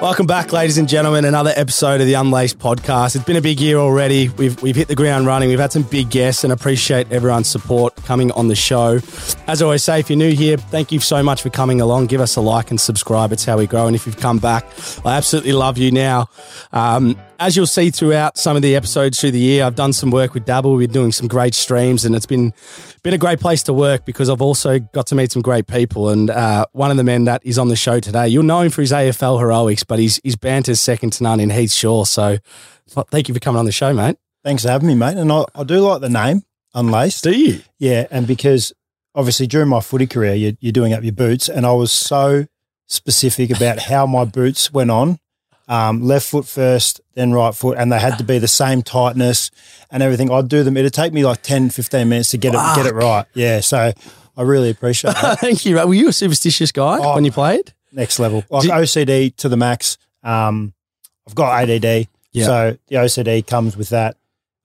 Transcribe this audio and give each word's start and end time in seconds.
Welcome 0.00 0.26
back, 0.26 0.52
ladies 0.52 0.78
and 0.78 0.88
gentlemen. 0.88 1.24
Another 1.24 1.52
episode 1.56 2.00
of 2.00 2.06
the 2.06 2.14
Unlaced 2.14 2.60
podcast. 2.60 3.16
It's 3.16 3.24
been 3.24 3.34
a 3.34 3.40
big 3.40 3.58
year 3.58 3.78
already. 3.78 4.28
We've 4.28 4.62
we've 4.62 4.76
hit 4.76 4.86
the 4.86 4.94
ground 4.94 5.26
running. 5.26 5.48
We've 5.48 5.58
had 5.58 5.72
some 5.72 5.82
big 5.82 6.08
guests, 6.08 6.44
and 6.44 6.52
appreciate 6.52 7.10
everyone's 7.10 7.48
support 7.48 7.96
coming 8.04 8.30
on 8.30 8.46
the 8.46 8.54
show. 8.54 9.00
As 9.48 9.60
I 9.60 9.64
always 9.64 9.82
say, 9.82 9.98
if 9.98 10.08
you're 10.08 10.16
new 10.16 10.30
here, 10.30 10.56
thank 10.56 10.92
you 10.92 11.00
so 11.00 11.20
much 11.20 11.42
for 11.42 11.50
coming 11.50 11.80
along. 11.80 12.06
Give 12.06 12.20
us 12.20 12.36
a 12.36 12.40
like 12.40 12.70
and 12.70 12.80
subscribe. 12.80 13.32
It's 13.32 13.44
how 13.44 13.58
we 13.58 13.66
grow. 13.66 13.88
And 13.88 13.96
if 13.96 14.06
you've 14.06 14.18
come 14.18 14.38
back, 14.38 14.64
I 15.04 15.16
absolutely 15.16 15.52
love 15.52 15.78
you 15.78 15.90
now. 15.90 16.28
Um, 16.72 17.20
as 17.40 17.56
you'll 17.56 17.66
see 17.66 17.90
throughout 17.90 18.38
some 18.38 18.54
of 18.54 18.62
the 18.62 18.76
episodes 18.76 19.20
through 19.20 19.32
the 19.32 19.40
year, 19.40 19.64
I've 19.64 19.74
done 19.74 19.92
some 19.92 20.12
work 20.12 20.32
with 20.32 20.44
Dabble. 20.44 20.76
We're 20.76 20.86
doing 20.86 21.10
some 21.10 21.26
great 21.26 21.54
streams, 21.54 22.04
and 22.04 22.14
it's 22.14 22.26
been 22.26 22.52
been 23.08 23.14
a 23.14 23.16
great 23.16 23.40
place 23.40 23.62
to 23.62 23.72
work 23.72 24.04
because 24.04 24.28
I've 24.28 24.42
also 24.42 24.78
got 24.78 25.06
to 25.06 25.14
meet 25.14 25.32
some 25.32 25.40
great 25.40 25.66
people. 25.66 26.10
And 26.10 26.28
uh, 26.28 26.66
one 26.72 26.90
of 26.90 26.98
the 26.98 27.04
men 27.04 27.24
that 27.24 27.40
is 27.42 27.58
on 27.58 27.68
the 27.68 27.76
show 27.76 28.00
today, 28.00 28.28
you'll 28.28 28.42
know 28.42 28.60
him 28.60 28.70
for 28.70 28.82
his 28.82 28.92
AFL 28.92 29.38
heroics, 29.38 29.82
but 29.82 29.98
his 29.98 30.20
his 30.22 30.36
banter's 30.36 30.78
second 30.78 31.14
to 31.14 31.22
none 31.22 31.40
in 31.40 31.48
Heath 31.48 31.72
Shaw. 31.72 32.04
So, 32.04 32.36
thank 33.10 33.28
you 33.28 33.32
for 33.32 33.40
coming 33.40 33.60
on 33.60 33.64
the 33.64 33.72
show, 33.72 33.94
mate. 33.94 34.18
Thanks 34.44 34.64
for 34.64 34.68
having 34.68 34.88
me, 34.88 34.94
mate. 34.94 35.16
And 35.16 35.32
I, 35.32 35.46
I 35.54 35.64
do 35.64 35.80
like 35.80 36.02
the 36.02 36.10
name 36.10 36.42
Unlaced. 36.74 37.24
Do 37.24 37.30
you? 37.30 37.62
Yeah, 37.78 38.06
and 38.10 38.26
because 38.26 38.74
obviously 39.14 39.46
during 39.46 39.70
my 39.70 39.80
footy 39.80 40.06
career, 40.06 40.34
you're, 40.34 40.52
you're 40.60 40.72
doing 40.72 40.92
up 40.92 41.02
your 41.02 41.14
boots, 41.14 41.48
and 41.48 41.64
I 41.64 41.72
was 41.72 41.90
so 41.90 42.44
specific 42.88 43.50
about 43.50 43.78
how 43.78 44.04
my 44.04 44.26
boots 44.26 44.70
went 44.70 44.90
on. 44.90 45.18
Um, 45.68 46.02
left 46.02 46.26
foot 46.30 46.46
first, 46.46 47.00
then 47.14 47.32
right 47.32 47.54
foot, 47.54 47.76
and 47.76 47.92
they 47.92 47.98
had 47.98 48.16
to 48.18 48.24
be 48.24 48.38
the 48.38 48.48
same 48.48 48.80
tightness 48.82 49.50
and 49.90 50.02
everything. 50.02 50.30
I'd 50.30 50.48
do 50.48 50.62
them. 50.64 50.76
It'd 50.78 50.94
take 50.94 51.12
me 51.12 51.24
like 51.26 51.42
10, 51.42 51.68
15 51.70 52.08
minutes 52.08 52.30
to 52.30 52.38
get 52.38 52.54
it 52.54 52.60
get 52.74 52.86
it 52.86 52.94
right. 52.94 53.26
Yeah, 53.34 53.60
so 53.60 53.92
I 54.36 54.42
really 54.42 54.70
appreciate 54.70 55.14
that. 55.20 55.38
Thank 55.40 55.66
you. 55.66 55.76
Were 55.76 55.92
you 55.92 56.08
a 56.08 56.12
superstitious 56.12 56.72
guy 56.72 56.98
Oh. 57.02 57.14
when 57.14 57.24
you 57.26 57.32
played? 57.32 57.74
Next 57.92 58.18
level, 58.18 58.44
like 58.50 58.62
Do- 58.62 58.70
OCD 58.70 59.36
to 59.36 59.48
the 59.50 59.56
max. 59.58 59.98
Um, 60.22 60.72
I've 61.26 61.34
got 61.34 61.62
ADD, 61.68 62.08
Yeah. 62.32 62.46
so 62.46 62.78
the 62.88 62.96
OCD 62.96 63.46
comes 63.46 63.76
with 63.76 63.90
that. 63.90 64.16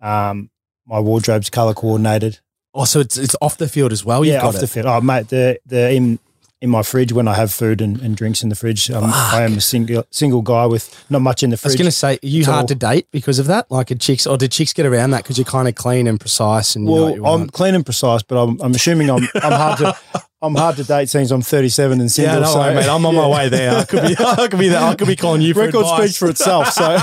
Um, 0.01 0.49
my 0.87 0.99
wardrobe's 1.01 1.49
color 1.49 1.73
coordinated. 1.73 2.39
Oh, 2.73 2.85
so 2.85 2.99
it's 3.01 3.17
it's 3.17 3.35
off 3.41 3.57
the 3.57 3.67
field 3.67 3.91
as 3.91 4.03
well. 4.05 4.23
You've 4.25 4.35
yeah, 4.35 4.45
off 4.47 4.55
it. 4.55 4.59
the 4.61 4.67
field. 4.67 4.85
Oh, 4.87 4.99
mate, 5.01 5.27
the 5.29 5.59
the 5.65 5.91
in 5.91 6.19
in 6.63 6.69
my 6.69 6.81
fridge 6.81 7.11
when 7.11 7.27
I 7.27 7.33
have 7.33 7.51
food 7.51 7.81
and, 7.81 7.99
and 7.99 8.15
drinks 8.15 8.41
in 8.41 8.47
the 8.47 8.55
fridge, 8.55 8.89
um, 8.89 9.03
I 9.13 9.41
am 9.41 9.57
a 9.57 9.61
single 9.61 10.05
single 10.11 10.41
guy 10.41 10.65
with 10.65 11.05
not 11.09 11.21
much 11.21 11.43
in 11.43 11.49
the 11.49 11.57
fridge. 11.57 11.71
I 11.71 11.73
was 11.73 11.75
going 11.75 11.85
to 11.87 11.91
say, 11.91 12.13
are 12.13 12.27
you 12.27 12.45
hard 12.45 12.61
all- 12.61 12.67
to 12.67 12.75
date 12.75 13.07
because 13.11 13.37
of 13.37 13.47
that? 13.47 13.69
Like 13.69 13.91
a 13.91 13.95
chicks, 13.95 14.25
or 14.25 14.37
did 14.37 14.53
chicks 14.53 14.71
get 14.71 14.85
around 14.85 15.11
that 15.11 15.23
because 15.23 15.37
you're 15.37 15.43
kind 15.43 15.67
of 15.67 15.75
clean 15.75 16.07
and 16.07 16.17
precise 16.17 16.77
and 16.77 16.87
you 16.87 16.95
know 16.95 17.01
what 17.01 17.05
well, 17.07 17.15
you 17.15 17.25
I'm 17.25 17.39
want? 17.41 17.51
clean 17.51 17.75
and 17.75 17.85
precise, 17.85 18.23
but 18.23 18.41
I'm, 18.41 18.61
I'm 18.61 18.71
assuming 18.71 19.09
I'm 19.09 19.27
I'm 19.35 19.51
hard 19.51 19.77
to 19.79 19.97
I'm 20.43 20.55
hard 20.55 20.75
to 20.75 20.83
date 20.83 21.09
since 21.09 21.31
I'm 21.31 21.41
37 21.41 22.01
and 22.01 22.11
single. 22.11 22.33
Yeah, 22.33 22.39
no 22.41 22.45
so, 22.47 22.73
mate. 22.73 22.85
I'm 22.85 23.05
on 23.05 23.15
my 23.15 23.27
way 23.27 23.47
there. 23.47 23.77
I 23.77 23.85
could 23.85 24.01
be, 24.01 24.15
I 24.19 24.47
could 24.49 24.59
be 24.59 24.67
there. 24.67 24.81
I 24.81 24.93
could 24.93 25.07
be 25.07 25.15
calling 25.15 25.41
you 25.41 25.53
for 25.53 25.61
Record 25.61 25.85
advice. 25.85 25.99
speaks 26.01 26.17
for 26.17 26.29
itself, 26.29 26.67
so 26.71 26.83
yeah. 26.91 26.99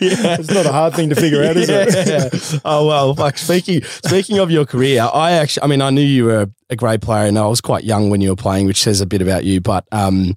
it's 0.38 0.48
not 0.48 0.64
a 0.64 0.72
hard 0.72 0.94
thing 0.94 1.08
to 1.10 1.16
figure 1.16 1.42
out, 1.42 1.56
is 1.56 1.68
it? 1.68 2.60
Oh 2.64 2.86
well, 2.86 3.16
fuck. 3.16 3.36
Speaking 3.36 3.82
speaking 3.82 4.38
of 4.38 4.48
your 4.50 4.64
career, 4.64 5.08
I 5.12 5.32
actually, 5.32 5.64
I 5.64 5.66
mean, 5.66 5.82
I 5.82 5.90
knew 5.90 6.02
you 6.02 6.26
were 6.26 6.46
a 6.70 6.76
great 6.76 7.00
player, 7.00 7.26
and 7.26 7.36
I 7.36 7.46
was 7.48 7.60
quite 7.60 7.82
young 7.82 8.10
when 8.10 8.20
you 8.20 8.28
were 8.30 8.36
playing, 8.36 8.66
which 8.66 8.80
says 8.80 9.00
a 9.00 9.06
bit 9.06 9.20
about 9.20 9.42
you. 9.44 9.60
But 9.60 9.84
um, 9.90 10.36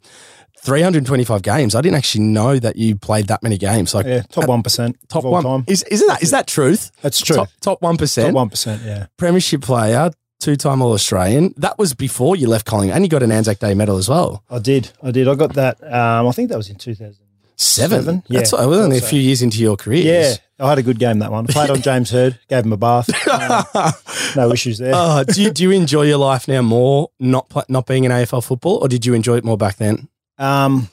325 0.62 1.44
games, 1.44 1.76
I 1.76 1.82
didn't 1.82 1.96
actually 1.98 2.24
know 2.26 2.58
that 2.58 2.76
you 2.76 2.96
played 2.96 3.28
that 3.28 3.44
many 3.44 3.58
games. 3.58 3.94
Like 3.94 4.08
Yeah, 4.08 4.24
top 4.24 4.48
one 4.48 4.64
percent 4.64 4.98
top 5.10 5.24
one, 5.24 5.44
time. 5.44 5.64
is 5.68 5.84
isn't 5.84 6.08
that 6.08 6.24
is 6.24 6.32
that 6.32 6.48
truth? 6.48 6.92
That's 7.04 7.22
true. 7.22 7.36
Top 7.62 7.82
one 7.82 7.98
Top 7.98 8.34
one 8.34 8.50
percent. 8.50 8.82
Yeah. 8.84 9.06
premiership 9.18 9.62
player, 9.62 10.10
two 10.40 10.56
time 10.56 10.81
All 10.81 10.94
Australian. 10.94 11.53
That 11.58 11.78
was 11.78 11.94
before 11.94 12.36
you 12.36 12.48
left 12.48 12.66
Collingwood, 12.66 12.96
and 12.96 13.06
you 13.06 13.09
got 13.09 13.24
an 13.24 13.31
Anzac 13.31 13.59
Day 13.59 13.74
medal 13.74 13.98
as 13.98 14.09
well. 14.09 14.44
I 14.50 14.59
did. 14.59 14.92
I 15.02 15.12
did. 15.12 15.28
I 15.28 15.36
got 15.36 15.53
that. 15.53 15.81
Um, 15.84 16.28
I 16.28 16.31
think 16.31 16.50
that 16.50 16.58
was 16.58 16.70
in 16.70 16.75
two 16.78 16.96
thousand 16.96 17.18
seven. 17.56 18.24
That's 18.30 18.52
Yeah, 18.53 18.59
I 18.59 18.66
was 18.66 18.80
only 18.80 18.98
a 18.98 19.02
few 19.02 19.20
years 19.20 19.42
into 19.42 19.59
your 19.59 19.75
career. 19.78 20.03
Yeah, 20.03 20.66
I 20.66 20.70
had 20.70 20.78
a 20.78 20.84
good 20.84 21.00
game 21.00 21.20
that 21.20 21.31
one. 21.31 21.46
I 21.50 21.53
played 21.53 21.70
on 21.70 21.81
James 21.81 22.12
Hird, 22.12 22.40
gave 22.48 22.66
him 22.66 22.74
a 22.74 22.78
bath. 22.78 23.09
No 24.36 24.52
issues 24.52 24.78
there. 24.78 24.92
Oh, 24.94 25.24
do 25.24 25.42
you 25.42 25.52
do 25.52 25.64
you 25.64 25.72
enjoy 25.72 26.03
your 26.03 26.18
life 26.18 26.48
now 26.48 26.62
more 26.62 27.09
not 27.19 27.52
not 27.69 27.86
being 27.88 28.04
in 28.04 28.12
AFL 28.12 28.44
football, 28.44 28.75
or 28.75 28.88
did 28.88 29.06
you 29.06 29.14
enjoy 29.14 29.38
it 29.38 29.44
more 29.46 29.58
back 29.58 29.78
then? 29.78 30.09
Um, 30.38 30.90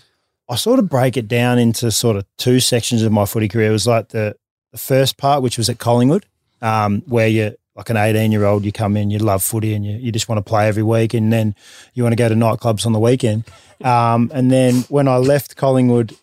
I 0.49 0.57
sort 0.57 0.79
of 0.79 0.89
break 0.89 1.17
it 1.17 1.27
down 1.29 1.59
into 1.59 1.91
sort 1.91 2.17
of 2.17 2.25
two 2.39 2.61
sections 2.61 3.03
of 3.03 3.13
my 3.13 3.25
footy 3.27 3.49
career. 3.49 3.69
It 3.71 3.73
was 3.73 3.87
like 3.87 4.09
the, 4.11 4.37
the 4.73 4.79
first 4.79 5.17
part, 5.17 5.43
which 5.43 5.59
was 5.59 5.69
at 5.69 5.79
Collingwood, 5.79 6.27
um, 6.63 7.03
where 7.07 7.29
you're 7.29 7.53
like 7.77 7.91
an 7.91 7.97
18 7.97 8.31
year 8.33 8.45
old, 8.45 8.65
you 8.65 8.73
come 8.73 8.97
in, 8.97 9.11
you 9.11 9.19
love 9.19 9.43
footy 9.43 9.75
and 9.75 9.85
you, 9.85 9.97
you 9.97 10.13
just 10.13 10.29
want 10.29 10.39
to 10.39 10.49
play 10.49 10.69
every 10.69 10.83
week. 10.83 11.13
And 11.15 11.33
then 11.33 11.55
you 11.95 12.03
want 12.03 12.13
to 12.13 12.17
go 12.17 12.29
to 12.29 12.35
nightclubs 12.35 12.87
on 12.87 12.93
the 12.93 13.01
weekend. 13.01 13.45
Um, 13.83 14.31
and 14.35 14.51
then 14.51 14.83
when 14.89 15.09
I 15.09 15.17
left 15.17 15.57
Collingwood, 15.57 16.17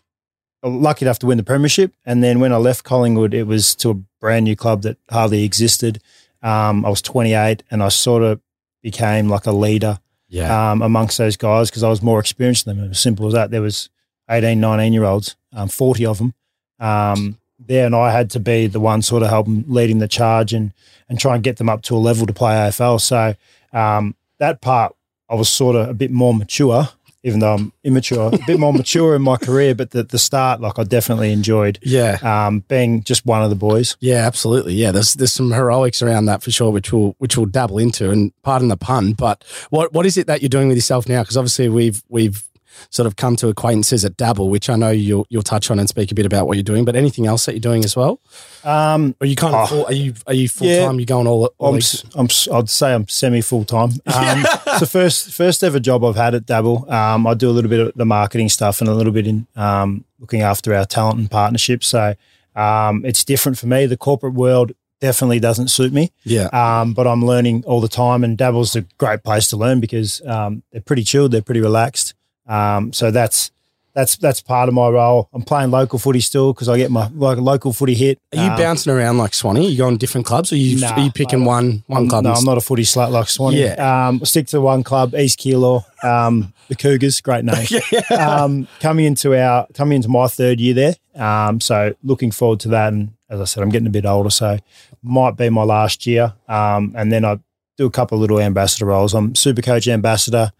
lucky 0.63 1.05
enough 1.05 1.19
to 1.19 1.25
win 1.27 1.37
the 1.37 1.43
premiership. 1.43 1.93
And 2.05 2.23
then 2.23 2.39
when 2.39 2.53
I 2.53 2.57
left 2.57 2.83
Collingwood, 2.85 3.33
it 3.33 3.43
was 3.47 3.75
to 3.75 3.89
a 3.89 3.93
brand 4.21 4.45
new 4.45 4.55
club 4.55 4.83
that 4.83 4.97
hardly 5.09 5.43
existed. 5.43 6.01
Um, 6.41 6.85
I 6.85 6.89
was 6.89 7.01
28 7.01 7.63
and 7.69 7.83
I 7.83 7.89
sort 7.89 8.23
of 8.23 8.39
became 8.81 9.27
like 9.27 9.45
a 9.45 9.51
leader 9.51 9.99
Yeah. 10.29 10.71
um, 10.71 10.81
amongst 10.81 11.17
those 11.17 11.35
guys 11.37 11.69
because 11.69 11.83
I 11.83 11.89
was 11.89 12.01
more 12.01 12.19
experienced 12.19 12.65
than 12.65 12.77
them. 12.77 12.85
It 12.85 12.89
was 12.89 12.99
simple 12.99 13.27
as 13.27 13.33
that. 13.33 13.51
There 13.51 13.61
was 13.61 13.89
18, 14.29 14.59
19 14.59 14.93
year 14.93 15.03
olds, 15.03 15.35
um, 15.53 15.67
40 15.67 16.05
of 16.05 16.17
them 16.19 16.33
um, 16.79 17.37
there, 17.67 17.85
and 17.85 17.95
I 17.95 18.11
had 18.11 18.29
to 18.31 18.39
be 18.39 18.67
the 18.67 18.79
one 18.79 19.01
sort 19.01 19.23
of 19.23 19.29
helping 19.29 19.63
leading 19.67 19.99
the 19.99 20.07
charge 20.07 20.53
and 20.53 20.73
and 21.09 21.19
try 21.19 21.35
and 21.35 21.43
get 21.43 21.57
them 21.57 21.69
up 21.69 21.81
to 21.83 21.95
a 21.95 21.97
level 21.97 22.25
to 22.25 22.33
play 22.33 22.53
AFL. 22.53 23.01
So 23.01 23.35
um, 23.77 24.15
that 24.39 24.61
part, 24.61 24.95
I 25.29 25.35
was 25.35 25.49
sort 25.49 25.75
of 25.75 25.89
a 25.89 25.93
bit 25.93 26.09
more 26.09 26.33
mature, 26.33 26.87
even 27.23 27.39
though 27.39 27.53
I'm 27.53 27.73
immature, 27.83 28.29
a 28.33 28.37
bit 28.47 28.59
more 28.59 28.73
mature 28.73 29.15
in 29.15 29.21
my 29.21 29.37
career. 29.37 29.75
But 29.75 29.91
the, 29.91 30.03
the 30.03 30.17
start, 30.17 30.61
like 30.61 30.79
I 30.79 30.83
definitely 30.83 31.31
enjoyed 31.31 31.79
yeah. 31.81 32.17
um, 32.23 32.61
being 32.67 33.03
just 33.03 33.25
one 33.25 33.43
of 33.43 33.49
the 33.49 33.55
boys. 33.55 33.97
Yeah, 33.99 34.25
absolutely. 34.25 34.73
Yeah, 34.73 34.91
there's 34.91 35.13
there's 35.13 35.33
some 35.33 35.51
heroics 35.51 36.01
around 36.01 36.25
that 36.25 36.43
for 36.43 36.51
sure, 36.51 36.71
which 36.71 36.91
we'll 36.91 37.15
which 37.19 37.37
we'll 37.37 37.45
dabble 37.45 37.77
into. 37.77 38.09
And 38.09 38.31
pardon 38.41 38.69
the 38.69 38.77
pun, 38.77 39.13
but 39.13 39.43
what 39.69 39.93
what 39.93 40.05
is 40.05 40.17
it 40.17 40.27
that 40.27 40.41
you're 40.41 40.49
doing 40.49 40.67
with 40.67 40.77
yourself 40.77 41.07
now? 41.07 41.21
Because 41.21 41.37
obviously 41.37 41.69
we've 41.69 42.01
we've 42.09 42.43
sort 42.89 43.07
of 43.07 43.15
come 43.15 43.35
to 43.37 43.47
acquaintances 43.47 44.03
at 44.05 44.17
Dabble, 44.17 44.49
which 44.49 44.69
I 44.69 44.75
know 44.75 44.89
you'll 44.91 45.25
you'll 45.29 45.43
touch 45.43 45.69
on 45.71 45.79
and 45.79 45.87
speak 45.89 46.11
a 46.11 46.15
bit 46.15 46.25
about 46.25 46.47
what 46.47 46.57
you're 46.57 46.63
doing. 46.63 46.85
But 46.85 46.95
anything 46.95 47.25
else 47.27 47.45
that 47.45 47.53
you're 47.53 47.59
doing 47.59 47.83
as 47.83 47.95
well? 47.95 48.19
Um, 48.63 49.15
Are 49.21 49.27
you 49.27 49.35
kind 49.35 49.55
of 49.55 49.61
Oh. 49.61 49.65
full, 49.67 49.85
are 49.85 49.93
you 49.93 50.13
are 50.27 50.33
you 50.33 50.47
full 50.49 50.67
Yeah. 50.67 50.85
time? 50.85 50.99
You 50.99 51.05
going 51.05 51.27
all? 51.27 51.51
all 51.57 51.75
I'm, 51.75 51.81
I'm, 52.15 52.27
I'd 52.53 52.69
say 52.69 52.93
I'm 52.93 53.07
semi 53.07 53.41
full 53.41 53.65
time. 53.65 53.91
Um, 54.05 54.43
it's 54.67 54.79
the 54.79 54.85
first 54.87 55.31
first 55.33 55.63
ever 55.63 55.79
job 55.79 56.03
I've 56.03 56.15
had 56.15 56.35
at 56.35 56.45
Dabble. 56.45 56.89
Um, 56.91 57.25
I 57.27 57.33
do 57.33 57.49
a 57.49 57.51
little 57.51 57.69
bit 57.69 57.79
of 57.79 57.93
the 57.95 58.05
marketing 58.05 58.49
stuff 58.49 58.81
and 58.81 58.89
a 58.89 58.93
little 58.93 59.13
bit 59.13 59.25
in 59.27 59.47
um, 59.55 60.05
looking 60.19 60.41
after 60.41 60.73
our 60.75 60.85
talent 60.85 61.19
and 61.19 61.29
partnerships. 61.31 61.87
So 61.87 62.15
um, 62.55 63.03
it's 63.05 63.23
different 63.23 63.57
for 63.57 63.67
me. 63.67 63.85
The 63.85 63.97
corporate 63.97 64.33
world 64.33 64.73
definitely 64.99 65.39
doesn't 65.39 65.69
suit 65.69 65.91
me, 65.93 66.11
yeah. 66.25 66.45
um, 66.53 66.93
but 66.93 67.07
I'm 67.07 67.25
learning 67.25 67.63
all 67.65 67.81
the 67.81 67.87
time. 67.87 68.23
And 68.23 68.37
Dabble's 68.37 68.75
a 68.75 68.81
great 68.99 69.23
place 69.23 69.47
to 69.49 69.57
learn 69.57 69.79
because 69.79 70.21
um, 70.27 70.61
they're 70.71 70.81
pretty 70.81 71.03
chilled, 71.03 71.31
they're 71.31 71.41
pretty 71.41 71.61
relaxed. 71.61 72.13
Um, 72.51 72.91
so 72.93 73.11
that's 73.11 73.51
that's 73.93 74.15
that's 74.17 74.41
part 74.41 74.69
of 74.69 74.75
my 74.75 74.87
role. 74.89 75.27
I'm 75.33 75.41
playing 75.41 75.71
local 75.71 75.99
footy 75.99 76.21
still 76.21 76.53
because 76.53 76.69
I 76.69 76.77
get 76.77 76.91
my 76.91 77.09
like 77.13 77.37
local 77.37 77.73
footy 77.73 77.93
hit. 77.93 78.19
Are 78.33 78.43
you 78.43 78.51
Um, 78.51 78.57
bouncing 78.57 78.93
around 78.93 79.17
like 79.17 79.33
Swanee? 79.33 79.67
Are 79.67 79.69
you 79.69 79.77
going 79.77 79.95
to 79.95 79.99
different 79.99 80.25
clubs, 80.25 80.51
or 80.51 80.55
are 80.55 80.59
you 80.59 80.79
Nah, 80.79 80.93
are 80.93 80.99
you 81.01 81.11
picking 81.11 81.43
one 81.45 81.83
one 81.87 82.03
I'm, 82.03 82.09
club? 82.09 82.23
No, 82.23 82.31
I'm 82.31 82.45
not 82.45 82.57
a 82.57 82.61
footy 82.61 82.83
slut 82.83 83.11
like 83.11 83.27
Swanee. 83.27 83.61
Yeah. 83.61 84.07
Um, 84.07 84.23
stick 84.25 84.47
to 84.47 84.61
one 84.61 84.83
club, 84.83 85.13
East 85.15 85.39
Keilor, 85.39 85.83
um, 86.03 86.53
the 86.69 86.75
Cougars, 86.75 87.19
great 87.21 87.43
name. 87.43 87.67
um, 88.17 88.67
coming 88.79 89.05
into 89.05 89.35
our 89.37 89.67
coming 89.73 89.97
into 89.97 90.09
my 90.09 90.27
third 90.27 90.59
year 90.59 90.73
there. 90.73 90.95
Um, 91.15 91.59
so 91.59 91.93
looking 92.03 92.31
forward 92.31 92.61
to 92.61 92.69
that. 92.69 92.93
And 92.93 93.11
as 93.29 93.41
I 93.41 93.45
said, 93.45 93.61
I'm 93.63 93.69
getting 93.69 93.87
a 93.87 93.91
bit 93.91 94.05
older, 94.05 94.29
so 94.29 94.57
might 95.03 95.35
be 95.35 95.49
my 95.49 95.63
last 95.63 96.07
year. 96.07 96.33
Um, 96.47 96.93
and 96.95 97.11
then 97.11 97.25
I 97.25 97.39
do 97.77 97.87
a 97.87 97.91
couple 97.91 98.15
of 98.17 98.21
little 98.21 98.39
ambassador 98.39 98.85
roles. 98.85 99.13
I'm 99.13 99.35
super 99.35 99.61
coach 99.61 99.87
ambassador. 99.87 100.51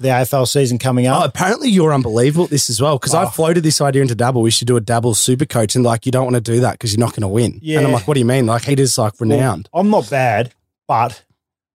The 0.00 0.08
AFL 0.08 0.46
season 0.46 0.78
coming 0.78 1.06
Oh, 1.08 1.14
up. 1.14 1.28
apparently 1.30 1.68
you're 1.70 1.92
unbelievable 1.92 2.44
at 2.44 2.50
this 2.50 2.70
as 2.70 2.80
well. 2.80 2.98
Because 2.98 3.14
I 3.14 3.24
Oh. 3.24 3.28
floated 3.30 3.62
this 3.64 3.80
idea 3.80 4.02
into 4.02 4.14
Dabble. 4.14 4.42
We 4.42 4.50
should 4.50 4.68
do 4.68 4.76
a 4.76 4.80
Dabble 4.80 5.14
super 5.14 5.44
coach. 5.44 5.74
And 5.74 5.84
like, 5.84 6.06
you 6.06 6.12
don't 6.12 6.24
want 6.24 6.34
to 6.36 6.40
do 6.40 6.60
that 6.60 6.72
because 6.72 6.92
you're 6.92 7.00
not 7.04 7.10
going 7.12 7.22
to 7.22 7.28
win. 7.28 7.58
Yeah. 7.62 7.78
And 7.78 7.86
I'm 7.88 7.92
like, 7.92 8.06
what 8.06 8.14
do 8.14 8.20
you 8.20 8.26
mean? 8.26 8.46
Like, 8.46 8.62
he 8.64 8.74
is 8.74 8.96
like 8.96 9.14
renowned. 9.20 9.68
I'm 9.74 9.90
not 9.90 10.08
bad, 10.08 10.52
but 10.86 11.24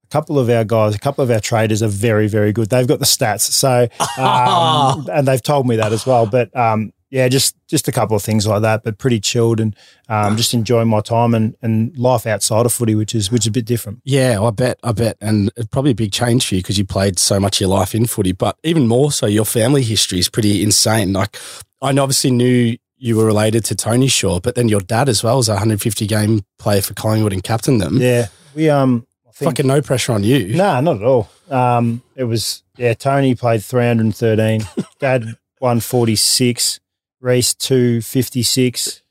a 0.06 0.08
couple 0.10 0.40
of 0.40 0.50
our 0.50 0.64
guys, 0.64 0.96
a 0.96 1.00
couple 1.00 1.22
of 1.24 1.32
our 1.32 1.42
traders 1.42 1.84
are 1.84 1.88
very, 1.90 2.28
very 2.28 2.54
good. 2.54 2.70
They've 2.70 2.88
got 2.88 3.00
the 3.00 3.06
stats. 3.06 3.42
So, 3.42 3.90
um, 4.24 5.10
and 5.12 5.28
they've 5.28 5.44
told 5.44 5.68
me 5.68 5.76
that 5.76 5.92
as 5.92 6.06
well. 6.06 6.26
But 6.26 6.56
um, 6.56 6.93
yeah, 7.14 7.28
just 7.28 7.56
just 7.68 7.88
a 7.88 7.92
couple 7.92 8.16
of 8.16 8.24
things 8.24 8.48
like 8.48 8.64
that, 8.64 8.84
but 8.84 8.98
pretty 8.98 9.20
chilled 9.20 9.60
and 9.60 9.76
um, 10.10 10.36
just 10.36 10.52
enjoying 10.56 10.88
my 10.88 11.00
time 11.00 11.36
and, 11.36 11.56
and 11.62 11.96
life 11.96 12.26
outside 12.26 12.66
of 12.66 12.74
footy, 12.74 12.96
which 12.96 13.14
is 13.14 13.32
which 13.32 13.44
is 13.44 13.48
a 13.48 13.52
bit 13.52 13.66
different. 13.66 14.02
Yeah, 14.04 14.42
I 14.42 14.50
bet, 14.50 14.80
I 14.84 14.94
bet, 14.94 15.18
and 15.22 15.52
it's 15.56 15.68
probably 15.68 15.92
a 15.92 15.96
big 15.96 16.12
change 16.12 16.48
for 16.48 16.56
you 16.56 16.62
because 16.62 16.80
you 16.80 16.86
played 16.86 17.20
so 17.20 17.40
much 17.40 17.58
of 17.58 17.62
your 17.62 17.70
life 17.70 17.94
in 17.94 18.08
footy, 18.08 18.32
but 18.32 18.58
even 18.64 18.88
more 18.88 19.12
so, 19.12 19.28
your 19.28 19.46
family 19.46 19.84
history 19.84 20.18
is 20.18 20.28
pretty 20.28 20.64
insane. 20.64 21.14
Like, 21.14 21.38
I 21.84 21.90
obviously 21.92 22.32
knew 22.32 22.78
you 22.98 23.16
were 23.16 23.26
related 23.26 23.64
to 23.66 23.76
Tony 23.76 24.08
Shaw, 24.08 24.40
but 24.40 24.56
then 24.56 24.68
your 24.68 24.82
dad 24.82 25.08
as 25.08 25.24
well 25.24 25.38
was 25.38 25.50
a 25.50 25.52
150 25.52 26.08
game 26.08 26.42
player 26.58 26.82
for 26.82 26.96
Collingwood 26.96 27.34
and 27.34 27.44
captained 27.44 27.80
them. 27.80 28.00
Yeah, 28.02 28.30
we 28.56 28.72
um, 28.72 29.06
I 29.28 29.32
think, 29.34 29.52
Fucking 29.52 29.68
no 29.68 29.84
pressure 29.84 30.14
on 30.14 30.24
you. 30.24 30.56
Nah, 30.56 30.82
not 30.82 30.96
at 30.96 31.04
all. 31.04 31.30
Um, 31.52 32.02
it 32.16 32.24
was 32.24 32.64
yeah. 32.76 32.96
Tony 32.96 33.36
played 33.36 33.64
313. 33.64 34.62
Dad 35.00 35.36
146. 35.60 36.80
Rhyce 37.24 37.58
256. 37.58 39.02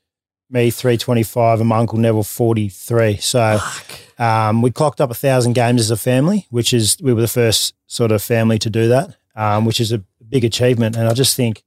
Me 0.49 0.69
325. 0.69 1.59
And 1.61 1.69
my 1.69 1.77
uncle 1.79 1.97
Neville 1.97 2.23
43. 2.23 3.17
So 3.17 3.59
um, 4.19 4.61
we 4.61 4.69
clocked 4.69 5.01
up 5.01 5.09
a 5.09 5.15
thousand 5.15 5.53
games 5.53 5.81
as 5.81 5.89
a 5.91 5.97
family, 5.97 6.45
which 6.51 6.73
is 6.73 6.97
we 7.01 7.13
were 7.13 7.21
the 7.21 7.27
first 7.27 7.73
sort 7.87 8.11
of 8.11 8.21
family 8.21 8.59
to 8.59 8.69
do 8.69 8.87
that, 8.89 9.15
um, 9.35 9.65
which 9.65 9.79
is 9.79 9.91
a 9.91 10.03
big 10.29 10.45
achievement. 10.45 10.95
And 10.95 11.07
I 11.09 11.13
just 11.13 11.35
think 11.35 11.63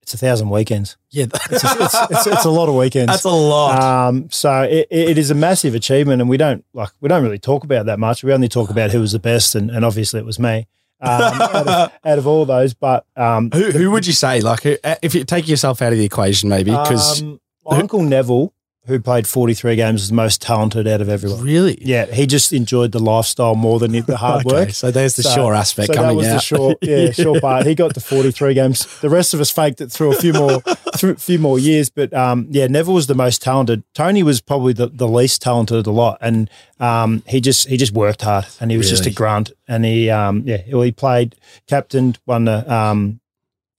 it's 0.00 0.14
a 0.14 0.18
thousand 0.18 0.50
weekends. 0.50 0.96
Yeah, 1.10 1.26
It's, 1.50 1.64
it's, 1.64 1.94
it's, 2.10 2.26
it's 2.26 2.44
a 2.44 2.50
lot 2.50 2.68
of 2.68 2.74
weekends. 2.74 3.12
that's 3.12 3.24
a 3.24 3.30
lot. 3.30 3.82
Um, 3.82 4.28
so 4.30 4.62
it, 4.62 4.86
it 4.90 5.18
is 5.18 5.30
a 5.30 5.34
massive 5.34 5.74
achievement, 5.74 6.20
and 6.20 6.28
we 6.30 6.36
don't 6.36 6.64
like 6.74 6.90
we 7.00 7.08
don't 7.08 7.22
really 7.22 7.38
talk 7.38 7.64
about 7.64 7.86
that 7.86 7.98
much. 7.98 8.22
We 8.24 8.32
only 8.32 8.48
talk 8.48 8.70
about 8.70 8.90
who 8.90 9.00
was 9.00 9.12
the 9.12 9.18
best, 9.18 9.54
and, 9.54 9.70
and 9.70 9.84
obviously 9.84 10.20
it 10.20 10.26
was 10.26 10.38
me 10.38 10.66
um, 11.00 11.10
out, 11.40 11.66
of, 11.66 11.92
out 12.04 12.18
of 12.18 12.26
all 12.26 12.44
those. 12.44 12.74
But 12.74 13.06
um, 13.16 13.50
who, 13.52 13.70
who 13.70 13.90
would 13.90 14.06
you 14.06 14.12
say? 14.12 14.40
Like, 14.40 14.60
if 14.64 15.14
you 15.14 15.24
take 15.24 15.48
yourself 15.48 15.82
out 15.82 15.92
of 15.92 15.98
the 15.98 16.04
equation, 16.04 16.48
maybe 16.48 16.70
because 16.70 17.22
um, 17.22 17.40
uncle 17.66 18.02
Neville, 18.02 18.52
who 18.86 19.00
played 19.00 19.26
forty 19.26 19.54
three 19.54 19.76
games, 19.76 20.02
was 20.02 20.08
the 20.10 20.14
most 20.14 20.42
talented 20.42 20.86
out 20.86 21.00
of 21.00 21.08
everyone. 21.08 21.40
really, 21.42 21.78
Yeah, 21.80 22.06
he 22.06 22.26
just 22.26 22.52
enjoyed 22.52 22.92
the 22.92 22.98
lifestyle 22.98 23.54
more 23.54 23.78
than 23.78 23.92
the 23.92 24.16
hard 24.16 24.44
Okay, 24.46 24.54
work. 24.56 24.70
So 24.70 24.90
there's 24.90 25.16
the 25.16 25.22
So- 25.22 25.34
sure 25.34 25.54
aspect 25.54 25.86
So 25.88 25.92
that 25.94 25.98
coming 26.00 26.16
was 26.16 26.26
out. 26.26 26.34
the 26.34 26.40
short, 26.40 26.78
yeah, 26.82 27.10
short 27.12 27.40
part. 27.40 27.66
He 27.66 27.74
got 27.74 27.94
to 27.94 28.00
forty 28.00 28.30
three 28.30 28.54
games. 28.54 28.86
The 29.00 29.08
rest 29.08 29.32
of 29.34 29.40
us 29.40 29.50
faked 29.50 29.80
it 29.80 29.90
through 29.90 30.12
a 30.12 30.16
few 30.16 30.32
more, 30.32 30.60
through 30.96 31.12
a 31.12 31.16
few 31.16 31.38
more 31.38 31.58
years. 31.58 31.88
But 31.90 32.12
um, 32.12 32.46
yeah, 32.50 32.66
Neville 32.66 32.94
was 32.94 33.06
the 33.06 33.14
most 33.14 33.40
talented. 33.42 33.82
Tony 33.94 34.22
was 34.22 34.40
probably 34.40 34.72
the, 34.72 34.88
the 34.88 35.08
least 35.08 35.40
talented 35.42 35.78
of 35.78 35.84
the 35.84 35.92
lot, 35.92 36.18
and 36.20 36.50
um, 36.80 37.22
he 37.26 37.40
just 37.40 37.68
he 37.68 37.76
just 37.76 37.92
worked 37.92 38.22
hard, 38.22 38.46
and 38.60 38.70
he 38.70 38.76
was 38.76 38.90
just 38.90 39.06
a 39.06 39.10
grunt. 39.10 39.52
And 39.66 39.84
he 39.84 40.10
um, 40.10 40.42
yeah, 40.44 40.58
he 40.58 40.92
played, 40.92 41.36
captained, 41.66 42.18
won 42.26 42.44
the 42.44 42.70
um, 42.72 43.20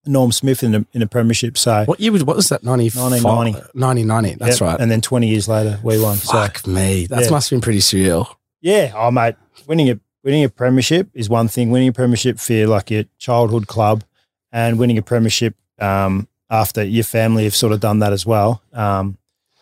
Norm 0.08 0.32
Smith 0.32 0.64
in 0.64 0.72
the 0.72 0.86
in 0.94 1.00
the 1.02 1.08
premiership. 1.08 1.58
So 1.58 1.84
What 1.86 2.00
year 2.00 2.12
was 2.12 2.24
what 2.24 2.36
was 2.36 2.50
that? 2.50 2.64
95? 2.64 3.24
1990. 3.24 3.60
1990. 3.80 4.36
That's 4.40 4.60
Yep. 4.62 4.68
right. 4.70 4.80
And 4.80 4.90
then 4.92 5.02
twenty 5.02 5.28
years 5.28 5.48
later, 5.48 5.80
we 5.84 6.00
won. 6.02 6.18
So 6.18 6.34
Fuck 6.34 6.66
me. 6.68 7.08
That 7.08 7.24
Yeah. 7.24 7.30
must 7.32 7.50
have 7.50 7.58
been 7.58 7.62
pretty 7.62 7.80
surreal. 7.80 8.28
Yeah, 8.62 8.92
oh 8.96 9.12
mate, 9.12 9.36
winning 9.68 9.90
a 9.90 10.00
winning 10.24 10.44
a 10.44 10.50
premiership 10.50 11.10
is 11.14 11.30
one 11.30 11.48
thing. 11.48 11.70
Winning 11.72 11.90
a 11.90 11.94
premiership 11.94 12.40
for 12.40 12.66
like 12.68 12.90
your 12.92 13.04
childhood 13.20 13.68
club, 13.68 14.04
and 14.52 14.80
winning 14.80 14.98
a 14.98 15.02
premiership 15.04 15.56
um, 15.80 16.28
after 16.50 16.84
your 16.84 17.04
family 17.04 17.44
have 17.44 17.56
sort 17.56 17.74
of 17.74 17.80
done 17.80 18.00
that 18.00 18.12
as 18.14 18.26
well. 18.26 18.62
Um, 18.74 19.18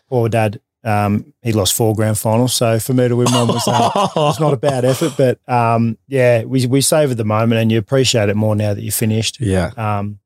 poor 0.08 0.28
dad, 0.28 0.60
um, 0.84 1.32
he 1.42 1.52
lost 1.52 1.74
four 1.74 1.94
grand 1.94 2.16
finals, 2.18 2.54
so 2.54 2.78
for 2.78 2.94
me 2.94 3.08
to 3.08 3.16
win 3.16 3.30
one 3.32 3.48
was, 3.48 3.66
uh, 3.66 3.90
was 4.16 4.38
not 4.40 4.52
a 4.54 4.56
bad 4.56 4.84
effort. 4.84 5.12
But 5.18 5.38
um, 5.52 5.98
yeah, 6.08 6.44
we 6.44 6.66
we 6.66 6.80
savoured 6.80 7.16
the 7.18 7.24
moment, 7.24 7.60
and 7.60 7.70
you 7.72 7.78
appreciate 7.78 8.28
it 8.30 8.36
more 8.36 8.54
now 8.56 8.72
that 8.74 8.82
you're 8.82 8.92
finished. 8.92 9.40
yeah. 9.40 9.70
Um, 9.76 10.18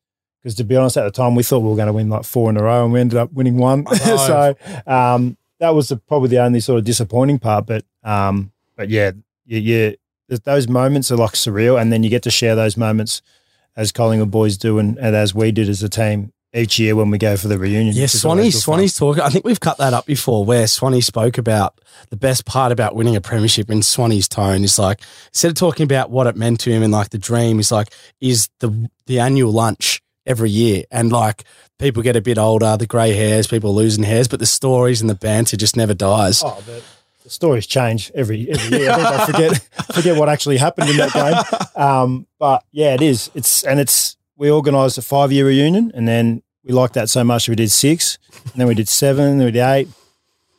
because 0.42 0.54
to 0.56 0.64
be 0.64 0.76
honest, 0.76 0.96
at 0.96 1.04
the 1.04 1.10
time 1.10 1.34
we 1.34 1.42
thought 1.42 1.60
we 1.60 1.68
were 1.68 1.76
going 1.76 1.88
to 1.88 1.92
win 1.92 2.08
like 2.08 2.24
four 2.24 2.50
in 2.50 2.56
a 2.56 2.62
row, 2.62 2.84
and 2.84 2.92
we 2.92 3.00
ended 3.00 3.18
up 3.18 3.32
winning 3.32 3.56
one. 3.56 3.84
So 3.96 4.54
um, 4.86 5.36
that 5.60 5.70
was 5.70 5.88
the, 5.88 5.96
probably 5.96 6.28
the 6.28 6.38
only 6.38 6.60
sort 6.60 6.78
of 6.78 6.84
disappointing 6.84 7.38
part. 7.38 7.66
But 7.66 7.84
um, 8.02 8.52
but 8.76 8.88
yeah, 8.88 9.12
you 9.46 9.96
th- 10.28 10.42
those 10.44 10.68
moments 10.68 11.10
are 11.10 11.16
like 11.16 11.32
surreal, 11.32 11.80
and 11.80 11.92
then 11.92 12.02
you 12.02 12.10
get 12.10 12.22
to 12.24 12.30
share 12.30 12.54
those 12.54 12.76
moments 12.76 13.22
as 13.76 13.92
Collingwood 13.92 14.30
boys 14.30 14.56
do, 14.56 14.78
and, 14.78 14.98
and 14.98 15.14
as 15.14 15.34
we 15.34 15.52
did 15.52 15.68
as 15.68 15.82
a 15.82 15.88
team 15.88 16.32
each 16.54 16.78
year 16.78 16.96
when 16.96 17.10
we 17.10 17.18
go 17.18 17.36
for 17.36 17.48
the 17.48 17.58
reunion. 17.58 17.94
Yeah, 17.94 18.06
Swanee, 18.06 18.40
always 18.40 18.54
good 18.54 18.62
fun. 18.62 18.74
Swanee's 18.74 18.96
talking. 18.96 19.22
I 19.22 19.28
think 19.28 19.44
we've 19.44 19.60
cut 19.60 19.78
that 19.78 19.92
up 19.92 20.06
before 20.06 20.44
where 20.44 20.66
Swanee 20.66 21.00
spoke 21.00 21.38
about 21.38 21.78
the 22.10 22.16
best 22.16 22.46
part 22.46 22.72
about 22.72 22.94
winning 22.94 23.16
a 23.16 23.20
premiership 23.20 23.70
in 23.70 23.82
Swanee's 23.82 24.28
tone 24.28 24.64
is 24.64 24.78
like, 24.78 25.00
instead 25.28 25.48
of 25.48 25.54
talking 25.54 25.84
about 25.84 26.10
what 26.10 26.26
it 26.26 26.36
meant 26.36 26.60
to 26.60 26.70
him 26.70 26.82
and 26.82 26.92
like 26.92 27.10
the 27.10 27.18
dream, 27.18 27.56
he's 27.56 27.72
like, 27.72 27.92
is 28.20 28.48
the 28.60 28.90
the 29.06 29.20
annual 29.20 29.52
lunch 29.52 30.02
every 30.28 30.50
year. 30.50 30.84
And 30.90 31.10
like, 31.10 31.42
people 31.78 32.02
get 32.02 32.14
a 32.14 32.20
bit 32.20 32.38
older, 32.38 32.76
the 32.76 32.86
grey 32.86 33.12
hairs, 33.14 33.46
people 33.48 33.74
losing 33.74 34.04
hairs, 34.04 34.28
but 34.28 34.38
the 34.38 34.46
stories 34.46 35.00
and 35.00 35.08
the 35.10 35.14
banter 35.16 35.56
just 35.56 35.76
never 35.76 35.94
dies. 35.94 36.42
Oh, 36.44 36.62
the, 36.66 36.82
the 37.24 37.30
stories 37.30 37.66
change 37.66 38.12
every 38.14 38.48
every 38.50 38.78
year. 38.78 38.90
I 38.90 38.94
think 38.96 39.08
I 39.08 39.26
forget 39.26 39.62
forget 39.94 40.16
what 40.16 40.28
actually 40.28 40.58
happened 40.58 40.90
in 40.90 40.96
that 40.98 41.12
game. 41.12 41.82
Um, 41.82 42.26
but 42.38 42.62
yeah, 42.70 42.94
it 42.94 43.02
is. 43.02 43.30
It's 43.34 43.64
and 43.64 43.80
it's 43.80 44.16
we 44.36 44.50
organised 44.50 44.98
a 44.98 45.02
five 45.02 45.32
year 45.32 45.46
reunion, 45.46 45.90
and 45.94 46.06
then 46.06 46.42
we 46.64 46.72
liked 46.72 46.94
that 46.94 47.08
so 47.08 47.24
much 47.24 47.48
we 47.48 47.54
did 47.56 47.70
six, 47.70 48.18
and 48.44 48.54
then 48.54 48.66
we 48.68 48.74
did 48.74 48.88
seven, 48.88 49.38
then 49.38 49.46
we 49.46 49.50
did 49.52 49.62
eight. 49.64 49.88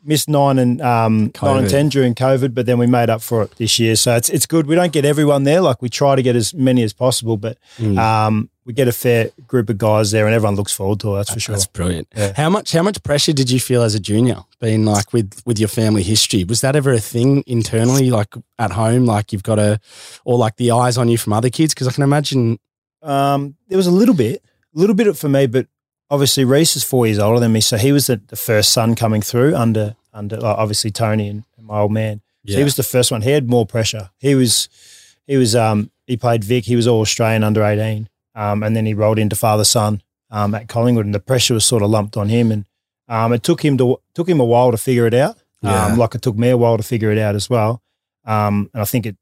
Missed 0.05 0.29
nine 0.29 0.57
and 0.57 0.81
um, 0.81 1.31
nine 1.41 1.57
and 1.57 1.69
ten 1.69 1.89
during 1.89 2.15
COVID, 2.15 2.53
but 2.55 2.65
then 2.65 2.77
we 2.79 2.87
made 2.87 3.09
up 3.09 3.21
for 3.21 3.43
it 3.43 3.51
this 3.57 3.77
year. 3.79 3.97
So 3.97 4.15
it's 4.15 4.29
it's 4.29 4.45
good. 4.45 4.65
We 4.65 4.75
don't 4.75 4.93
get 4.93 5.03
everyone 5.03 5.43
there. 5.43 5.59
Like 5.59 5.81
we 5.81 5.89
try 5.89 6.15
to 6.15 6.21
get 6.23 6.37
as 6.37 6.53
many 6.53 6.83
as 6.83 6.93
possible, 6.93 7.35
but 7.35 7.57
Mm. 7.77 7.97
um, 7.99 8.49
we 8.69 8.73
get 8.73 8.87
a 8.87 8.91
fair 8.91 9.31
group 9.47 9.67
of 9.71 9.79
guys 9.79 10.11
there, 10.11 10.27
and 10.27 10.35
everyone 10.35 10.55
looks 10.55 10.71
forward 10.71 10.99
to 10.99 11.15
it. 11.15 11.17
That's 11.17 11.33
for 11.33 11.39
sure. 11.39 11.55
That's 11.55 11.65
brilliant. 11.65 12.07
Yeah. 12.15 12.33
How 12.37 12.51
much 12.51 12.71
how 12.71 12.83
much 12.83 13.01
pressure 13.01 13.33
did 13.33 13.49
you 13.49 13.59
feel 13.59 13.81
as 13.81 13.95
a 13.95 13.99
junior, 13.99 14.43
being 14.61 14.85
like 14.85 15.11
with 15.11 15.41
with 15.43 15.57
your 15.57 15.69
family 15.69 16.03
history? 16.03 16.43
Was 16.43 16.61
that 16.61 16.75
ever 16.75 16.93
a 16.93 16.99
thing 16.99 17.43
internally, 17.47 18.11
like 18.11 18.35
at 18.59 18.73
home, 18.73 19.07
like 19.07 19.33
you've 19.33 19.41
got 19.41 19.55
to, 19.55 19.79
or 20.23 20.37
like 20.37 20.57
the 20.57 20.69
eyes 20.69 20.99
on 20.99 21.09
you 21.09 21.17
from 21.17 21.33
other 21.33 21.49
kids? 21.49 21.73
Because 21.73 21.87
I 21.87 21.91
can 21.93 22.03
imagine. 22.03 22.59
Um, 23.01 23.55
there 23.69 23.77
was 23.77 23.87
a 23.87 23.91
little 23.91 24.13
bit, 24.13 24.43
a 24.75 24.79
little 24.79 24.95
bit 24.95 25.17
for 25.17 25.29
me, 25.29 25.47
but 25.47 25.65
obviously 26.11 26.45
Rhyce 26.45 26.75
is 26.75 26.83
four 26.83 27.07
years 27.07 27.17
older 27.17 27.39
than 27.39 27.51
me, 27.51 27.61
so 27.61 27.75
he 27.75 27.91
was 27.91 28.05
the, 28.05 28.17
the 28.27 28.35
first 28.35 28.71
son 28.71 28.93
coming 28.93 29.23
through 29.23 29.55
under 29.55 29.95
under 30.13 30.37
like, 30.37 30.57
obviously 30.59 30.91
Tony 30.91 31.27
and, 31.27 31.43
and 31.57 31.65
my 31.65 31.79
old 31.79 31.91
man. 31.91 32.21
So 32.47 32.55
he 32.55 32.63
was 32.63 32.75
the 32.75 32.83
first 32.83 33.11
one. 33.11 33.23
He 33.23 33.31
had 33.31 33.49
more 33.49 33.65
pressure. 33.65 34.11
He 34.19 34.35
was 34.35 34.69
he 35.25 35.37
was 35.37 35.55
um 35.55 35.89
he 36.05 36.17
played 36.17 36.43
Vic. 36.43 36.65
He 36.65 36.75
was 36.75 36.85
all 36.85 37.01
Australian 37.01 37.43
under 37.43 37.63
eighteen, 37.63 38.09
um, 38.39 38.63
and 38.63 38.73
then 38.73 38.85
he 38.85 38.93
rolled 38.93 39.19
into 39.19 39.35
father 39.35 39.65
son 39.65 40.01
um, 40.31 40.55
at 40.55 40.69
Collingwood, 40.69 41.05
and 41.05 41.13
the 41.13 41.19
pressure 41.19 41.53
was 41.53 41.65
sort 41.65 41.83
of 41.83 41.89
lumped 41.89 42.15
on 42.15 42.29
him, 42.29 42.51
and 42.51 42.65
um, 43.09 43.33
it 43.33 43.43
took 43.43 43.65
him 43.65 43.77
to 43.77 43.99
took 44.13 44.29
him 44.29 44.39
a 44.39 44.45
while 44.45 44.71
to 44.71 44.77
figure 44.77 45.05
it 45.05 45.13
out. 45.13 45.37
Yeah. 45.61 45.87
Um, 45.87 45.97
like 45.97 46.15
it 46.15 46.21
took 46.21 46.37
me 46.37 46.49
a 46.49 46.57
while 46.57 46.77
to 46.77 46.83
figure 46.83 47.11
it 47.11 47.17
out 47.17 47.35
as 47.35 47.49
well. 47.49 47.81
Um, 48.23 48.69
and 48.73 48.81
I 48.81 48.85
think 48.85 49.05
it 49.05 49.17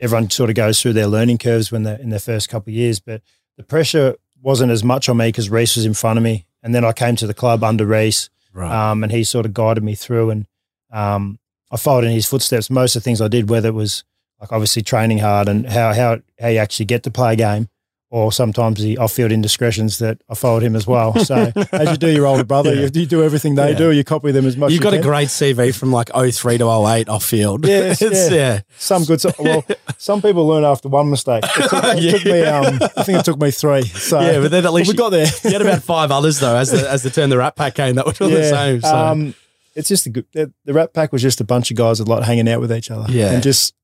everyone 0.00 0.30
sort 0.30 0.48
of 0.48 0.56
goes 0.56 0.80
through 0.80 0.94
their 0.94 1.06
learning 1.06 1.38
curves 1.38 1.70
when 1.70 1.82
they're 1.82 2.00
in 2.00 2.08
their 2.08 2.18
first 2.18 2.48
couple 2.48 2.70
of 2.70 2.74
years, 2.74 3.00
but 3.00 3.20
the 3.58 3.64
pressure 3.64 4.16
wasn't 4.40 4.72
as 4.72 4.82
much 4.82 5.10
on 5.10 5.18
me 5.18 5.28
because 5.28 5.50
Rhyce 5.50 5.76
was 5.76 5.84
in 5.84 5.92
front 5.92 6.16
of 6.16 6.22
me, 6.22 6.46
and 6.62 6.74
then 6.74 6.86
I 6.86 6.92
came 6.92 7.16
to 7.16 7.26
the 7.26 7.34
club 7.34 7.62
under 7.62 7.84
Rhyce, 7.84 8.30
right. 8.54 8.90
um, 8.90 9.02
and 9.02 9.12
he 9.12 9.24
sort 9.24 9.44
of 9.44 9.52
guided 9.52 9.84
me 9.84 9.94
through, 9.94 10.30
and 10.30 10.46
um, 10.90 11.38
I 11.70 11.76
followed 11.76 12.04
in 12.04 12.12
his 12.12 12.26
footsteps. 12.26 12.70
Most 12.70 12.96
of 12.96 13.02
the 13.02 13.04
things 13.04 13.20
I 13.20 13.28
did, 13.28 13.50
whether 13.50 13.68
it 13.68 13.74
was 13.74 14.04
like 14.40 14.52
obviously 14.52 14.82
training 14.82 15.18
hard 15.18 15.48
and 15.48 15.66
how 15.66 15.92
how 15.92 16.20
how 16.40 16.48
you 16.48 16.58
actually 16.58 16.86
get 16.86 17.02
to 17.02 17.10
play 17.10 17.34
a 17.34 17.36
game, 17.36 17.68
or 18.14 18.30
sometimes 18.30 18.80
the 18.80 18.96
off-field 18.98 19.32
indiscretions 19.32 19.98
that 19.98 20.20
I 20.30 20.34
followed 20.36 20.62
him 20.62 20.76
as 20.76 20.86
well. 20.86 21.18
So 21.24 21.50
as 21.72 21.90
you 21.90 21.96
do 21.96 22.08
your 22.08 22.26
older 22.26 22.44
brother, 22.44 22.72
Yeah. 22.72 22.82
you, 22.94 23.00
you 23.00 23.06
do 23.06 23.24
everything 23.24 23.56
they 23.56 23.72
Yeah. 23.72 23.76
do. 23.78 23.90
You 23.90 24.04
copy 24.04 24.30
them 24.30 24.46
as 24.46 24.56
much. 24.56 24.68
As 24.68 24.74
You've 24.74 24.84
got 24.84 24.92
you 24.92 25.00
a 25.00 25.02
great 25.02 25.28
CV 25.30 25.74
from 25.74 25.90
like 25.90 26.10
03 26.14 26.58
to 26.58 26.64
08 26.86 27.08
off 27.08 27.24
field. 27.24 27.66
Yes, 27.74 28.00
yeah. 28.00 28.28
yeah. 28.30 28.60
some 28.78 29.02
good. 29.04 29.20
Well, 29.36 29.64
some 29.98 30.22
people 30.22 30.46
learn 30.46 30.62
after 30.64 30.88
one 30.88 31.10
mistake. 31.10 31.42
It 31.44 31.68
took, 31.68 31.72
it 31.82 32.10
took 32.18 32.24
me. 32.24 32.42
Um, 32.44 32.78
I 32.96 33.02
think 33.02 33.18
it 33.18 33.24
took 33.24 33.40
me 33.40 33.50
three. 33.50 33.82
So 33.82 34.20
Yeah, 34.20 34.40
but 34.42 34.52
then 34.52 34.64
at 34.64 34.72
least 34.72 34.90
we 34.92 34.96
got 34.96 35.10
there. 35.10 35.26
You 35.42 35.50
had 35.50 35.62
about 35.62 35.82
five 35.82 36.12
others 36.12 36.38
though, 36.38 36.54
as 36.54 36.70
the 36.70 36.88
as 36.88 37.02
the 37.02 37.10
turn 37.10 37.30
the 37.30 37.38
Rat 37.38 37.56
Pack 37.56 37.74
came. 37.74 37.96
That 37.96 38.06
was 38.06 38.20
all 38.20 38.28
the 38.28 38.48
same. 38.48 38.80
So. 38.80 38.96
Um, 38.96 39.34
it's 39.74 39.88
just 39.88 40.06
a 40.06 40.10
good. 40.10 40.26
The, 40.32 40.52
the 40.64 40.72
Rat 40.72 40.94
Pack 40.94 41.10
was 41.12 41.20
just 41.20 41.40
a 41.40 41.44
bunch 41.44 41.72
of 41.72 41.76
guys 41.76 41.98
a 41.98 42.04
lot 42.04 42.22
hanging 42.22 42.48
out 42.48 42.60
with 42.60 42.70
each 42.72 42.92
other. 42.92 43.10
Yeah. 43.10 43.32
and 43.32 43.42
just 43.42 43.74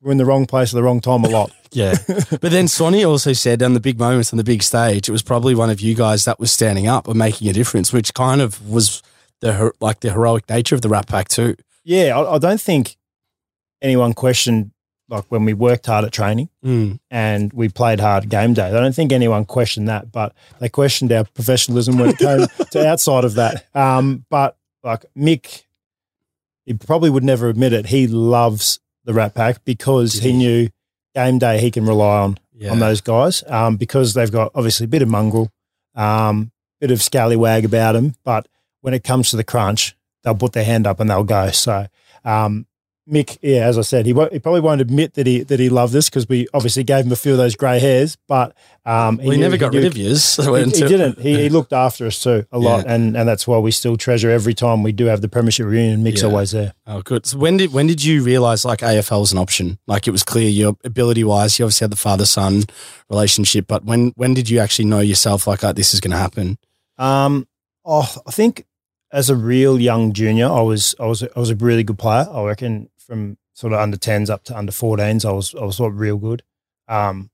we're 0.00 0.12
in 0.12 0.18
the 0.18 0.24
wrong 0.24 0.46
place 0.46 0.72
at 0.72 0.76
the 0.76 0.82
wrong 0.82 1.00
time 1.00 1.24
a 1.24 1.28
lot. 1.28 1.52
Yeah. 1.70 1.96
but 2.08 2.40
then 2.50 2.66
Swanee 2.66 3.04
also 3.04 3.34
said 3.34 3.62
on 3.62 3.74
the 3.74 3.80
big 3.80 3.98
moments 3.98 4.32
on 4.32 4.38
the 4.38 4.42
big 4.44 4.62
stage, 4.62 5.06
it 5.06 5.12
was 5.12 5.22
probably 5.22 5.54
one 5.54 5.68
of 5.68 5.82
you 5.82 5.94
guys 5.94 6.24
that 6.24 6.40
was 6.40 6.50
standing 6.50 6.86
up 6.86 7.06
and 7.06 7.18
making 7.18 7.46
a 7.48 7.52
difference, 7.52 7.92
which 7.92 8.14
kind 8.14 8.40
of 8.40 8.66
was 8.66 9.02
the 9.40 9.70
like 9.78 10.00
the 10.00 10.10
heroic 10.10 10.48
nature 10.48 10.74
of 10.74 10.80
the 10.80 10.88
Rat 10.88 11.06
Pack 11.06 11.28
too. 11.28 11.56
yeah, 11.84 12.18
I, 12.18 12.36
I 12.36 12.38
don't 12.38 12.58
think 12.60 12.96
anyone 13.82 14.14
questioned 14.14 14.70
like 15.10 15.24
when 15.28 15.44
we 15.44 15.52
worked 15.52 15.84
hard 15.86 16.06
at 16.06 16.12
training 16.12 16.48
Mm. 16.64 17.00
and 17.10 17.52
we 17.52 17.68
played 17.68 18.00
hard 18.00 18.30
game 18.30 18.54
day. 18.54 18.68
I 18.68 18.70
don't 18.70 18.94
think 18.94 19.12
anyone 19.12 19.44
questioned 19.44 19.88
that, 19.90 20.10
but 20.10 20.34
they 20.60 20.70
questioned 20.70 21.12
our 21.12 21.24
professionalism 21.24 21.98
when 21.98 22.08
it 22.10 22.18
came 22.18 22.46
to 22.70 22.88
outside 22.88 23.24
of 23.24 23.34
that. 23.34 23.66
Um, 23.74 24.24
but 24.30 24.56
like 24.82 25.04
Mick, 25.14 25.64
he 26.64 26.72
probably 26.72 27.10
would 27.10 27.24
never 27.24 27.48
admit 27.50 27.74
it. 27.74 27.86
He 27.86 28.06
loves 28.06 28.80
the 29.08 29.14
Rat 29.14 29.34
Pack 29.34 29.64
because 29.64 30.12
he 30.20 30.32
knew 30.34 30.68
game 31.14 31.38
day 31.38 31.58
he 31.58 31.70
can 31.70 31.86
rely 31.86 32.18
on 32.20 32.38
Yeah. 32.54 32.72
on 32.72 32.78
those 32.78 33.00
guys 33.00 33.42
um, 33.48 33.76
because 33.76 34.12
they've 34.12 34.30
got 34.30 34.52
obviously 34.54 34.84
a 34.84 34.88
bit 34.88 35.00
of 35.00 35.08
mongrel. 35.08 35.50
Um, 35.94 36.52
bit 36.78 36.90
of 36.90 37.02
scallywag 37.02 37.64
about 37.64 37.92
them, 37.92 38.14
but 38.22 38.46
when 38.82 38.92
it 38.94 39.02
comes 39.02 39.30
to 39.30 39.36
the 39.36 39.42
crunch, 39.44 39.96
they'll 40.22 40.34
put 40.34 40.52
their 40.52 40.64
hand 40.64 40.86
up 40.86 41.00
and 41.00 41.08
they'll 41.10 41.24
go. 41.24 41.50
So, 41.50 41.86
um, 42.24 42.66
Mick, 43.10 43.38
yeah, 43.40 43.66
as 43.66 43.78
I 43.78 43.82
said, 43.82 44.04
he, 44.04 44.12
won't, 44.12 44.32
he 44.34 44.38
probably 44.38 44.60
won't 44.60 44.80
admit 44.82 45.14
that 45.14 45.26
he 45.26 45.42
that 45.44 45.58
he 45.58 45.70
loved 45.70 45.94
this 45.94 46.10
because 46.10 46.28
we 46.28 46.46
obviously 46.52 46.84
gave 46.84 47.06
him 47.06 47.12
a 47.12 47.16
few 47.16 47.32
of 47.32 47.38
those 47.38 47.56
grey 47.56 47.78
hairs, 47.78 48.16
but 48.28 48.54
um, 48.84 49.16
We 49.16 49.36
never 49.38 49.56
got 49.56 49.72
rid 49.72 49.84
of 49.86 49.96
yours. 49.96 50.36
He, 50.36 50.42
he 50.44 50.70
didn't. 50.70 51.18
He, 51.18 51.36
he 51.42 51.48
looked 51.48 51.72
after 51.72 52.06
us 52.06 52.22
too 52.22 52.44
a 52.52 52.58
lot, 52.58 52.84
Yeah. 52.84 52.92
and 52.94 53.16
and 53.16 53.28
that's 53.28 53.46
why 53.48 53.58
we 53.58 53.70
still 53.70 53.96
treasure 53.96 54.30
every 54.30 54.52
time 54.54 54.82
we 54.82 54.92
do 54.92 55.06
have 55.06 55.20
the 55.22 55.28
premiership 55.28 55.66
reunion. 55.66 56.02
Mick's 56.04 56.20
Yeah. 56.22 56.28
always 56.28 56.50
there. 56.50 56.74
Oh, 56.86 57.00
good. 57.00 57.24
So 57.24 57.38
when 57.38 57.56
did 57.56 57.72
when 57.72 57.86
did 57.86 58.04
you 58.04 58.22
realize 58.22 58.64
like 58.66 58.80
AFL 58.80 59.20
was 59.20 59.32
an 59.32 59.38
option? 59.38 59.78
Like 59.86 60.06
it 60.06 60.10
was 60.10 60.22
clear 60.22 60.48
your 60.48 60.76
ability 60.84 61.24
wise, 61.24 61.58
you 61.58 61.64
obviously 61.64 61.84
had 61.86 61.92
the 61.92 61.96
father 61.96 62.26
son 62.26 62.64
relationship, 63.10 63.66
but 63.66 63.84
when 63.84 64.12
when 64.16 64.34
did 64.34 64.50
you 64.50 64.58
actually 64.58 64.84
know 64.84 65.00
yourself 65.00 65.46
like 65.46 65.64
oh, 65.64 65.72
this 65.72 65.94
is 65.94 66.00
going 66.00 66.12
to 66.12 66.18
happen? 66.18 66.58
Um, 66.98 67.46
oh, 67.84 68.12
I 68.26 68.30
think 68.32 68.64
as 69.10 69.30
a 69.30 69.36
real 69.36 69.80
young 69.80 70.12
junior, 70.12 70.46
I 70.46 70.60
was 70.60 70.94
I 71.00 71.06
was 71.06 71.22
I 71.22 71.38
was 71.40 71.50
a 71.50 71.54
really 71.56 71.82
good 71.82 71.98
player. 71.98 72.26
I 72.30 72.42
reckon 72.44 72.90
from 73.08 73.38
sort 73.54 73.72
of 73.72 73.80
under 73.80 73.96
tens 73.96 74.30
up 74.30 74.44
to 74.44 74.56
under 74.56 74.70
fourteens, 74.72 75.24
I 75.24 75.32
was 75.32 75.54
I 75.54 75.64
was 75.64 75.76
sort 75.76 75.92
of 75.92 75.98
real 75.98 76.18
good. 76.18 76.42
Um, 76.86 77.30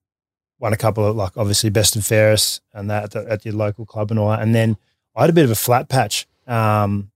won 0.61 0.73
a 0.73 0.77
couple 0.77 1.05
of 1.07 1.17
like 1.17 1.37
obviously 1.37 1.69
best 1.69 1.97
and 1.97 2.05
fairest 2.05 2.63
and 2.73 2.89
that 2.91 3.05
at, 3.05 3.11
the, 3.11 3.31
at 3.31 3.45
your 3.45 3.55
local 3.55 3.85
club 3.85 4.11
and 4.11 4.19
all 4.19 4.31
that. 4.31 4.41
And 4.41 4.55
then 4.55 4.77
I 5.15 5.23
had 5.23 5.31
a 5.31 5.35
bit 5.35 5.45
of 5.45 5.51
a 5.51 5.55
flat 5.57 5.89
patch. 5.89 6.27
Um, 6.47 7.11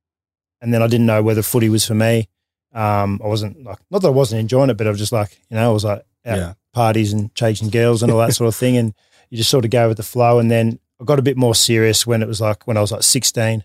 and 0.61 0.75
then 0.75 0.83
I 0.83 0.89
didn't 0.89 1.07
know 1.07 1.23
whether 1.23 1.43
footy 1.43 1.69
was 1.69 1.87
for 1.87 1.95
me. 1.95 2.29
Um, 2.75 3.21
I 3.25 3.29
wasn't 3.29 3.63
like 3.65 3.79
not 3.91 4.03
that 4.03 4.09
I 4.09 4.13
wasn't 4.13 4.41
enjoying 4.41 4.71
it, 4.71 4.77
but 4.77 4.87
I 4.87 4.91
was 4.91 4.99
just 4.99 5.13
like 5.13 5.41
you 5.49 5.57
know 5.57 5.71
I 5.71 5.73
was 5.73 5.85
like 5.85 6.05
Yeah. 6.37 6.55
parties 6.75 7.13
and 7.13 7.33
chasing 7.35 7.71
girls 7.71 8.03
and 8.03 8.13
all 8.13 8.19
that 8.19 8.35
sort 8.35 8.49
of 8.49 8.57
thing, 8.57 8.77
and 8.77 8.93
you 9.31 9.39
just 9.39 9.51
sort 9.51 9.65
of 9.65 9.71
go 9.71 9.89
with 9.89 9.97
the 9.97 10.03
flow. 10.03 10.39
And 10.39 10.51
then 10.51 10.79
I 11.01 11.05
got 11.05 11.19
a 11.19 11.23
bit 11.23 11.37
more 11.37 11.55
serious 11.55 12.07
when 12.07 12.23
it 12.23 12.29
was 12.29 12.41
like 12.41 12.67
when 12.67 12.77
I 12.77 12.81
was 12.81 12.93
like 12.93 13.03
16 13.05 13.65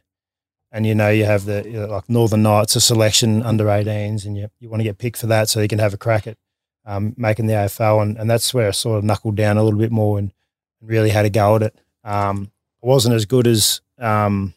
and 0.73 0.87
you 0.87 0.95
know 0.95 1.09
you 1.09 1.23
have 1.23 1.45
the 1.45 1.63
you 1.65 1.79
know, 1.79 1.85
like 1.85 2.09
Northern 2.09 2.43
Knights, 2.43 2.75
a 2.75 2.81
selection 2.81 3.43
under 3.43 3.65
18s 3.65 4.25
and 4.25 4.35
you, 4.35 4.49
you 4.59 4.67
want 4.67 4.79
to 4.79 4.83
get 4.83 4.97
picked 4.97 5.17
for 5.17 5.27
that 5.27 5.47
so 5.47 5.61
you 5.61 5.67
can 5.67 5.79
have 5.79 5.93
a 5.93 5.97
crack 5.97 6.25
at 6.27 6.37
um, 6.85 7.13
making 7.15 7.45
the 7.45 7.53
AFL 7.53 8.01
and, 8.01 8.17
and 8.17 8.29
that's 8.29 8.53
where 8.53 8.67
I 8.67 8.71
sort 8.71 8.97
of 8.97 9.05
knuckled 9.05 9.35
down 9.35 9.57
a 9.57 9.63
little 9.63 9.79
bit 9.79 9.91
more 9.91 10.17
and 10.17 10.33
really 10.81 11.11
had 11.11 11.25
a 11.25 11.29
go 11.29 11.55
at 11.55 11.61
it. 11.61 11.79
Um, 12.03 12.51
I 12.83 12.87
wasn't 12.87 13.15
as 13.15 13.25
good 13.25 13.47
as 13.47 13.81
um, 13.99 14.55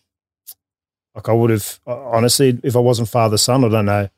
like 1.14 1.28
I 1.28 1.32
would 1.32 1.50
have 1.50 1.78
honestly 1.86 2.58
if 2.64 2.74
I 2.74 2.80
wasn't 2.80 3.10
father 3.10 3.38
son 3.38 3.64
I 3.64 3.68
don't 3.68 3.86
know 3.86 4.08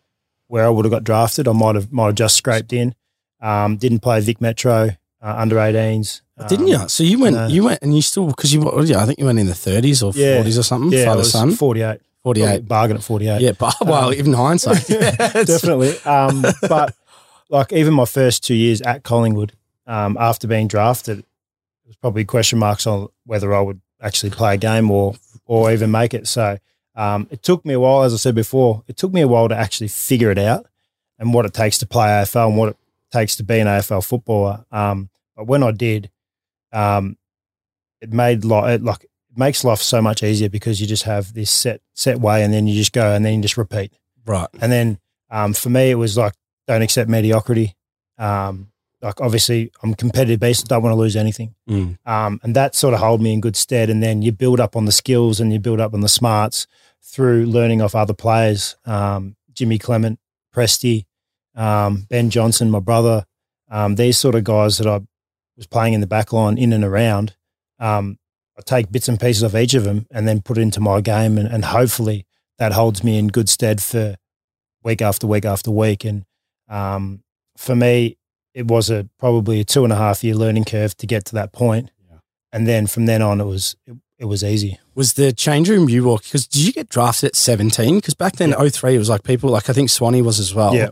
where 0.46 0.64
I 0.64 0.70
would 0.70 0.86
have 0.86 0.92
got 0.92 1.04
drafted. 1.04 1.48
I 1.48 1.52
might 1.52 1.74
have 1.74 1.92
might 1.92 2.06
have 2.06 2.14
just 2.14 2.36
scraped 2.36 2.72
in. 2.72 2.94
Um, 3.40 3.76
didn't 3.76 4.00
play 4.00 4.20
Vic 4.20 4.40
Metro 4.40 4.90
uh, 5.20 5.34
under 5.36 5.56
18s 5.56 6.22
Didn't 6.46 6.66
Um, 6.74 6.82
you? 6.82 6.88
So 6.88 7.02
you 7.02 7.18
went, 7.18 7.36
no. 7.36 7.46
you 7.48 7.64
went, 7.64 7.82
and 7.82 7.94
you 7.96 8.02
still 8.02 8.26
because 8.26 8.52
you, 8.54 8.60
what, 8.60 8.86
yeah, 8.86 9.02
I 9.02 9.06
think 9.06 9.18
you 9.18 9.24
went 9.24 9.38
in 9.38 9.46
the 9.46 9.54
thirties 9.54 10.02
or 10.02 10.12
Yeah. 10.14 10.36
forties 10.36 10.58
or 10.58 10.62
something. 10.62 10.92
yeah, 10.96 11.04
father 11.06 11.24
son, 11.24 11.52
48 11.52 12.00
forty 12.22 12.42
eight. 12.42 12.68
bargain 12.68 12.96
at 12.96 13.02
48 13.02 13.40
Yeah, 13.40 13.52
but 13.52 13.74
well, 13.80 14.08
Um, 14.08 14.14
even 14.14 14.32
hindsight, 14.34 14.88
yeah, 14.90 15.10
definitely. 15.44 15.98
Um, 16.04 16.44
but 16.68 16.94
like 17.48 17.72
even 17.72 17.94
my 17.94 18.04
first 18.04 18.44
two 18.44 18.54
years 18.54 18.80
at 18.82 19.02
Collingwood, 19.02 19.52
um, 19.86 20.16
after 20.20 20.46
being 20.46 20.68
drafted, 20.68 21.20
it 21.20 21.24
was 21.86 21.96
probably 21.96 22.24
question 22.24 22.58
marks 22.58 22.86
on 22.86 23.08
whether 23.24 23.54
I 23.54 23.60
would 23.60 23.80
actually 24.00 24.30
play 24.30 24.54
a 24.54 24.58
game 24.58 24.90
or 24.90 25.14
or 25.46 25.72
even 25.72 25.90
make 25.90 26.12
it. 26.14 26.26
So 26.28 26.58
um, 26.94 27.26
it 27.30 27.42
took 27.42 27.64
me 27.64 27.74
a 27.74 27.80
while, 27.80 28.02
as 28.02 28.12
I 28.12 28.16
said 28.18 28.34
before, 28.34 28.82
it 28.86 28.96
took 28.96 29.12
me 29.12 29.22
a 29.22 29.28
while 29.28 29.48
to 29.48 29.56
actually 29.56 29.88
figure 29.88 30.30
it 30.30 30.38
out 30.38 30.66
and 31.18 31.32
what 31.32 31.46
it 31.46 31.54
takes 31.54 31.78
to 31.78 31.86
play 31.86 32.06
AFL 32.08 32.48
and 32.48 32.56
what 32.58 32.68
it 32.70 32.76
takes 33.10 33.34
to 33.36 33.42
be 33.44 33.58
an 33.58 33.66
AFL 33.66 34.04
footballer. 34.04 34.64
Um, 34.70 35.08
but 35.34 35.46
when 35.46 35.62
I 35.62 35.70
did, 35.70 36.10
um, 36.72 37.16
it 38.00 38.12
made 38.12 38.44
life 38.44 38.80
like 38.82 39.04
it 39.04 39.36
makes 39.36 39.64
life 39.64 39.80
so 39.80 40.00
much 40.00 40.22
easier 40.22 40.48
because 40.48 40.80
you 40.80 40.86
just 40.86 41.04
have 41.04 41.34
this 41.34 41.50
set 41.50 41.80
set 41.94 42.20
way 42.20 42.42
and 42.42 42.52
then 42.52 42.66
you 42.66 42.74
just 42.74 42.92
go 42.92 43.12
and 43.14 43.24
then 43.24 43.34
you 43.34 43.42
just 43.42 43.56
repeat. 43.56 43.92
right. 44.26 44.48
And 44.60 44.70
then 44.70 44.98
um, 45.30 45.52
for 45.52 45.70
me, 45.70 45.90
it 45.90 45.96
was 45.96 46.16
like, 46.16 46.32
don't 46.66 46.82
accept 46.82 47.10
mediocrity. 47.10 47.74
Um, 48.18 48.70
like 49.00 49.20
obviously, 49.20 49.70
I'm 49.82 49.94
competitive 49.94 50.40
based. 50.40 50.70
I 50.70 50.74
don't 50.74 50.82
want 50.82 50.92
to 50.92 50.98
lose 50.98 51.16
anything. 51.16 51.54
Mm. 51.68 51.98
Um, 52.06 52.40
and 52.42 52.56
that 52.56 52.74
sort 52.74 52.94
of 52.94 53.00
hold 53.00 53.20
me 53.20 53.32
in 53.32 53.40
good 53.40 53.56
stead. 53.56 53.90
And 53.90 54.02
then 54.02 54.22
you 54.22 54.32
build 54.32 54.60
up 54.60 54.74
on 54.74 54.86
the 54.86 54.92
skills 54.92 55.40
and 55.40 55.52
you 55.52 55.60
build 55.60 55.80
up 55.80 55.94
on 55.94 56.00
the 56.00 56.08
smarts 56.08 56.66
through 57.02 57.46
learning 57.46 57.80
off 57.80 57.94
other 57.94 58.14
players. 58.14 58.76
Um, 58.84 59.36
Jimmy 59.52 59.78
Clement, 59.78 60.18
Presty, 60.54 61.04
um, 61.54 62.06
Ben 62.10 62.30
Johnson, 62.30 62.70
my 62.70 62.80
brother. 62.80 63.24
Um, 63.70 63.94
these 63.96 64.18
sort 64.18 64.34
of 64.34 64.44
guys 64.44 64.78
that 64.78 64.86
I 64.86 65.00
was 65.58 65.66
playing 65.66 65.92
in 65.92 66.00
the 66.00 66.06
back 66.06 66.32
line, 66.32 66.56
in 66.56 66.72
and 66.72 66.84
around. 66.84 67.36
Um, 67.78 68.18
I 68.56 68.62
take 68.62 68.90
bits 68.90 69.08
and 69.08 69.20
pieces 69.20 69.42
of 69.42 69.54
each 69.54 69.74
of 69.74 69.84
them 69.84 70.06
and 70.10 70.26
then 70.26 70.40
put 70.40 70.56
it 70.56 70.62
into 70.62 70.80
my 70.80 71.00
game, 71.02 71.36
and, 71.36 71.48
and 71.48 71.66
hopefully 71.66 72.26
that 72.58 72.72
holds 72.72 73.04
me 73.04 73.18
in 73.18 73.28
good 73.28 73.48
stead 73.48 73.82
for 73.82 74.16
week 74.82 75.02
after 75.02 75.26
week 75.26 75.44
after 75.44 75.70
week. 75.70 76.04
And 76.04 76.24
um, 76.68 77.22
for 77.56 77.76
me, 77.76 78.16
it 78.54 78.66
was 78.66 78.90
a 78.90 79.08
probably 79.18 79.60
a 79.60 79.64
two 79.64 79.84
and 79.84 79.92
a 79.92 79.96
half 79.96 80.24
year 80.24 80.34
learning 80.34 80.64
curve 80.64 80.96
to 80.96 81.06
get 81.06 81.24
to 81.26 81.34
that 81.34 81.52
point. 81.52 81.90
Yeah. 82.10 82.18
And 82.52 82.66
then 82.66 82.86
from 82.86 83.06
then 83.06 83.22
on, 83.22 83.40
it 83.40 83.44
was 83.44 83.76
it, 83.86 83.96
it 84.18 84.24
was 84.24 84.42
easy. 84.42 84.78
Was 84.94 85.12
the 85.14 85.32
change 85.32 85.68
room 85.68 85.88
you 85.88 86.04
walked? 86.04 86.24
Because 86.24 86.46
did 86.46 86.66
you 86.66 86.72
get 86.72 86.88
drafted 86.88 87.28
at 87.28 87.36
seventeen? 87.36 87.96
Because 87.96 88.14
back 88.14 88.34
then, 88.36 88.52
03, 88.52 88.94
it 88.94 88.98
was 88.98 89.08
like 89.08 89.22
people 89.22 89.50
like 89.50 89.70
I 89.70 89.72
think 89.72 89.90
Swanee 89.90 90.22
was 90.22 90.40
as 90.40 90.54
well. 90.54 90.74
Yeah. 90.74 90.90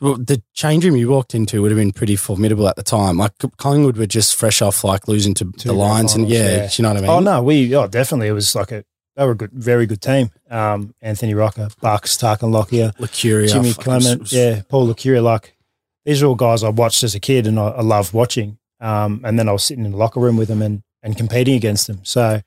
Well, 0.00 0.16
the 0.16 0.42
change 0.52 0.84
room 0.84 0.96
you 0.96 1.08
walked 1.08 1.34
into 1.34 1.62
would 1.62 1.70
have 1.70 1.78
been 1.78 1.92
pretty 1.92 2.16
formidable 2.16 2.68
at 2.68 2.76
the 2.76 2.82
time. 2.82 3.16
Like 3.16 3.32
Collingwood 3.56 3.96
were 3.96 4.06
just 4.06 4.36
fresh 4.36 4.60
off 4.60 4.84
like 4.84 5.08
losing 5.08 5.32
to 5.34 5.44
the 5.44 5.72
Lions, 5.72 6.14
and 6.14 6.28
yeah, 6.28 6.56
yeah. 6.56 6.66
do 6.68 6.72
you 6.76 6.82
know 6.82 6.90
what 6.90 6.98
I 6.98 7.00
mean? 7.00 7.10
Oh 7.10 7.20
no, 7.20 7.42
we 7.42 7.74
oh 7.74 7.86
definitely 7.86 8.28
it 8.28 8.32
was 8.32 8.54
like 8.54 8.72
a 8.72 8.84
they 9.16 9.24
were 9.24 9.32
a 9.32 9.36
good, 9.36 9.52
very 9.52 9.86
good 9.86 10.02
team. 10.02 10.30
Um, 10.50 10.94
Anthony 11.00 11.32
Rocca, 11.32 11.70
Bucks, 11.80 12.16
Tarkyn 12.18 12.52
Lockyer, 12.52 12.92
Licuria, 12.98 13.50
Jimmy 13.50 13.72
fuck, 13.72 13.86
it 13.86 13.90
was- 13.90 14.02
Clement, 14.04 14.20
was- 14.20 14.32
yeah, 14.32 14.62
Paul 14.68 14.86
Licuria. 14.86 15.22
Like 15.22 15.56
these 16.04 16.22
are 16.22 16.26
all 16.26 16.34
guys 16.34 16.62
I 16.62 16.68
watched 16.68 17.02
as 17.02 17.14
a 17.14 17.20
kid 17.20 17.46
and 17.46 17.58
I, 17.58 17.68
I 17.68 17.80
loved 17.82 18.12
watching. 18.12 18.58
Um, 18.78 19.22
and 19.24 19.38
then 19.38 19.48
I 19.48 19.52
was 19.52 19.64
sitting 19.64 19.86
in 19.86 19.92
the 19.92 19.96
locker 19.96 20.20
room 20.20 20.36
with 20.36 20.48
them 20.48 20.60
and 20.60 20.82
and 21.02 21.16
competing 21.16 21.54
against 21.54 21.86
them. 21.86 22.00
So 22.02 22.42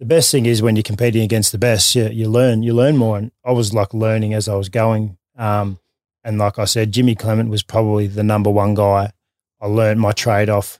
the 0.00 0.06
best 0.06 0.30
thing 0.30 0.46
is 0.46 0.62
when 0.62 0.76
you're 0.76 0.82
competing 0.82 1.22
against 1.22 1.52
the 1.52 1.58
best, 1.58 1.94
you, 1.94 2.06
you 2.08 2.28
learn 2.28 2.62
you 2.62 2.72
learn 2.72 2.96
more. 2.96 3.18
And 3.18 3.32
I 3.44 3.52
was 3.52 3.74
like 3.74 3.92
learning 3.92 4.32
as 4.32 4.48
I 4.48 4.54
was 4.54 4.70
going. 4.70 5.18
Um, 5.36 5.78
and 6.26 6.38
like 6.38 6.58
I 6.58 6.64
said, 6.66 6.92
Jimmy 6.92 7.14
Clement 7.14 7.48
was 7.48 7.62
probably 7.62 8.06
the 8.08 8.22
number 8.22 8.50
one 8.50 8.74
guy. 8.74 9.12
I 9.60 9.66
learned 9.66 10.00
my 10.00 10.12
trade 10.12 10.50
off 10.50 10.78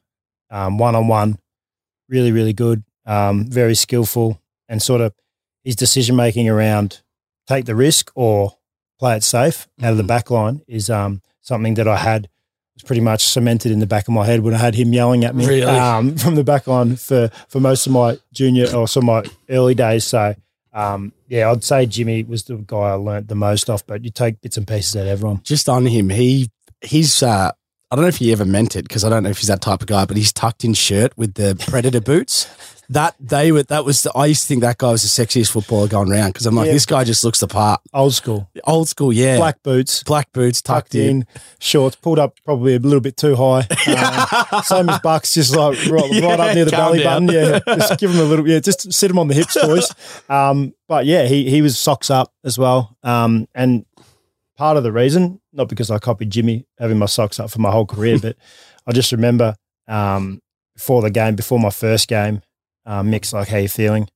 one 0.51 0.95
on 0.95 1.09
one, 1.09 1.39
really 2.09 2.33
really 2.33 2.53
good, 2.53 2.83
um, 3.07 3.47
very 3.49 3.75
skillful, 3.75 4.41
and 4.69 4.83
sort 4.83 5.01
of 5.01 5.15
his 5.65 5.77
decision 5.77 6.17
making 6.17 6.49
around 6.49 7.01
take 7.49 7.65
the 7.65 7.75
risk 7.75 8.11
or 8.15 8.57
play 8.99 9.17
it 9.17 9.23
safe 9.23 9.69
out 9.83 9.93
of 9.93 9.97
the 9.97 10.03
Mhm. 10.03 10.07
back 10.09 10.31
line 10.31 10.63
is 10.69 10.91
um, 10.91 11.23
something 11.41 11.75
that 11.75 11.87
I 11.89 11.97
had 11.97 12.29
was 12.75 12.83
pretty 12.83 13.01
much 13.01 13.23
cemented 13.25 13.73
in 13.73 13.79
the 13.81 13.87
back 13.87 14.07
of 14.09 14.15
my 14.15 14.27
head 14.27 14.41
when 14.41 14.53
I 14.55 14.59
had 14.59 14.75
him 14.75 14.93
yelling 14.93 15.25
at 15.25 15.35
me 15.35 15.47
Really? 15.47 15.63
um, 15.65 16.17
from 16.17 16.35
the 16.35 16.45
back 16.45 16.67
line 16.67 16.97
for, 16.97 17.31
for 17.49 17.61
most 17.61 17.87
of 17.87 17.93
my 17.93 18.19
junior 18.33 18.67
or 18.75 18.87
some 18.89 19.09
of 19.09 19.25
my 19.25 19.31
early 19.49 19.75
days. 19.75 20.05
So, 20.05 20.35
um, 20.73 21.13
yeah, 21.29 21.51
I'd 21.51 21.65
say 21.65 21.87
Jimmy 21.87 22.23
was 22.23 22.45
the 22.45 22.57
guy 22.57 22.77
I 22.77 22.93
learnt 22.93 23.29
the 23.29 23.35
most 23.35 23.69
off, 23.71 23.87
but 23.87 24.05
you 24.05 24.11
take 24.11 24.41
bits 24.41 24.57
and 24.57 24.67
pieces 24.67 24.97
out 24.97 25.03
of 25.03 25.09
everyone. 25.09 25.41
just 25.43 25.69
on 25.69 25.87
him, 25.87 26.11
he 26.11 26.51
he's 26.81 27.23
uh 27.23 27.51
I 27.91 27.95
don't 27.95 28.03
know 28.03 28.09
if 28.09 28.17
he 28.17 28.33
ever 28.33 28.45
meant 28.45 28.75
it 28.75 28.83
because 28.83 29.05
I 29.05 29.09
don't 29.09 29.23
know 29.23 29.31
if 29.31 29.39
he's 29.39 29.49
that 29.49 29.61
type 29.61 29.81
of 29.81 29.87
guy, 29.87 30.05
but 30.05 30.17
he's 30.17 30.33
tucked 30.33 30.65
in 30.65 30.75
shirt 30.75 31.17
with 31.17 31.35
the 31.35 31.63
predator 31.69 32.01
boots. 32.01 32.49
That 32.91 33.15
they 33.19 33.51
were 33.51 33.65
that 33.65 33.85
was 33.85 34.03
the, 34.05 34.13
I 34.15 34.27
used 34.27 34.43
to 34.43 34.49
think 34.49 34.61
that 34.61 34.79
guy 34.79 34.91
was 34.93 35.03
the 35.03 35.09
sexiest 35.25 35.51
footballer 35.51 35.89
going 35.89 36.11
around 36.13 36.29
because 36.35 36.47
I'm 36.47 36.55
like 36.55 36.67
Yeah. 36.67 36.73
this 36.73 36.87
guy 36.87 37.03
just 37.05 37.25
looks 37.25 37.41
the 37.41 37.49
part. 37.49 37.81
Old 37.93 38.15
school, 38.15 38.49
Old 38.65 38.89
school, 38.89 39.13
yeah. 39.13 39.37
black 39.39 39.63
boots, 39.63 40.03
black 40.05 40.33
boots 40.33 40.63
tucked, 40.63 40.93
tucked 40.93 40.95
in, 40.95 41.27
shorts, 41.59 41.97
pulled 41.97 42.19
up 42.21 42.37
probably 42.45 42.77
a 42.77 42.79
little 42.79 43.01
bit 43.01 43.17
too 43.17 43.35
high. 43.37 43.67
Um, 44.57 44.63
same 44.63 44.89
as 44.89 45.01
Bucks, 45.01 45.35
just 45.35 45.55
like 45.57 45.79
right, 45.87 46.11
right 46.23 46.41
up 46.41 46.55
near 46.55 46.65
the 46.65 46.71
belly 46.71 47.03
down. 47.03 47.27
button. 47.27 47.61
Yeah, 47.67 47.77
just 47.77 47.99
give 47.99 48.11
him 48.11 48.21
a 48.21 48.25
little. 48.25 48.47
Yeah, 48.49 48.59
just 48.61 48.93
sit 48.93 49.11
him 49.11 49.19
on 49.19 49.29
the 49.29 49.35
hips, 49.35 49.57
boys. 49.61 49.91
Um, 50.29 50.75
but 50.89 51.07
yeah, 51.07 51.25
he 51.25 51.49
he 51.51 51.63
was 51.63 51.79
socks 51.79 52.11
up 52.11 52.33
as 52.45 52.59
well. 52.59 52.97
Um, 53.03 53.49
and 53.55 53.85
part 54.57 54.77
of 54.77 54.83
the 54.83 54.93
reason, 54.93 55.41
not 55.53 55.69
because 55.69 55.91
I 55.91 55.99
copied 55.99 56.31
Jimmy 56.31 56.67
having 56.79 56.99
my 56.99 57.07
socks 57.07 57.41
up 57.41 57.51
for 57.51 57.61
my 57.61 57.71
whole 57.71 57.87
career, 57.87 58.19
but 58.23 58.37
I 58.87 58.93
just 58.93 59.13
remember 59.13 59.55
um, 59.89 60.41
before 60.75 61.03
the 61.03 61.11
game, 61.11 61.35
before 61.37 61.59
my 61.59 61.71
first 61.71 62.09
game, 62.09 62.43
um, 62.87 63.11
Mick's 63.11 63.33
like, 63.33 63.49
"How 63.49 63.59
you 63.59 63.69
feeling?" 63.69 64.09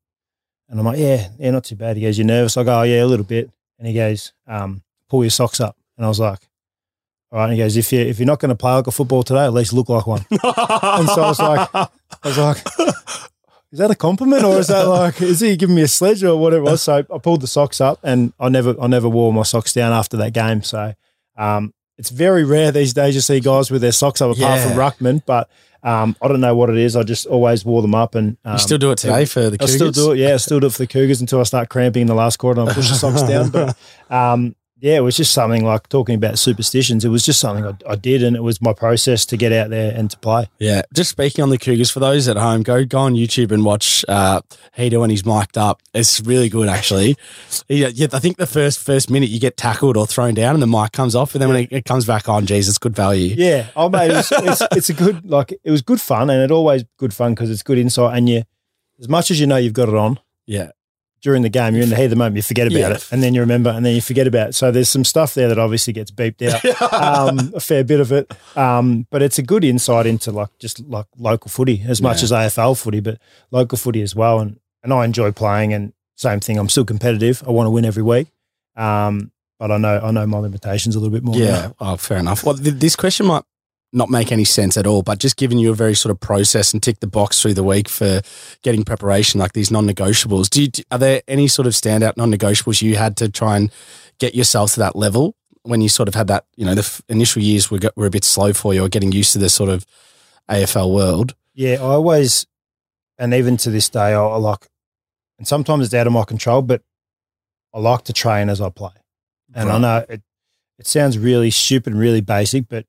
And 0.69 0.79
I'm 0.81 0.87
like, 0.87 0.99
"Yeah, 0.99 1.29
yeah, 1.39 1.50
not 1.50 1.65
too 1.65 1.77
bad." 1.77 1.97
He 1.97 2.03
goes, 2.03 2.17
you're 2.17 2.27
nervous?" 2.27 2.57
I 2.57 2.62
go, 2.65 2.81
"Oh 2.81 2.83
yeah, 2.85 3.03
a 3.03 3.07
little 3.07 3.27
bit." 3.27 3.50
And 3.79 3.87
he 3.89 3.93
goes, 3.95 4.33
um, 4.47 4.83
"Pull 5.09 5.25
your 5.25 5.31
socks 5.31 5.61
up." 5.61 5.77
And 5.97 6.07
I 6.07 6.09
was 6.09 6.21
like, 6.21 6.39
"All 7.33 7.39
right." 7.39 7.45
And 7.47 7.53
he 7.55 7.59
goes, 7.59 7.77
"If 7.77 7.93
you 7.93 8.00
if 8.00 8.19
you're 8.19 8.27
not 8.27 8.39
going 8.41 8.50
to 8.50 8.55
play 8.55 8.73
like 8.73 8.87
a 8.87 8.93
football 8.93 9.23
today, 9.23 9.45
at 9.45 9.53
least 9.53 9.73
look 9.73 9.89
like 9.89 10.07
one." 10.07 10.25
and 10.31 10.41
so 10.41 11.23
I 11.23 11.29
was 11.29 11.39
like, 11.41 11.69
I 11.75 11.89
was 12.25 12.39
like, 12.39 12.59
is 13.73 13.79
that 13.79 13.91
a 13.91 13.95
compliment 13.95 14.43
or 14.45 14.59
is 14.59 14.67
that 14.69 14.83
like, 14.89 15.21
is 15.23 15.41
he 15.41 15.57
giving 15.57 15.77
me 15.77 15.83
a 15.83 15.89
sledge 15.89 16.23
or 16.25 16.37
whatever 16.37 16.62
it 16.67 16.71
was? 16.71 16.83
So 16.83 16.99
I 17.12 17.19
pulled 17.19 17.41
the 17.41 17.47
socks 17.47 17.81
up 17.81 17.99
and 18.03 18.33
I 18.41 18.49
never, 18.49 18.75
I 18.81 18.87
never 18.89 19.09
wore 19.09 19.33
my 19.33 19.43
socks 19.45 19.73
down 19.73 19.93
after 19.93 20.17
that 20.19 20.33
game. 20.33 20.62
So 20.62 20.93
um, 21.37 21.73
it's 21.97 22.11
very 22.11 22.43
rare 22.45 22.73
these 22.73 22.93
days 22.93 23.15
you 23.15 23.21
see 23.21 23.39
guys 23.41 23.71
with 23.71 23.81
their 23.81 23.93
socks 23.93 24.21
up 24.21 24.37
apart 24.37 24.59
Yeah. 24.59 24.69
from 24.69 24.77
ruckman, 24.77 25.23
but 25.25 25.49
um, 25.82 26.16
I 26.20 26.28
don't 26.28 26.40
know 26.40 26.54
what 26.54 26.70
it 26.70 26.76
is. 26.76 26.96
I 26.96 27.02
just 27.02 27.26
always 27.26 27.64
wore 27.64 27.82
them 27.82 27.94
up 27.94 28.14
and 28.14 28.37
um, 28.44 28.54
you 28.54 28.58
still 28.58 28.78
do 28.78 28.90
it 28.90 28.99
today 28.99 29.25
for 29.25 29.40
the 29.50 29.54
I 29.54 29.66
Cougars? 29.66 29.75
still 29.75 29.90
do 29.92 30.12
it. 30.12 30.18
Yeah, 30.18 30.34
I 30.34 30.37
still 30.37 30.60
do 30.60 30.66
it 30.66 30.72
for 30.72 30.78
the 30.78 30.87
Cougars 30.87 31.20
until 31.20 31.40
I 31.40 31.44
start 31.44 31.68
cramping 31.68 32.02
in 32.02 32.06
the 32.06 32.14
last 32.14 32.37
quarter 32.38 32.60
and 32.60 32.70
I 32.70 32.75
push 32.75 32.88
the 32.88 32.94
socks 32.94 33.22
down. 33.22 33.50
But 33.50 33.76
um, 34.10 34.54
yeah, 34.80 34.96
it 34.96 35.00
was 35.00 35.16
just 35.16 35.32
something 35.32 35.64
like 35.64 35.88
talking 35.88 36.14
about 36.14 36.38
superstitions. 36.38 37.04
It 37.04 37.08
was 37.08 37.25
just 37.25 37.38
something 37.38 37.66
I, 37.66 37.92
I 37.92 37.96
did, 37.96 38.22
and 38.22 38.34
it 38.34 38.42
was 38.42 38.60
my 38.62 38.72
process 38.72 39.26
to 39.26 39.37
get 39.37 39.52
out 39.52 39.70
there 39.70 39.94
and 39.94 40.10
to 40.10 40.18
play. 40.18 40.49
Yeah, 40.58 40.82
just 40.94 41.10
speaking 41.10 41.42
on 41.42 41.50
the 41.50 41.58
Cougars, 41.58 41.90
for 41.90 42.00
those 42.00 42.28
at 42.28 42.37
home, 42.37 42.62
go 42.62 42.84
go 42.84 43.00
on 43.00 43.14
YouTube 43.14 43.52
and 43.52 43.64
watch 43.64 44.04
uh, 44.08 44.40
Hedo 44.76 45.00
when 45.00 45.10
he's 45.10 45.25
mic'd 45.25 45.58
up. 45.58 45.82
It's 45.92 46.20
really 46.20 46.49
good, 46.49 46.68
actually. 46.68 47.16
Yeah, 47.68 47.88
yeah, 47.88 48.08
I 48.12 48.18
think 48.18 48.38
the 48.38 48.46
first 48.46 48.80
first 48.80 49.10
minute 49.10 49.28
you 49.28 49.38
get 49.38 49.56
tackled 49.56 49.96
or 49.96 50.06
thrown 50.06 50.34
down, 50.34 50.54
and 50.54 50.62
the 50.62 50.66
mic 50.66 50.92
comes 50.92 51.14
off, 51.14 51.34
and 51.34 51.42
then 51.42 51.49
when 51.50 51.64
it, 51.64 51.72
it 51.72 51.84
comes 51.84 52.06
back 52.06 52.28
on, 52.28 52.46
geez, 52.46 52.68
it's 52.68 52.78
good 52.78 52.96
value. 52.96 53.34
Yeah, 53.37 53.66
oh 53.76 53.88
mate, 53.88 54.10
it's, 54.10 54.32
it's, 54.32 54.62
it's 54.72 54.88
a 54.88 54.94
good 54.94 55.28
like 55.28 55.52
it 55.52 55.70
was 55.70 55.82
good 55.82 56.00
fun, 56.00 56.30
and 56.30 56.42
it 56.42 56.50
always 56.50 56.84
good 56.96 57.12
fun 57.12 57.34
because 57.34 57.50
it's 57.50 57.62
good 57.62 57.78
insight. 57.78 58.16
And 58.16 58.28
you, 58.28 58.42
as 58.99 59.08
much 59.08 59.30
as 59.30 59.40
you 59.40 59.46
know 59.46 59.56
you've 59.56 59.72
got 59.72 59.88
it 59.88 59.94
on 59.94 60.18
Yeah, 60.46 60.70
during 61.23 61.43
the 61.43 61.49
game, 61.49 61.75
you're 61.75 61.83
in 61.83 61.91
the 61.91 61.97
heat 61.97 62.05
of 62.05 62.11
the 62.11 62.17
moment, 62.17 62.37
you 62.37 62.43
forget 62.43 62.67
about 62.67 62.79
Yeah. 62.79 62.91
it, 62.95 63.09
and 63.12 63.23
then 63.23 63.35
you 63.35 63.41
remember, 63.41 63.71
and 63.71 63.85
then 63.85 63.95
you 63.95 64.00
forget 64.00 64.27
about 64.27 64.49
it. 64.50 64.55
So 64.55 64.71
there's 64.71 64.89
some 64.89 65.05
stuff 65.05 65.35
there 65.35 65.49
that 65.49 65.59
obviously 65.59 65.93
gets 65.93 66.11
beeped 66.11 66.41
out, 66.43 66.93
um, 67.29 67.53
a 67.55 67.61
fair 67.61 67.85
bit 67.85 68.00
of 68.00 68.11
it. 68.12 68.33
Um, 68.57 69.07
but 69.11 69.21
it's 69.23 69.39
a 69.39 69.43
good 69.43 69.62
insight 69.65 70.07
into 70.07 70.31
like 70.33 70.49
just 70.59 70.81
like 70.89 71.07
local 71.19 71.50
footy 71.50 71.83
as 71.87 72.00
much 72.00 72.23
as 72.23 72.33
AFL 72.33 72.81
footy, 72.81 73.00
but 73.00 73.19
local 73.50 73.77
footy 73.79 74.03
as 74.03 74.15
well. 74.15 74.41
And 74.41 74.59
and 74.83 74.93
I 74.95 75.05
enjoy 75.05 75.31
playing. 75.33 75.73
And 75.75 75.93
same 76.17 76.41
thing, 76.41 76.59
I'm 76.59 76.69
still 76.71 76.85
competitive. 76.87 77.43
I 77.47 77.50
want 77.50 77.67
to 77.67 77.71
win 77.71 77.85
every 77.85 78.03
week. 78.03 78.29
Um, 78.77 79.31
but 79.59 79.71
I 79.71 79.77
know 79.77 80.00
I 80.03 80.11
know 80.11 80.27
my 80.27 80.39
limitations 80.39 80.97
a 80.97 80.99
little 81.00 81.12
bit 81.12 81.23
more. 81.23 81.37
now. 81.37 81.45
yeah. 81.45 81.71
Oh, 81.81 81.97
fair 81.97 82.17
enough. 82.19 82.45
Well, 82.45 82.57
th- 82.57 82.77
this 82.77 82.97
question 82.97 83.27
might 83.27 83.43
not 83.92 84.09
make 84.09 84.30
any 84.30 84.44
sense 84.44 84.76
at 84.76 84.87
all, 84.87 85.02
but 85.02 85.18
just 85.18 85.37
giving 85.37 85.59
you 85.59 85.70
a 85.73 85.75
very 85.75 85.94
sort 85.94 86.11
of 86.11 86.20
process 86.20 86.73
and 86.73 86.82
tick 86.82 87.00
the 87.00 87.06
box 87.06 87.40
through 87.40 87.54
the 87.54 87.64
week 87.64 87.88
for 87.88 88.20
getting 88.62 88.85
preparation, 88.85 89.40
like 89.40 89.52
these 89.52 89.70
non-negotiables. 89.70 90.49
Do 90.49 90.62
you, 90.62 90.70
are 90.90 90.99
there 90.99 91.23
any 91.26 91.49
sort 91.49 91.66
of 91.66 91.73
standout 91.73 92.16
non-negotiables 92.16 92.82
you 92.82 92.97
had 92.97 93.16
to 93.16 93.28
try 93.28 93.56
and 93.56 93.73
get 94.18 94.35
yourself 94.35 94.75
to 94.75 94.80
that 94.80 94.94
level 94.94 95.35
when 95.62 95.80
you 95.80 95.88
sort 95.88 96.09
of 96.09 96.14
had 96.14 96.28
that? 96.28 96.44
You 96.56 96.66
know, 96.66 96.75
the 96.75 96.82
f- 96.82 97.02
initial 97.09 97.42
years 97.42 97.70
were 97.70 97.80
were 97.97 98.06
a 98.06 98.11
bit 98.11 98.25
slow 98.25 98.52
for 98.52 98.73
you, 98.73 98.85
or 98.85 98.88
getting 98.88 99.12
used 99.12 99.32
to 99.32 99.38
this 99.38 99.54
sort 99.54 99.70
of 99.70 99.85
AFL 100.49 100.94
world. 100.94 101.35
Yeah, 101.54 101.75
I 101.75 101.94
always, 101.94 102.47
and 103.18 103.35
even 103.35 103.56
to 103.59 103.70
this 103.70 103.88
day, 103.88 104.14
I, 104.14 104.23
I 104.23 104.37
like, 104.37 104.68
and 105.38 105.49
sometimes 105.49 105.87
it's 105.87 105.94
out 105.94 106.06
of 106.06 106.12
my 106.12 106.25
control, 106.25 106.62
but 106.62 106.82
I 107.75 107.80
like 107.80 108.04
to 108.04 108.12
train 108.12 108.49
as 108.49 108.61
I 108.61 108.70
play. 108.70 108.92
And 109.52 109.68
I 109.68 109.78
know 109.78 110.04
it, 110.09 110.23
it 110.78 110.87
sounds 110.87 111.18
really 111.18 111.50
stupid 111.50 111.92
and 111.92 112.00
really 112.00 112.20
basic, 112.20 112.68
but 112.68 112.87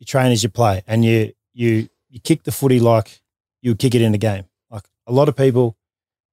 you 0.00 0.06
train 0.06 0.32
as 0.32 0.42
you 0.42 0.48
play, 0.48 0.82
and 0.88 1.04
you 1.04 1.32
you 1.52 1.88
you 2.08 2.18
kick 2.20 2.42
the 2.42 2.50
footy 2.52 2.80
like 2.80 3.20
you 3.62 3.74
kick 3.76 3.94
it 3.94 4.02
in 4.02 4.12
a 4.14 4.18
game. 4.18 4.46
Like 4.70 4.84
a 5.06 5.12
lot 5.12 5.28
of 5.28 5.36
people, 5.36 5.76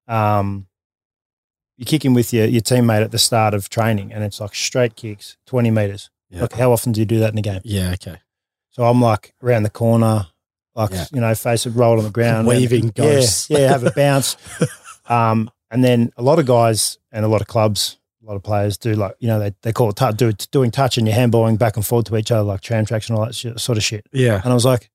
um, 0.08 0.66
you're 1.76 1.86
kicking 1.86 2.14
with 2.14 2.32
your 2.32 2.46
your 2.46 2.62
teammate 2.62 3.02
at 3.04 3.10
the 3.12 3.18
start 3.18 3.54
of 3.54 3.68
training, 3.68 4.12
and 4.12 4.24
it's 4.24 4.40
like 4.40 4.54
straight 4.54 4.96
kicks, 4.96 5.36
twenty 5.46 5.70
meters. 5.70 6.10
Yeah. 6.30 6.42
Like 6.42 6.52
how 6.54 6.72
often 6.72 6.92
do 6.92 7.00
you 7.00 7.06
do 7.06 7.20
that 7.20 7.32
in 7.32 7.38
a 7.38 7.42
game? 7.42 7.60
Yeah. 7.64 7.92
Okay. 7.92 8.16
So 8.70 8.84
I'm 8.84 9.00
like 9.00 9.34
around 9.42 9.62
the 9.64 9.70
corner, 9.70 10.26
like 10.74 10.90
Yeah. 10.90 11.06
you 11.12 11.20
know, 11.20 11.34
face 11.34 11.66
it, 11.66 11.70
roll 11.70 11.98
on 11.98 12.04
the 12.04 12.10
ground, 12.10 12.46
Weaving 12.48 12.84
and- 12.84 12.94
ghosts. 12.94 13.48
Yeah, 13.50 13.58
yeah, 13.58 13.68
have 13.68 13.84
a 13.84 13.90
bounce. 13.92 14.36
um, 15.06 15.50
and 15.70 15.82
then 15.84 16.10
a 16.16 16.22
lot 16.22 16.38
of 16.38 16.46
guys 16.46 16.98
and 17.12 17.24
a 17.24 17.28
lot 17.28 17.40
of 17.40 17.46
clubs, 17.46 17.97
lot 18.28 18.36
of 18.36 18.42
players 18.42 18.76
do 18.76 18.94
like 18.94 19.14
you 19.20 19.28
know 19.28 19.38
they, 19.38 19.54
they 19.62 19.72
call 19.72 19.90
it 19.90 19.96
tou- 19.96 20.12
do, 20.12 20.32
doing 20.50 20.70
touch 20.70 20.98
and 20.98 21.06
you're 21.06 21.16
handballing 21.16 21.58
back 21.58 21.76
and 21.76 21.86
forth 21.86 22.06
to 22.06 22.16
each 22.16 22.30
other 22.30 22.42
like 22.42 22.60
tram 22.60 22.84
tracks 22.84 23.08
and 23.08 23.18
all 23.18 23.24
that 23.24 23.34
shit, 23.34 23.58
sort 23.58 23.78
of 23.78 23.84
shit. 23.84 24.06
Yeah. 24.12 24.40
And 24.42 24.50
I 24.50 24.54
was 24.54 24.64
like, 24.64 24.90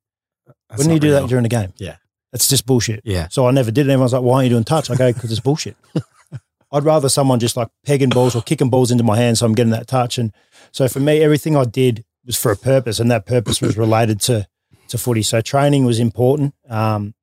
wouldn't 0.71 0.93
you 0.93 0.99
do 0.99 1.11
that 1.11 1.27
during 1.27 1.43
the 1.43 1.49
game? 1.49 1.73
Yeah. 1.77 1.97
it's 2.31 2.47
just 2.47 2.65
bullshit. 2.65 3.01
Yeah. 3.03 3.27
So 3.29 3.47
I 3.47 3.51
never 3.51 3.71
did. 3.71 3.81
It. 3.81 3.83
And 3.83 3.91
everyone's 3.91 4.13
like, 4.13 4.23
why 4.23 4.35
aren't 4.35 4.45
you 4.45 4.49
doing 4.51 4.63
touch? 4.63 4.89
I 4.89 4.95
go, 4.95 5.11
because 5.11 5.31
it's 5.31 5.41
bullshit. 5.41 5.75
I'd 6.71 6.83
rather 6.83 7.07
someone 7.07 7.39
just 7.39 7.55
like 7.55 7.69
pegging 7.85 8.09
balls 8.09 8.35
or 8.35 8.41
kicking 8.41 8.69
balls 8.69 8.89
into 8.89 9.03
my 9.03 9.15
hand 9.15 9.37
so 9.37 9.45
I'm 9.45 9.53
getting 9.53 9.71
that 9.71 9.87
touch. 9.87 10.17
And 10.17 10.33
so 10.71 10.87
for 10.87 10.99
me, 10.99 11.21
everything 11.21 11.55
I 11.55 11.65
did 11.65 12.03
was 12.25 12.35
for 12.35 12.51
a 12.51 12.57
purpose, 12.57 12.99
and 12.99 13.11
that 13.11 13.25
purpose 13.27 13.61
was 13.61 13.77
related 13.77 14.19
to 14.21 14.47
to 14.87 14.97
footy. 14.97 15.21
So 15.21 15.39
training 15.41 15.85
was 15.85 15.99
important. 15.99 16.55
Um, 16.67 17.13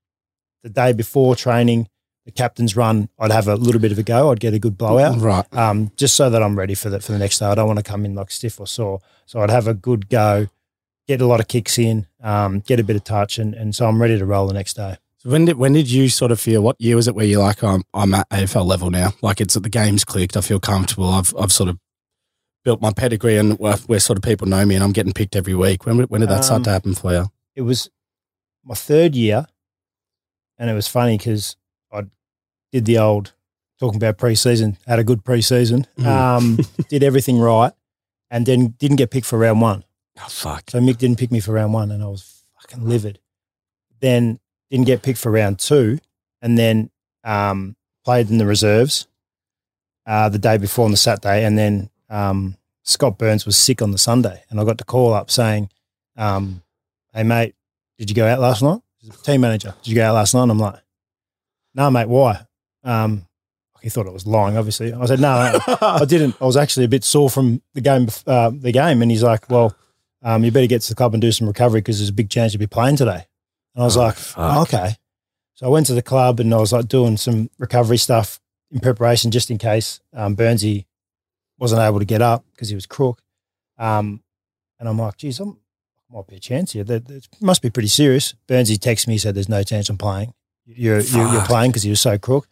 the 0.63 0.71
day 0.71 0.93
before 0.93 1.35
training, 1.35 1.89
the 2.27 2.31
captain's 2.33 2.77
run, 2.77 3.09
I'd 3.19 3.31
have 3.33 3.49
a 3.49 3.55
little 3.57 3.81
bit 3.81 3.93
of 3.93 3.99
a 3.99 4.03
go. 4.03 4.31
I'd 4.31 4.41
get 4.41 4.55
a 4.55 4.59
good 4.59 4.77
blowout 4.77 5.19
Right. 5.21 5.55
um, 5.57 5.91
just 5.97 6.15
so 6.17 6.29
that 6.31 6.43
I'm 6.43 6.59
ready 6.59 6.75
for 6.75 6.91
the, 6.91 7.01
for 7.01 7.13
the 7.13 7.19
next 7.19 7.39
day. 7.39 7.47
I 7.47 7.55
don't 7.55 7.67
want 7.67 7.79
to 7.79 7.83
come 7.83 8.05
in 8.05 8.15
like 8.15 8.31
stiff 8.31 8.61
or 8.61 8.67
sore. 8.67 9.01
So 9.27 9.41
I'd 9.41 9.51
have 9.51 9.67
a 9.67 9.75
good 9.75 10.09
go, 10.09 10.49
get 11.09 11.21
a 11.23 11.27
lot 11.27 11.41
of 11.41 11.49
kicks 11.49 11.79
in, 11.79 12.07
um, 12.23 12.61
get 12.61 12.79
a 12.79 12.85
bit 12.85 12.97
of 12.97 13.05
touch, 13.05 13.39
and, 13.39 13.55
and 13.55 13.75
so 13.75 13.87
I'm 13.89 14.01
ready 14.01 14.19
to 14.19 14.27
roll 14.27 14.47
the 14.47 14.55
next 14.55 14.75
day. 14.75 14.97
So 15.19 15.29
when 15.31 15.45
did 15.45 15.57
when 15.59 15.73
did 15.75 15.91
you 15.91 16.09
sort 16.09 16.31
of 16.33 16.41
feel? 16.41 16.63
What 16.63 16.81
year 16.81 16.97
was 16.97 17.07
it 17.07 17.15
where 17.15 17.27
you're 17.27 17.43
like, 17.43 17.63
I'm 17.63 17.83
I'm 17.93 18.15
at 18.15 18.29
AFL 18.31 18.65
level 18.65 18.91
now? 18.91 19.13
Like 19.23 19.41
it's 19.41 19.53
the 19.55 19.69
game's 19.69 20.03
clicked. 20.05 20.35
I 20.37 20.41
feel 20.41 20.59
comfortable. 20.61 21.09
I've 21.11 21.35
I've 21.39 21.53
sort 21.53 21.69
of 21.69 21.79
built 22.65 22.81
my 22.81 22.91
pedigree 22.93 23.37
and 23.39 23.59
where, 23.59 23.77
where 23.87 24.01
sort 24.01 24.17
of 24.19 24.23
people 24.23 24.47
know 24.47 24.65
me, 24.65 24.75
and 24.77 24.83
I'm 24.85 24.93
getting 24.93 25.13
picked 25.13 25.37
every 25.37 25.55
week. 25.55 25.85
When 25.85 25.99
when 26.05 26.21
did 26.23 26.31
that 26.31 26.45
start 26.45 26.59
Um, 26.61 26.65
to 26.65 26.71
happen 26.71 26.95
for 26.95 27.13
you? 27.13 27.27
It 27.55 27.63
was 27.63 27.91
my 28.65 28.75
third 28.75 29.15
year, 29.15 29.47
and 30.59 30.71
it 30.71 30.75
was 30.75 30.89
funny 30.89 31.19
because 31.19 31.57
I 31.93 32.05
did 32.73 32.85
the 32.85 32.99
old 32.99 33.33
talking 33.79 33.97
about 33.97 34.19
preseason, 34.19 34.77
had 34.87 34.99
a 34.99 35.05
good 35.05 35.25
preseason, 35.25 35.87
Mhm. 35.99 36.07
um, 36.07 36.59
did 36.89 37.03
everything 37.03 37.39
right, 37.39 37.73
and 38.31 38.45
then 38.47 38.75
didn't 38.79 38.97
get 38.97 39.11
picked 39.11 39.27
for 39.27 39.39
round 39.39 39.61
one. 39.61 39.85
Oh 40.19 40.27
fuck. 40.29 40.71
So 40.71 40.81
Mick 40.81 40.99
didn't 40.99 41.19
pick 41.19 41.31
me 41.33 41.41
for 41.41 41.53
round 41.53 41.73
one, 41.73 41.91
and 41.91 42.03
I 42.03 42.07
was 42.07 42.45
fucking 42.61 42.87
livid. 42.87 43.19
Then 44.01 44.39
didn't 44.71 44.87
get 44.87 45.03
picked 45.03 45.19
for 45.19 45.31
round 45.33 45.59
two, 45.59 45.99
and 46.43 46.59
then 46.59 46.91
um, 47.25 47.77
played 48.05 48.31
in 48.31 48.39
the 48.39 48.47
reserves 48.47 49.07
uh, 50.07 50.29
the 50.29 50.39
day 50.39 50.57
before 50.59 50.85
on 50.85 50.91
the 50.91 50.97
Saturday, 50.97 51.45
and 51.45 51.57
then 51.59 51.91
um, 52.09 52.57
Scott 52.83 53.19
Burns 53.19 53.47
was 53.47 53.57
sick 53.57 53.81
on 53.83 53.91
the 53.93 53.99
Sunday, 53.99 54.43
and 54.51 54.61
I 54.61 54.65
got 54.65 54.79
the 54.79 54.85
call 54.85 55.13
up 55.15 55.31
saying, 55.31 55.71
um, 56.17 56.63
"Hey 57.15 57.23
mate, 57.23 57.55
did 57.99 58.11
you 58.11 58.17
go 58.17 58.27
out 58.27 58.41
last 58.41 58.63
night?" 58.63 58.81
Team 59.23 59.41
manager, 59.41 59.75
did 59.83 59.89
you 59.89 59.95
go 59.97 60.07
out 60.07 60.15
last 60.15 60.35
night? 60.35 60.43
And 60.43 60.51
I'm 60.53 60.59
like, 60.59 60.81
"No, 61.75 61.91
mate, 61.91 62.09
why?" 62.09 62.47
Um, 62.85 63.27
he 63.83 63.89
thought 63.89 64.07
I 64.07 64.11
was 64.11 64.27
lying, 64.27 64.57
obviously. 64.57 64.93
I 64.93 65.07
said, 65.07 65.21
"No, 65.21 65.59
no, 65.67 65.77
I 65.81 66.05
didn't. 66.05 66.37
I 66.41 66.45
was 66.45 66.57
actually 66.57 66.85
a 66.85 66.89
bit 66.89 67.05
sore 67.05 67.31
from 67.31 67.63
the 67.75 67.81
game. 67.81 68.09
Uh, 68.27 68.51
the 68.55 68.73
game, 68.73 69.03
and 69.03 69.11
he's 69.11 69.23
like, 69.23 69.49
"Well, 69.51 69.75
um, 70.23 70.45
you 70.45 70.51
better 70.51 70.67
get 70.67 70.83
to 70.83 70.89
the 70.91 70.95
club 70.95 71.15
and 71.15 71.21
do 71.21 71.33
some 71.33 71.47
recovery 71.47 71.81
because 71.81 71.99
there's 71.99 72.11
a 72.11 72.13
big 72.15 72.31
chance 72.31 72.53
you'll 72.53 72.59
be 72.61 72.67
playing 72.67 72.97
today." 72.97 73.27
And 73.75 73.83
I 73.83 73.85
was 73.85 73.97
Oh, 73.97 74.01
like, 74.03 74.17
"Oh, 74.37 74.63
"Okay." 74.63 74.97
So 75.55 75.67
I 75.67 75.69
went 75.71 75.87
to 75.87 75.95
the 75.95 76.03
club 76.03 76.41
and 76.41 76.53
I 76.55 76.59
was 76.59 76.73
like 76.73 76.89
doing 76.89 77.17
some 77.17 77.51
recovery 77.59 77.99
stuff 77.99 78.41
in 78.71 78.81
preparation 78.81 79.31
just 79.31 79.51
in 79.51 79.59
case 79.59 80.01
um, 80.15 80.35
Burnsy 80.37 80.87
wasn't 81.59 81.83
able 81.83 81.99
to 81.99 82.05
get 82.07 82.23
up 82.23 82.45
because 82.53 82.69
he 82.71 82.75
was 82.75 82.87
crook. 82.87 83.21
Um, 83.79 84.23
and 84.79 84.89
I'm 84.89 84.99
like, 84.99 85.17
"Geez, 85.19 85.41
I'm, 85.41 85.59
might 86.11 86.27
be 86.27 86.37
a 86.37 86.41
chance 86.41 86.73
here. 86.73 86.85
That, 86.85 87.07
that 87.09 87.27
must 87.41 87.63
be 87.63 87.71
pretty 87.71 87.89
serious." 87.89 88.35
Burnsy 88.49 88.77
texted 88.77 89.09
me 89.09 89.17
said, 89.19 89.35
"There's 89.35 89.49
no 89.49 89.63
chance 89.63 89.89
I'm 89.89 89.97
playing. 89.99 90.35
You're 90.77 91.01
you're, 91.01 91.33
you're 91.33 91.45
playing 91.45 91.71
because 91.71 91.83
he 91.83 91.91
was 91.91 92.01
so 92.01 92.19
crook." 92.19 92.47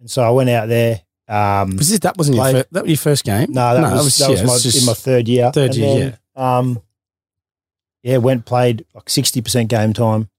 And 0.00 0.10
so 0.10 0.22
I 0.22 0.30
went 0.30 0.50
out 0.50 0.68
there. 0.68 1.02
Um, 1.28 1.76
Was 1.76 1.90
this, 1.90 1.98
that 2.00 2.16
wasn't 2.16 2.36
your 2.36 2.50
fir- 2.50 2.64
that 2.72 2.82
was 2.84 2.90
your 2.90 2.96
first 2.96 3.24
game? 3.24 3.52
no, 3.52 3.74
that 3.74 3.92
was, 3.92 4.16
that 4.18 4.30
yeah, 4.30 4.42
was 4.42 4.74
my, 4.74 4.80
in 4.80 4.86
my 4.86 4.94
third 4.94 5.28
year. 5.28 5.52
Third 5.52 5.70
And 5.70 5.76
year, 5.76 6.18
then, 6.34 6.42
Um, 6.42 6.82
yeah, 8.02 8.16
went 8.16 8.46
played 8.46 8.86
like 8.94 9.10
sixty 9.10 9.42
percent 9.42 9.68
game 9.68 9.92
time. 9.92 10.30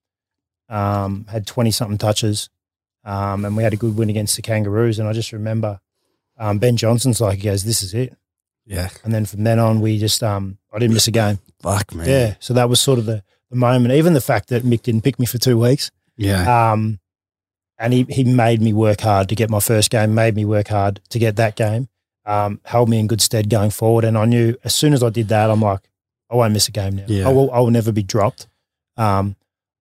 Um, 0.67 1.25
had 1.29 1.45
twenty 1.45 1.71
something 1.71 1.97
touches, 1.97 2.49
um, 3.03 3.45
and 3.45 3.55
we 3.55 3.63
had 3.63 3.73
a 3.73 3.77
good 3.77 3.95
win 3.97 4.09
against 4.09 4.35
the 4.35 4.41
Kangaroos. 4.41 4.97
And 4.99 5.07
I 5.07 5.13
just 5.13 5.31
remember 5.31 5.79
um, 6.37 6.57
Ben 6.57 6.77
Johnson's 6.77 7.21
like, 7.21 7.37
he 7.37 7.43
goes, 7.43 7.63
"This 7.63 7.83
is 7.83 7.93
it." 7.93 8.15
yeah. 8.65 8.89
And 9.03 9.13
then 9.13 9.25
from 9.25 9.43
then 9.43 9.59
on, 9.59 9.81
we 9.81 9.97
just 9.99 10.23
um, 10.23 10.57
I 10.71 10.79
didn't 10.79 10.93
miss 10.93 11.07
a 11.07 11.11
game. 11.11 11.39
Fuck 11.61 11.93
man. 11.93 12.07
Yeah, 12.07 12.35
so 12.39 12.53
that 12.53 12.69
was 12.69 12.79
sort 12.79 12.97
of 12.99 13.05
the, 13.05 13.23
the 13.49 13.55
moment. 13.55 13.93
Even 13.93 14.13
the 14.13 14.21
fact 14.21 14.49
that 14.49 14.63
Mick 14.63 14.83
didn't 14.83 15.01
pick 15.03 15.19
me 15.19 15.25
for 15.25 15.37
two 15.37 15.57
weeks. 15.59 15.91
Yeah. 16.17 16.71
Um, 16.71 16.99
and 17.79 17.93
he, 17.93 18.05
he 18.09 18.23
made 18.23 18.61
me 18.61 18.73
work 18.73 19.01
hard 19.01 19.29
to 19.29 19.35
get 19.35 19.49
my 19.49 19.59
first 19.59 19.89
game, 19.89 20.13
made 20.13 20.35
me 20.35 20.45
work 20.45 20.67
hard 20.67 20.99
to 21.09 21.17
get 21.17 21.37
that 21.37 21.55
game, 21.55 21.87
um, 22.25 22.59
held 22.65 22.89
me 22.89 22.99
in 22.99 23.07
good 23.07 23.21
stead 23.21 23.49
going 23.49 23.71
forward. 23.71 24.03
And 24.03 24.17
I 24.17 24.25
knew 24.25 24.55
as 24.63 24.75
soon 24.75 24.93
as 24.93 25.01
I 25.01 25.09
did 25.09 25.29
that, 25.29 25.49
I'm 25.49 25.61
like, 25.61 25.79
I 26.29 26.35
won't 26.35 26.53
miss 26.53 26.67
a 26.67 26.71
game 26.71 26.97
now. 26.97 27.05
Yeah. 27.07 27.27
I, 27.27 27.31
will, 27.31 27.51
I 27.51 27.59
will 27.59 27.71
never 27.71 27.91
be 27.91 28.03
dropped. 28.03 28.47
Um, 28.97 29.35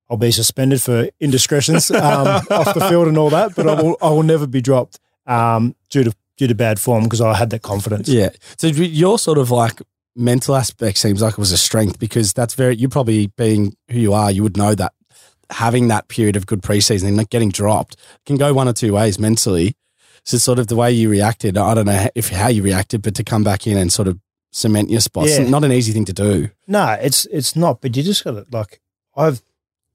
I'll 0.09 0.17
be 0.17 0.31
suspended 0.31 0.81
for 0.81 1.11
indiscretions 1.21 1.91
um, 1.91 2.47
off 2.51 2.73
the 2.73 2.87
field 2.89 3.09
and 3.09 3.19
all 3.19 3.31
that, 3.31 3.55
but 3.55 3.69
I 3.69 3.75
will, 3.75 3.97
I 4.01 4.09
will 4.09 4.23
never 4.23 4.47
be 4.47 4.63
dropped 4.63 5.01
um, 5.27 5.75
due 5.91 6.05
to 6.05 6.15
due 6.39 6.47
to 6.47 6.55
bad 6.55 6.79
form 6.81 7.03
because 7.03 7.21
I 7.21 7.35
had 7.35 7.51
that 7.51 7.63
confidence. 7.63 8.09
Yeah. 8.09 8.31
So 8.59 8.69
your 8.69 9.19
sort 9.19 9.39
of 9.39 9.51
like 9.51 9.83
mental 10.15 10.55
aspect 10.55 10.99
seems 10.99 11.21
like 11.21 11.33
it 11.33 11.39
was 11.39 11.53
a 11.53 11.59
strength 11.59 11.99
because 11.99 12.33
that's 12.33 12.55
very, 12.55 12.77
you 12.77 12.89
probably 12.89 13.27
being 13.37 13.77
who 13.91 13.99
you 13.99 14.15
are, 14.15 14.31
you 14.31 14.43
would 14.43 14.57
know 14.57 14.75
that 14.75 14.93
having 15.51 15.89
that 15.89 16.09
period 16.09 16.37
of 16.37 16.47
good 16.47 16.63
preseason 16.63 17.09
and 17.09 17.17
not 17.17 17.31
getting 17.31 17.51
dropped 17.51 17.97
can 18.27 18.37
go 18.37 18.53
one 18.53 18.69
or 18.69 18.73
two 18.73 18.93
ways 18.93 19.19
mentally. 19.19 19.77
So 20.25 20.37
sort 20.37 20.59
of 20.59 20.67
the 20.67 20.77
way 20.77 20.93
you 20.93 21.09
reacted, 21.09 21.57
I 21.57 21.75
don't 21.75 21.87
know 21.87 22.07
if 22.15 22.29
how 22.31 22.49
you 22.49 22.63
reacted, 22.63 23.03
but 23.03 23.15
to 23.15 23.25
come 23.25 23.45
back 23.45 23.67
in 23.67 23.77
and 23.79 23.91
sort 23.93 24.09
of 24.09 24.19
cement 24.53 24.91
your 24.91 25.01
spot. 25.01 25.27
It's 25.27 25.39
Yeah. 25.39 25.49
not 25.49 25.65
an 25.65 25.73
easy 25.73 25.93
thing 25.93 26.05
to 26.07 26.13
do. 26.13 26.51
No, 26.67 26.93
it's 27.01 27.25
it's 27.27 27.57
not. 27.57 27.81
But 27.81 27.97
you 27.97 28.03
just 28.03 28.25
got 28.25 28.33
to 28.33 28.47
like 28.51 28.81
I've 29.17 29.43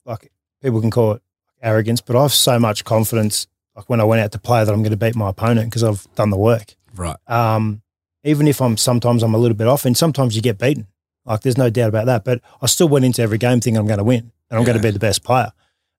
like 0.05 0.31
people 0.61 0.81
can 0.81 0.89
call 0.91 1.13
it 1.13 1.21
arrogance, 1.61 2.01
but 2.01 2.15
I've 2.15 2.33
so 2.33 2.59
much 2.59 2.83
confidence. 2.83 3.47
Like 3.75 3.89
when 3.89 3.99
I 4.01 4.03
went 4.03 4.21
out 4.21 4.31
to 4.33 4.39
play, 4.39 4.63
that 4.63 4.71
I'm 4.71 4.81
going 4.81 4.91
to 4.91 4.97
beat 4.97 5.15
my 5.15 5.29
opponent 5.29 5.69
because 5.69 5.83
I've 5.83 6.07
done 6.15 6.29
the 6.29 6.37
work. 6.37 6.75
Right. 6.95 7.15
Um, 7.27 7.81
even 8.23 8.47
if 8.47 8.61
I'm 8.61 8.77
sometimes 8.77 9.23
I'm 9.23 9.33
a 9.33 9.37
little 9.39 9.57
bit 9.57 9.67
off, 9.67 9.85
and 9.85 9.95
sometimes 9.97 10.35
you 10.35 10.41
get 10.41 10.57
beaten. 10.57 10.87
Like 11.25 11.41
there's 11.41 11.57
no 11.57 11.69
doubt 11.69 11.89
about 11.89 12.05
that. 12.07 12.23
But 12.23 12.41
I 12.61 12.65
still 12.67 12.87
went 12.89 13.05
into 13.05 13.21
every 13.21 13.37
game 13.37 13.59
thinking 13.59 13.77
I'm 13.77 13.87
going 13.87 13.97
to 13.99 14.03
win 14.03 14.31
and 14.53 14.59
I'm 14.59 14.65
going 14.65 14.77
to 14.77 14.83
be 14.83 14.91
the 14.91 14.99
best 14.99 15.23
player. 15.23 15.51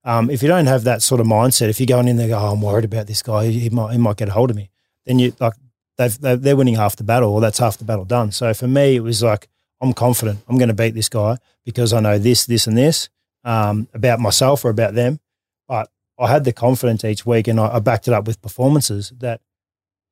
Um, 0.05 0.29
if 0.29 0.41
you 0.41 0.47
don't 0.47 0.67
have 0.67 0.85
that 0.85 1.01
sort 1.01 1.19
of 1.19 1.27
mindset, 1.27 1.67
if 1.67 1.79
you're 1.79 1.87
going 1.87 2.07
in 2.07 2.15
there, 2.15 2.29
go, 2.29 2.37
oh, 2.37 2.53
I'm 2.53 2.61
worried 2.61 2.85
about 2.85 3.07
this 3.07 3.21
guy, 3.21 3.47
he, 3.47 3.59
he 3.59 3.69
might 3.69 3.91
he 3.91 3.97
might 3.97 4.15
get 4.17 4.29
a 4.29 4.31
hold 4.31 4.49
of 4.49 4.55
me. 4.55 4.69
Then 5.05 5.19
you 5.19 5.33
like 5.39 5.53
they've, 5.97 6.17
they've 6.19 6.41
they're 6.41 6.55
winning 6.55 6.75
half 6.75 6.95
the 6.95 7.03
battle, 7.03 7.31
or 7.33 7.41
that's 7.41 7.57
half 7.57 7.77
the 7.77 7.85
battle 7.85 8.05
done. 8.05 8.31
So 8.31 8.53
for 8.53 8.67
me, 8.67 8.95
it 8.95 9.01
was 9.01 9.21
like 9.21 9.47
I'm 9.81 9.93
confident 9.93 10.39
I'm 10.47 10.57
going 10.57 10.69
to 10.69 10.75
beat 10.75 10.93
this 10.93 11.09
guy 11.09 11.37
because 11.65 11.91
I 11.91 11.99
know 11.99 12.17
this, 12.17 12.45
this, 12.45 12.65
and 12.67 12.77
this 12.77 13.09
um, 13.43 13.87
about 13.93 14.19
myself 14.19 14.63
or 14.63 14.69
about 14.69 14.93
them. 14.93 15.19
But 15.67 15.89
I 16.17 16.27
had 16.27 16.45
the 16.45 16.53
confidence 16.53 17.03
each 17.03 17.25
week, 17.25 17.47
and 17.49 17.59
I, 17.59 17.75
I 17.75 17.79
backed 17.79 18.07
it 18.07 18.13
up 18.13 18.25
with 18.25 18.41
performances 18.41 19.11
that 19.17 19.41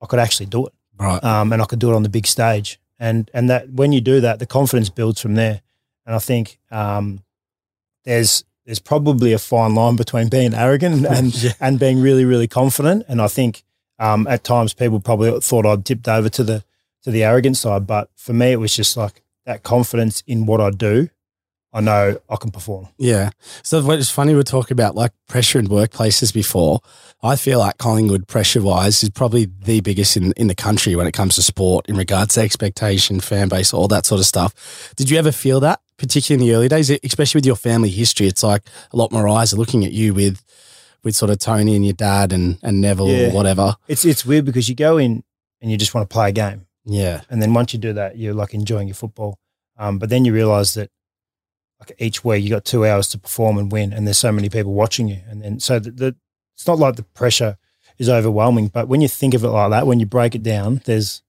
I 0.02 0.06
could 0.08 0.20
actually 0.20 0.48
do 0.48 0.66
it 0.68 0.74
Right. 1.00 1.24
um, 1.24 1.54
and 1.54 1.62
I 1.62 1.66
could 1.66 1.80
do 1.80 1.92
it 1.92 1.96
on 1.96 2.04
the 2.04 2.10
big 2.10 2.28
stage. 2.28 2.80
And 3.00 3.30
and 3.34 3.50
that 3.50 3.70
when 3.70 3.92
you 3.94 4.02
do 4.02 4.22
that, 4.22 4.40
the 4.40 4.46
confidence 4.46 4.90
builds 4.90 5.22
from 5.22 5.36
there. 5.36 5.62
And 6.06 6.16
I 6.16 6.20
think 6.20 6.60
um, 6.72 7.24
there's 8.06 8.44
there's 8.66 8.80
probably 8.80 9.34
a 9.34 9.40
fine 9.40 9.76
line 9.76 9.96
between 9.96 10.30
being 10.30 10.54
arrogant 10.54 11.06
and 11.10 11.56
and 11.60 11.80
being 11.80 12.02
really 12.02 12.26
really 12.26 12.48
confident. 12.48 13.06
And 13.08 13.22
I 13.22 13.28
think 13.28 13.64
um, 14.00 14.28
at 14.28 14.44
times 14.44 14.74
people 14.74 15.00
probably 15.00 15.40
thought 15.40 15.66
I'd 15.66 15.86
tipped 15.86 16.08
over 16.08 16.30
to 16.30 16.44
the 16.44 16.64
to 17.04 17.12
the 17.12 17.24
arrogant 17.24 17.58
side, 17.58 17.86
but 17.86 18.10
for 18.16 18.34
me 18.34 18.52
it 18.52 18.60
was 18.60 18.76
just 18.76 18.96
like 18.96 19.22
that 19.46 19.64
confidence 19.64 20.24
in 20.26 20.46
what 20.46 20.62
I 20.62 20.70
do. 20.70 21.10
I 21.74 21.82
know 21.82 22.20
I 22.30 22.36
can 22.36 22.52
perform. 22.52 22.88
Yeah. 22.98 23.32
So 23.64 23.90
it's 23.92 24.10
funny 24.12 24.36
we're 24.36 24.44
talking 24.44 24.76
about 24.76 24.94
like 24.96 25.12
pressure 25.28 25.58
in 25.58 25.68
workplaces 25.68 26.32
before. 26.34 26.82
I 27.24 27.36
feel 27.36 27.58
like 27.60 27.78
Collingwood 27.80 28.28
pressure 28.28 28.62
wise 28.62 29.02
is 29.02 29.10
probably 29.10 29.46
the 29.46 29.80
biggest 29.82 30.16
in, 30.16 30.34
in 30.34 30.48
the 30.48 30.56
country 30.56 30.96
when 30.96 31.08
it 31.08 31.14
comes 31.14 31.36
to 31.36 31.42
sport 31.42 31.88
in 31.90 31.96
regards 31.98 32.36
to 32.36 32.42
expectation, 32.42 33.20
fan 33.22 33.48
base, 33.50 33.74
all 33.74 33.88
that 33.88 34.06
sort 34.06 34.20
of 34.20 34.26
stuff. 34.28 34.94
Did 34.96 35.10
you 35.10 35.18
ever 35.18 35.32
feel 35.32 35.60
that, 35.62 35.80
particularly 35.98 36.44
in 36.44 36.48
the 36.50 36.56
early 36.56 36.68
days, 36.68 36.92
especially 37.04 37.40
with 37.40 37.46
your 37.46 37.56
family 37.56 37.90
history? 37.90 38.28
It's 38.28 38.44
like 38.44 38.64
a 38.92 38.98
lot 38.98 39.12
more 39.12 39.28
eyes 39.28 39.52
are 39.54 39.58
looking 39.58 39.84
at 39.86 39.92
you 39.94 40.14
with 40.14 40.44
with 41.04 41.16
sort 41.16 41.30
of 41.32 41.38
Tony 41.40 41.76
and 41.76 41.84
your 41.84 41.94
dad 41.96 42.32
and, 42.32 42.58
and 42.64 42.80
Neville 42.80 43.10
Yeah. 43.10 43.28
or 43.28 43.32
whatever. 43.32 43.76
It's 43.88 44.06
it's 44.06 44.26
weird 44.26 44.46
because 44.46 44.70
you 44.70 44.76
go 44.76 44.98
in 44.98 45.24
and 45.62 45.72
you 45.72 45.78
just 45.78 45.94
want 45.96 46.08
to 46.10 46.14
play 46.14 46.30
a 46.30 46.32
game. 46.32 46.68
Yeah. 46.86 47.22
And 47.30 47.42
then 47.42 47.54
once 47.54 47.74
you 47.74 47.80
do 47.80 47.94
that, 47.94 48.18
you're 48.18 48.34
like 48.34 48.54
enjoying 48.54 48.88
your 48.88 48.96
football. 48.96 49.40
Um, 49.78 49.98
but 49.98 50.10
then 50.10 50.24
you 50.26 50.34
realize 50.34 50.76
that 50.76 50.92
like 51.90 51.96
each 52.02 52.24
week 52.24 52.44
you 52.44 52.50
got 52.50 52.66
two 52.66 52.86
hours 52.86 53.08
to 53.10 53.18
perform 53.18 53.58
and 53.58 53.72
win, 53.72 53.94
and 53.94 54.06
there's 54.08 54.18
so 54.18 54.32
many 54.32 54.50
people 54.50 54.74
watching 54.74 55.08
you. 55.08 55.20
And 55.28 55.42
then 55.42 55.60
so 55.60 55.80
the, 55.80 55.92
the 55.92 56.16
it's 56.56 56.68
not 56.68 56.80
like 56.80 56.96
the 56.96 57.04
pressure 57.04 57.58
is 57.98 58.10
overwhelming, 58.10 58.68
but 58.68 58.88
when 58.88 59.02
you 59.02 59.08
think 59.08 59.34
of 59.34 59.44
it 59.44 59.50
like 59.50 59.70
that, 59.72 59.88
when 59.88 60.00
you 60.00 60.06
break 60.06 60.36
it 60.36 60.44
down, 60.44 60.82
there's 60.86 61.22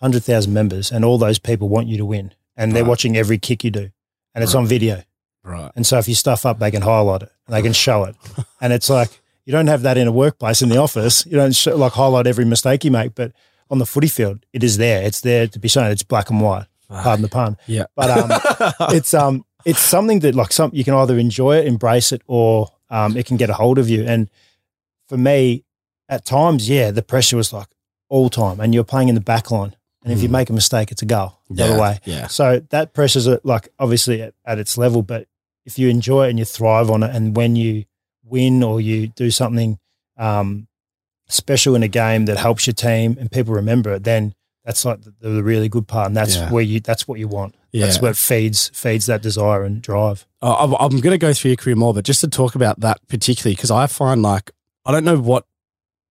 hundred 0.00 0.24
thousand 0.24 0.52
members, 0.52 0.90
and 0.90 1.04
all 1.04 1.18
those 1.18 1.38
people 1.38 1.68
want 1.68 1.88
you 1.88 1.96
to 1.98 2.04
win, 2.04 2.34
and 2.56 2.72
they're 2.72 2.82
Right. 2.82 2.88
watching 2.88 3.16
every 3.16 3.38
kick 3.38 3.64
you 3.64 3.70
do, 3.70 3.90
and 4.34 4.42
it's 4.44 4.54
on 4.54 4.66
video. 4.66 5.02
Right. 5.44 5.70
And 5.74 5.86
so 5.86 5.98
if 5.98 6.08
you 6.08 6.14
stuff 6.14 6.46
up, 6.46 6.58
they 6.58 6.70
can 6.70 6.82
highlight 6.82 7.22
it, 7.22 7.32
they 7.48 7.62
can 7.62 7.72
show 7.72 8.04
it, 8.04 8.16
and 8.60 8.72
it's 8.72 8.88
like 8.90 9.20
you 9.44 9.52
don't 9.52 9.66
have 9.68 9.82
that 9.82 9.96
in 9.96 10.06
a 10.06 10.12
workplace 10.12 10.62
in 10.62 10.68
the 10.68 10.76
office. 10.76 11.24
You 11.26 11.32
don't 11.32 11.54
show, 11.54 11.76
like 11.76 11.92
highlight 11.92 12.26
every 12.26 12.44
mistake 12.44 12.84
you 12.84 12.90
make, 12.90 13.14
but 13.14 13.32
on 13.70 13.78
the 13.78 13.86
footy 13.86 14.06
field, 14.08 14.44
it 14.52 14.62
is 14.62 14.76
there. 14.76 15.02
It's 15.02 15.20
there 15.22 15.46
to 15.48 15.58
be 15.58 15.66
shown. 15.68 15.90
It's 15.90 16.02
black 16.02 16.30
and 16.30 16.40
white. 16.40 16.66
Pardon 16.88 17.22
the 17.22 17.28
pun. 17.28 17.56
Yeah. 17.66 17.84
But 17.96 18.10
um, 18.10 18.74
it's 18.94 19.14
um, 19.14 19.46
it's 19.64 19.80
something 19.80 20.20
that 20.20 20.34
like 20.34 20.52
some 20.52 20.70
you 20.72 20.84
can 20.84 20.94
either 20.94 21.18
enjoy 21.18 21.56
it, 21.56 21.66
embrace 21.66 22.12
it, 22.12 22.22
or 22.26 22.68
um, 22.90 23.16
it 23.16 23.26
can 23.26 23.36
get 23.36 23.50
a 23.50 23.54
hold 23.54 23.78
of 23.78 23.88
you. 23.88 24.04
And 24.04 24.28
for 25.08 25.16
me, 25.16 25.64
at 26.08 26.24
times, 26.24 26.68
yeah, 26.68 26.90
the 26.90 27.02
pressure 27.02 27.36
was 27.36 27.52
like 27.52 27.68
all 28.08 28.28
time, 28.28 28.60
and 28.60 28.74
you're 28.74 28.84
playing 28.84 29.08
in 29.08 29.14
the 29.14 29.20
back 29.20 29.50
line, 29.50 29.74
and 30.04 30.12
if 30.12 30.22
you 30.22 30.28
Mm. 30.28 30.32
make 30.32 30.50
a 30.50 30.52
mistake, 30.52 30.90
it's 30.92 31.02
a 31.02 31.06
goal 31.06 31.38
the 31.48 31.62
yeah. 31.64 31.70
other 31.70 31.80
way. 31.80 31.98
Yeah. 32.04 32.26
So 32.26 32.60
that 32.70 32.92
pressure's 32.92 33.26
uh, 33.28 33.38
like 33.44 33.68
obviously 33.78 34.20
at, 34.22 34.34
at 34.44 34.58
its 34.58 34.76
level, 34.76 35.02
but 35.02 35.26
if 35.64 35.78
you 35.78 35.88
enjoy 35.88 36.26
it 36.26 36.30
and 36.30 36.38
you 36.38 36.44
thrive 36.44 36.90
on 36.90 37.02
it, 37.02 37.14
and 37.14 37.36
when 37.36 37.56
you 37.56 37.84
win 38.24 38.62
or 38.62 38.80
you 38.80 39.08
do 39.08 39.30
something 39.30 39.78
um, 40.18 40.66
special 41.28 41.74
in 41.74 41.82
a 41.82 41.88
game 41.88 42.26
that 42.26 42.36
helps 42.36 42.66
your 42.66 42.74
team 42.74 43.16
and 43.18 43.30
people 43.30 43.54
remember 43.54 43.92
it, 43.94 44.04
then 44.04 44.34
that's 44.64 44.84
like 44.84 45.00
the, 45.02 45.12
the 45.20 45.42
really 45.42 45.68
good 45.68 45.86
part, 45.88 46.06
and 46.06 46.16
that's 46.16 46.36
Yeah. 46.36 46.50
where 46.50 46.62
you 46.62 46.80
that's 46.80 47.08
what 47.08 47.18
you 47.18 47.28
want. 47.28 47.54
Yeah. 47.72 47.86
That's 47.86 48.00
what 48.00 48.16
feeds 48.16 48.68
feeds 48.74 49.06
that 49.06 49.22
desire 49.22 49.64
and 49.64 49.80
drive. 49.80 50.26
Uh, 50.42 50.56
I'm, 50.58 50.74
I'm 50.74 51.00
going 51.00 51.12
to 51.12 51.18
go 51.18 51.32
through 51.32 51.50
your 51.52 51.56
career 51.56 51.76
more, 51.76 51.94
but 51.94 52.04
just 52.04 52.20
to 52.20 52.28
talk 52.28 52.54
about 52.54 52.80
that 52.80 53.00
particularly, 53.08 53.54
because 53.54 53.70
I 53.70 53.86
find 53.86 54.22
like, 54.22 54.50
I 54.84 54.92
don't 54.92 55.04
know 55.04 55.18
what 55.18 55.46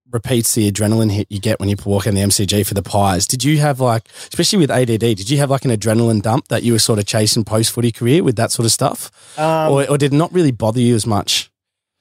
repeats 0.09 0.55
the 0.55 0.69
adrenaline 0.71 1.11
hit 1.11 1.27
you 1.29 1.39
get 1.39 1.59
when 1.59 1.69
you 1.69 1.75
walk 1.85 2.05
in 2.05 2.15
the 2.15 2.21
MCG 2.21 2.65
for 2.65 2.73
the 2.73 2.81
Pies. 2.81 3.27
Did 3.27 3.43
you 3.43 3.59
have 3.59 3.79
like, 3.79 4.07
especially 4.23 4.59
with 4.59 4.71
ADD, 4.71 4.99
did 4.99 5.29
you 5.29 5.37
have 5.37 5.49
like 5.49 5.63
an 5.65 5.71
adrenaline 5.71 6.21
dump 6.21 6.47
that 6.49 6.63
you 6.63 6.73
were 6.73 6.79
sort 6.79 6.99
of 6.99 7.05
chasing 7.05 7.43
post 7.43 7.71
footy 7.71 7.91
career 7.91 8.23
with 8.23 8.35
that 8.35 8.51
sort 8.51 8.65
of 8.65 8.71
stuff? 8.71 9.11
Um, 9.37 9.71
or, 9.71 9.89
or 9.89 9.97
did 9.97 10.13
it 10.13 10.17
not 10.17 10.33
really 10.33 10.51
bother 10.51 10.81
you 10.81 10.95
as 10.95 11.05
much? 11.05 11.51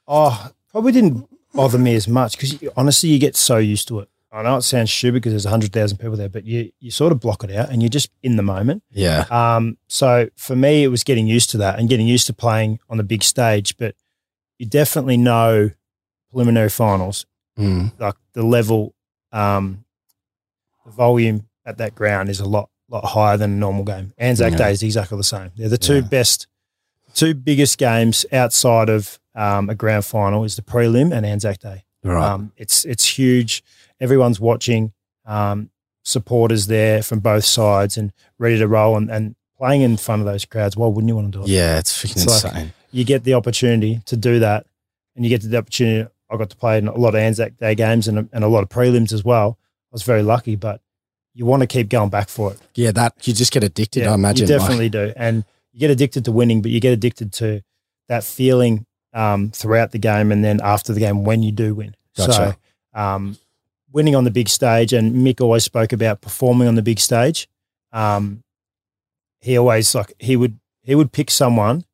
Oh, 0.09 0.51
probably 0.70 0.92
didn't 0.92 1.29
bother 1.55 1.79
me 1.79 1.94
as 1.94 2.09
much 2.09 2.33
because 2.33 2.57
honestly, 2.77 3.11
you 3.11 3.18
get 3.18 3.37
so 3.37 3.59
used 3.59 3.88
to 3.88 4.01
it. 4.01 4.09
I 4.33 4.43
know 4.43 4.57
it 4.57 4.62
sounds 4.62 4.93
stupid 4.93 5.14
because 5.14 5.33
there's 5.33 5.45
hundred 5.45 5.73
thousand 5.73 5.99
people 5.99 6.16
there, 6.16 6.29
but 6.29 6.45
you 6.45 6.71
you 6.79 6.90
sort 6.93 7.11
of 7.12 7.19
block 7.21 7.43
it 7.43 7.51
out 7.51 7.71
and 7.71 7.83
you're 7.83 7.88
just 7.88 8.11
in 8.23 8.37
the 8.37 8.43
moment. 8.45 8.83
Yeah. 8.93 9.25
Um, 9.31 9.77
so 9.88 10.29
for 10.37 10.55
me, 10.55 10.85
it 10.85 10.88
was 10.88 11.03
getting 11.03 11.27
used 11.27 11.51
to 11.51 11.59
that 11.59 11.79
and 11.79 11.88
getting 11.88 12.07
used 12.07 12.27
to 12.29 12.33
playing 12.33 12.79
on 12.88 12.97
the 12.97 13.03
big 13.03 13.23
stage. 13.25 13.77
But 13.77 13.95
you 14.59 14.66
definitely 14.66 15.16
know 15.16 15.71
preliminary 16.31 16.69
finals, 16.71 17.27
Mm. 17.59 17.93
like 17.99 18.14
the 18.35 18.45
level, 18.45 18.95
um, 19.33 19.85
the 20.87 20.93
volume 20.93 21.49
at 21.66 21.79
that 21.79 21.95
ground 21.95 22.29
is 22.29 22.38
a 22.40 22.47
lot 22.47 22.71
lot 22.88 23.05
higher 23.05 23.37
than 23.37 23.53
a 23.53 23.57
normal 23.57 23.85
game. 23.85 24.12
Anzac 24.19 24.53
Yeah. 24.53 24.59
Day 24.59 24.73
is 24.73 24.83
exactly 24.83 25.16
the 25.16 25.25
same. 25.25 25.51
They're 25.57 25.69
the 25.69 25.79
two 25.79 25.97
Yeah. 25.97 26.01
best, 26.03 26.47
two 27.14 27.35
biggest 27.35 27.79
games 27.79 28.27
outside 28.33 28.88
of 28.88 29.19
um, 29.35 29.71
a 29.71 29.75
grand 29.77 30.05
final 30.05 30.43
is 30.45 30.57
the 30.57 30.62
prelim 30.62 31.12
and 31.12 31.25
Anzac 31.25 31.59
Day. 31.61 31.85
Right. 32.03 32.25
Um, 32.33 32.53
it's 32.57 32.85
it's 32.85 33.07
huge. 33.19 33.62
Everyone's 34.00 34.40
watching. 34.40 34.92
Um, 35.26 35.70
supporters 36.02 36.66
there 36.66 37.02
from 37.02 37.20
both 37.20 37.44
sides 37.44 37.96
and 37.98 38.10
ready 38.38 38.58
to 38.58 38.66
roll 38.66 38.96
and, 38.96 39.10
and 39.10 39.36
playing 39.58 39.82
in 39.82 39.96
front 39.98 40.20
of 40.22 40.26
those 40.26 40.44
crowds. 40.46 40.76
Why 40.76 40.86
wouldn't 40.86 41.08
you 41.08 41.14
want 41.14 41.32
to 41.32 41.38
do 41.38 41.44
it? 41.44 41.48
yeah, 41.50 41.78
it's 41.78 41.92
freaking 41.92 42.22
It's 42.24 42.44
like- 42.44 42.52
insane. 42.54 42.72
You 42.92 43.04
get 43.04 43.22
the 43.22 43.34
opportunity 43.34 44.00
to 44.06 44.16
do 44.16 44.40
that, 44.40 44.66
and 45.14 45.24
you 45.24 45.28
get 45.28 45.42
the 45.42 45.56
opportunity. 45.56 46.10
I 46.28 46.36
got 46.36 46.50
to 46.50 46.56
play 46.56 46.78
in 46.78 46.88
a 46.88 46.96
lot 46.96 47.10
of 47.10 47.16
Anzac 47.16 47.56
Day 47.58 47.74
games 47.76 48.08
and 48.08 48.18
a, 48.18 48.28
and 48.32 48.42
a 48.42 48.48
lot 48.48 48.62
of 48.64 48.68
prelims 48.68 49.12
as 49.12 49.22
well. 49.24 49.58
I 49.60 49.92
was 49.92 50.02
very 50.02 50.22
lucky, 50.22 50.56
but 50.56 50.80
you 51.34 51.46
want 51.46 51.60
to 51.62 51.68
keep 51.68 51.88
going 51.88 52.08
back 52.10 52.28
for 52.28 52.52
it. 52.52 52.58
yeah, 52.74 52.90
that 52.92 53.14
you 53.28 53.32
just 53.34 53.52
get 53.52 53.62
addicted, 53.62 54.06
I 54.08 54.14
imagine. 54.14 54.48
you 54.48 54.54
like- 54.54 54.60
definitely 54.62 54.88
do, 54.88 55.12
and 55.16 55.44
you 55.72 55.78
get 55.80 55.90
addicted 55.90 56.24
to 56.24 56.32
winning, 56.32 56.62
but 56.62 56.72
you 56.72 56.80
get 56.80 56.92
addicted 56.92 57.32
to 57.34 57.62
that 58.08 58.24
feeling 58.24 58.86
um, 59.12 59.50
throughout 59.50 59.92
the 59.92 59.98
game, 59.98 60.32
and 60.32 60.42
then 60.44 60.60
after 60.60 60.92
the 60.92 60.98
game 61.00 61.22
when 61.24 61.44
you 61.44 61.52
do 61.52 61.74
win. 61.76 61.94
Gotcha. 62.16 62.32
So, 62.94 63.00
um, 63.00 63.36
winning 63.92 64.14
on 64.14 64.24
the 64.24 64.31
big 64.31 64.48
stage, 64.48 64.92
and 64.92 65.14
Mick 65.16 65.40
always 65.40 65.64
spoke 65.64 65.92
about 65.92 66.20
performing 66.20 66.68
on 66.68 66.74
the 66.74 66.83
big 66.83 66.98
stage. 67.00 67.48
Um, 67.92 68.42
he 69.40 69.57
always 69.57 69.94
like 69.94 70.12
he 70.18 70.37
would 70.37 70.59
he 70.83 70.94
would 70.94 71.12
pick 71.12 71.31
someone 71.31 71.85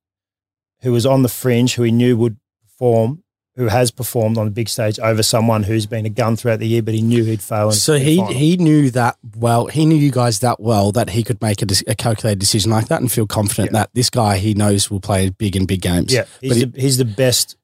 who 0.82 0.92
was 0.92 1.06
on 1.06 1.22
the 1.22 1.28
fringe, 1.28 1.74
who 1.74 1.82
he 1.82 1.90
knew 1.92 2.16
would 2.16 2.36
perform, 2.62 3.22
who 3.54 3.68
has 3.68 3.90
performed 3.90 4.36
on 4.36 4.44
the 4.44 4.50
big 4.50 4.68
stage 4.68 4.98
over 5.00 5.22
someone 5.22 5.62
who's 5.62 5.86
been 5.86 6.04
a 6.04 6.10
gun 6.10 6.36
throughout 6.36 6.58
the 6.58 6.66
year, 6.68 6.82
but 6.82 6.92
he 6.92 7.00
knew 7.02 7.24
he'd 7.24 7.40
fail. 7.42 7.72
So 7.72 7.94
he 7.94 8.16
final. 8.18 8.32
he 8.34 8.56
knew 8.58 8.90
that 8.90 9.16
well. 9.36 9.66
He 9.66 9.86
knew 9.86 9.96
you 9.96 10.10
guys 10.10 10.40
that 10.40 10.60
well 10.60 10.92
that 10.92 11.10
he 11.10 11.22
could 11.22 11.40
make 11.40 11.62
a, 11.62 11.66
a 11.86 11.94
calculated 11.94 12.38
decision 12.38 12.70
like 12.70 12.88
that 12.88 13.00
and 13.00 13.10
feel 13.10 13.26
confident 13.26 13.70
Yeah. 13.72 13.80
that 13.80 13.90
this 13.94 14.10
guy 14.10 14.36
he 14.38 14.52
knows 14.54 14.90
will 14.90 15.00
play 15.00 15.30
big 15.30 15.56
and 15.56 15.66
big 15.66 15.80
games. 15.80 16.12
Yeah, 16.12 16.24
he's, 16.40 16.60
the, 16.60 16.80
he's 16.80 16.98
the 16.98 17.04
best, 17.06 17.56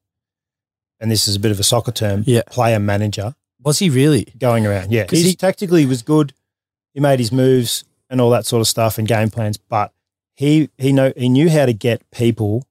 and 1.01 1.11
this 1.11 1.29
is 1.29 1.37
a 1.37 1.40
bit 1.40 1.51
of 1.51 1.61
a 1.61 1.64
soccer 1.64 1.92
term, 1.92 2.25
Yeah. 2.27 2.42
player 2.49 2.79
manager 2.79 3.35
Was 3.62 3.79
he 3.79 3.90
really? 3.90 4.27
going 4.38 4.66
around. 4.66 4.92
Yeah, 4.92 5.03
because 5.03 5.25
he- 5.25 5.35
tactically 5.35 5.87
was 5.87 6.03
good. 6.03 6.33
He 6.94 7.01
made 7.01 7.18
his 7.18 7.33
moves 7.33 7.85
and 8.11 8.20
all 8.20 8.31
that 8.31 8.44
sort 8.44 8.61
of 8.61 8.68
stuff 8.68 8.98
and 8.98 9.09
game 9.09 9.31
plans, 9.31 9.57
but 9.57 9.92
he 10.35 10.68
he 10.79 10.92
know 10.92 11.12
he 11.16 11.29
knew 11.29 11.48
how 11.48 11.66
to 11.66 11.72
get 11.72 12.09
people 12.11 12.66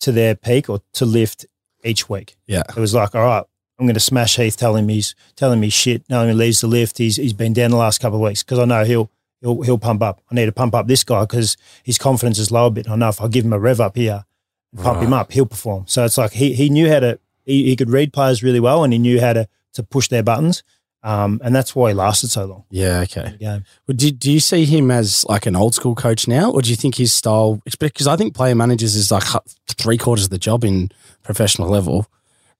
to 0.00 0.12
their 0.12 0.34
peak 0.34 0.68
or 0.68 0.80
to 0.94 1.04
lift 1.04 1.46
each 1.84 2.08
week. 2.08 2.36
Yeah. 2.46 2.62
It 2.68 2.76
was 2.76 2.94
like, 2.94 3.14
all 3.14 3.24
right, 3.24 3.44
I'm 3.78 3.86
going 3.86 3.94
to 3.94 4.00
smash 4.00 4.36
Heath, 4.36 4.56
telling 4.56 4.84
him 4.84 4.88
he's 4.88 5.14
telling 5.36 5.60
me 5.60 5.68
shit, 5.68 6.08
me 6.08 6.26
he 6.26 6.32
leaves 6.32 6.60
the 6.60 6.66
lift. 6.66 6.98
He's 6.98 7.16
he's 7.16 7.32
been 7.32 7.52
down 7.52 7.70
the 7.70 7.76
last 7.76 7.98
couple 7.98 8.18
of 8.18 8.22
weeks 8.22 8.42
because 8.42 8.58
I 8.58 8.64
know 8.64 8.84
he'll 8.84 9.10
he'll 9.40 9.62
he'll 9.62 9.78
pump 9.78 10.02
up. 10.02 10.22
I 10.30 10.34
need 10.34 10.46
to 10.46 10.52
pump 10.52 10.74
up 10.74 10.86
this 10.86 11.04
guy 11.04 11.22
because 11.22 11.56
his 11.82 11.98
confidence 11.98 12.38
is 12.38 12.50
low 12.50 12.66
a 12.66 12.70
bit. 12.70 12.86
And 12.86 12.94
I 12.94 12.96
know 12.96 13.08
if 13.08 13.20
I 13.20 13.28
give 13.28 13.44
him 13.44 13.52
a 13.52 13.58
rev 13.58 13.80
up 13.80 13.96
here, 13.96 14.24
and 14.72 14.82
pump 14.82 15.02
him 15.02 15.12
up, 15.12 15.32
he'll 15.32 15.46
perform. 15.46 15.84
So 15.86 16.04
it's 16.04 16.18
like 16.18 16.32
he 16.32 16.54
he 16.54 16.70
knew 16.70 16.90
how 16.90 17.00
to 17.00 17.18
he, 17.44 17.64
he 17.64 17.76
could 17.76 17.90
read 17.90 18.12
players 18.12 18.42
really 18.42 18.60
well 18.60 18.82
and 18.82 18.92
he 18.92 18.98
knew 18.98 19.20
how 19.20 19.34
to 19.34 19.48
to 19.76 19.82
push 19.82 20.08
their 20.08 20.22
buttons. 20.22 20.62
Um, 21.02 21.40
and 21.44 21.54
that's 21.54 21.76
why 21.76 21.90
he 21.90 21.94
lasted 21.94 22.30
so 22.30 22.46
long 22.46 22.64
Yeah, 22.68 23.00
okay. 23.02 23.36
game. 23.38 23.62
Well, 23.86 23.94
do, 23.96 24.10
do 24.10 24.32
you 24.32 24.40
see 24.40 24.64
him 24.64 24.90
as 24.90 25.24
like 25.28 25.46
an 25.46 25.54
old 25.54 25.72
school 25.72 25.94
coach 25.94 26.26
now, 26.26 26.50
or 26.50 26.62
do 26.62 26.70
you 26.70 26.74
think 26.74 26.96
his 26.96 27.12
style? 27.12 27.62
Because 27.78 28.08
I 28.08 28.16
think 28.16 28.34
player 28.34 28.56
managers 28.56 28.96
is 28.96 29.12
like 29.12 29.22
three 29.68 29.98
quarters 29.98 30.24
of 30.24 30.30
the 30.30 30.38
job 30.38 30.64
in 30.64 30.90
professional 31.22 31.68
level, 31.68 32.06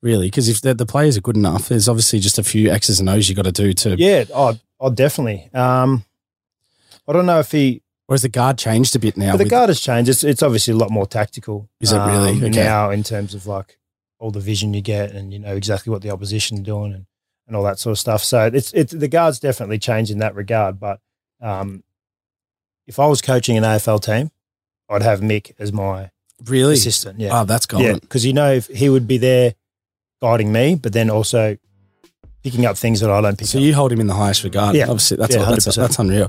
really. 0.00 0.28
Because 0.28 0.48
if 0.48 0.60
the, 0.60 0.74
the 0.74 0.86
players 0.86 1.16
are 1.16 1.22
good 1.22 1.36
enough, 1.36 1.68
there's 1.68 1.88
obviously 1.88 2.20
just 2.20 2.38
a 2.38 2.44
few 2.44 2.70
X's 2.70 3.00
and 3.00 3.08
O's 3.08 3.28
you 3.28 3.34
got 3.34 3.46
to 3.46 3.52
do 3.52 3.72
to. 3.72 3.96
Yeah, 3.98 4.24
oh, 4.32 4.56
oh 4.78 4.90
definitely. 4.90 5.50
Um, 5.52 6.04
I 7.08 7.12
don't 7.12 7.26
know 7.26 7.40
if 7.40 7.50
he, 7.50 7.82
Whereas 8.06 8.22
the 8.22 8.28
guard 8.28 8.58
changed 8.58 8.94
a 8.94 9.00
bit 9.00 9.16
now. 9.16 9.32
but 9.32 9.38
the 9.38 9.44
with- 9.44 9.50
guard 9.50 9.70
has 9.70 9.80
changed. 9.80 10.08
It's, 10.08 10.22
it's 10.22 10.42
obviously 10.44 10.72
a 10.72 10.76
lot 10.76 10.90
more 10.92 11.06
tactical. 11.06 11.68
Is 11.80 11.90
it 11.90 11.98
really? 11.98 12.30
um, 12.32 12.44
Okay. 12.44 12.62
now 12.62 12.90
in 12.90 13.02
terms 13.02 13.34
of 13.34 13.48
like 13.48 13.76
all 14.18 14.30
the 14.30 14.40
vision 14.40 14.72
you 14.74 14.80
get 14.80 15.12
and 15.12 15.32
you 15.32 15.38
know 15.38 15.54
exactly 15.56 15.90
what 15.90 16.02
the 16.02 16.10
opposition 16.10 16.58
are 16.58 16.62
doing 16.62 16.92
and, 16.92 17.06
and 17.46 17.54
all 17.56 17.62
that 17.62 17.78
sort 17.78 17.92
of 17.92 17.98
stuff. 17.98 18.22
So 18.22 18.46
it's 18.52 18.72
it's 18.72 18.92
the 18.92 19.08
guard's 19.08 19.38
definitely 19.38 19.78
changed 19.78 20.10
in 20.10 20.18
that 20.18 20.34
regard. 20.34 20.80
But 20.80 21.00
um, 21.40 21.84
if 22.86 22.98
I 22.98 23.06
was 23.06 23.20
coaching 23.20 23.56
an 23.56 23.62
AFL 23.64 24.02
team, 24.02 24.30
I'd 24.88 25.02
have 25.02 25.20
Mick 25.20 25.52
as 25.58 25.72
my 25.72 26.10
really. 26.44 26.74
assistant. 26.74 27.20
Yeah, 27.20 27.40
Oh, 27.40 27.44
that's 27.44 27.66
yeah, 27.76 27.94
because 27.94 28.24
you 28.24 28.32
know 28.32 28.60
he 28.60 28.88
would 28.88 29.06
be 29.06 29.18
there 29.18 29.54
guiding 30.22 30.50
me, 30.52 30.74
but 30.76 30.92
then 30.94 31.10
also 31.10 31.58
picking 32.42 32.64
up 32.64 32.76
things 32.78 33.00
that 33.00 33.10
I 33.10 33.20
don't 33.20 33.36
pick 33.36 33.48
So 33.48 33.58
up. 33.58 33.64
you 33.64 33.74
hold 33.74 33.92
him 33.92 34.00
in 34.00 34.06
the 34.06 34.14
highest 34.14 34.44
regard. 34.44 34.76
Yeah. 34.76 34.84
Obviously, 34.84 35.16
that's 35.16 35.34
Yeah, 35.34 35.44
that's, 35.50 35.66
100%. 35.66 35.76
that's 35.76 35.98
unreal. 35.98 36.28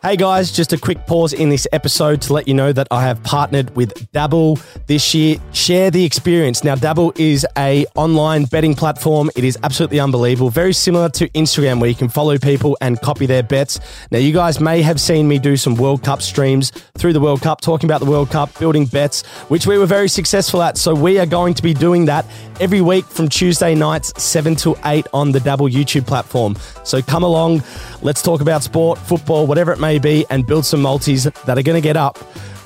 Hey 0.00 0.14
guys, 0.14 0.52
just 0.52 0.72
a 0.72 0.78
quick 0.78 1.08
pause 1.08 1.32
in 1.32 1.48
this 1.48 1.66
episode 1.72 2.22
to 2.22 2.32
let 2.32 2.46
you 2.46 2.54
know 2.54 2.72
that 2.72 2.86
I 2.92 3.02
have 3.02 3.20
partnered 3.24 3.74
with 3.74 4.12
Dabble 4.12 4.60
this 4.86 5.12
year. 5.12 5.38
Share 5.52 5.90
the 5.90 6.04
experience. 6.04 6.62
Now, 6.62 6.76
Dabble 6.76 7.14
is 7.16 7.44
a 7.56 7.84
online 7.96 8.44
betting 8.44 8.76
platform. 8.76 9.28
It 9.34 9.42
is 9.42 9.58
absolutely 9.64 9.98
unbelievable. 9.98 10.50
Very 10.50 10.72
similar 10.72 11.08
to 11.08 11.28
Instagram 11.30 11.80
where 11.80 11.90
you 11.90 11.96
can 11.96 12.08
follow 12.08 12.38
people 12.38 12.78
and 12.80 13.00
copy 13.00 13.26
their 13.26 13.42
bets. 13.42 13.80
Now, 14.12 14.18
you 14.18 14.32
guys 14.32 14.60
may 14.60 14.82
have 14.82 15.00
seen 15.00 15.26
me 15.26 15.40
do 15.40 15.56
some 15.56 15.74
World 15.74 16.04
Cup 16.04 16.22
streams 16.22 16.70
through 16.96 17.12
the 17.12 17.20
World 17.20 17.42
Cup, 17.42 17.60
talking 17.60 17.90
about 17.90 17.98
the 17.98 18.08
World 18.08 18.30
Cup, 18.30 18.56
building 18.60 18.86
bets, 18.86 19.26
which 19.48 19.66
we 19.66 19.78
were 19.78 19.86
very 19.86 20.08
successful 20.08 20.62
at. 20.62 20.78
So 20.78 20.94
we 20.94 21.18
are 21.18 21.26
going 21.26 21.54
to 21.54 21.62
be 21.62 21.74
doing 21.74 22.04
that 22.04 22.24
every 22.60 22.80
week 22.80 23.04
from 23.04 23.28
Tuesday 23.28 23.74
nights, 23.74 24.12
7 24.22 24.54
to 24.56 24.76
8 24.84 25.08
on 25.12 25.32
the 25.32 25.40
Dabble 25.40 25.68
YouTube 25.68 26.06
platform. 26.06 26.56
So 26.84 27.02
come 27.02 27.24
along, 27.24 27.64
let's 28.00 28.22
talk 28.22 28.40
about 28.40 28.62
sport, 28.62 29.00
football, 29.00 29.46
whatever 29.48 29.72
it 29.72 29.80
may 29.80 29.87
be, 29.96 30.26
and 30.28 30.46
build 30.46 30.66
some 30.66 30.82
multis 30.82 31.24
that 31.24 31.56
are 31.56 31.62
going 31.62 31.80
to 31.80 31.86
get 31.86 31.96
up. 31.96 32.18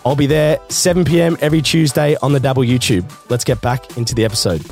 I'll 0.04 0.16
be 0.16 0.26
there 0.26 0.58
7 0.68 1.04
p.m. 1.04 1.36
every 1.40 1.62
Tuesday 1.62 2.16
on 2.16 2.32
the 2.32 2.40
Dabble 2.40 2.64
YouTube. 2.64 3.08
Let's 3.30 3.44
get 3.44 3.60
back 3.60 3.96
into 3.96 4.16
the 4.16 4.24
episode. 4.24 4.64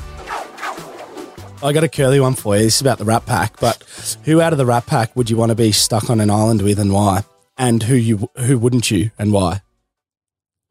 I 1.62 1.72
got 1.72 1.84
a 1.84 1.88
curly 1.88 2.18
one 2.18 2.34
for 2.34 2.56
you. 2.56 2.62
This 2.62 2.76
is 2.76 2.80
about 2.80 2.98
the 2.98 3.04
Rat 3.04 3.26
Pack, 3.26 3.60
but 3.60 3.84
who 4.24 4.40
out 4.40 4.52
of 4.52 4.58
the 4.58 4.66
Rat 4.66 4.86
Pack 4.86 5.14
would 5.14 5.28
you 5.28 5.36
want 5.36 5.50
to 5.50 5.54
be 5.54 5.70
stuck 5.70 6.10
on 6.10 6.18
an 6.18 6.30
island 6.30 6.62
with 6.62 6.80
and 6.80 6.92
why? 6.92 7.22
And 7.58 7.82
who 7.82 7.94
you 7.94 8.30
who 8.38 8.58
wouldn't 8.58 8.90
you 8.90 9.10
and 9.18 9.32
why? 9.32 9.60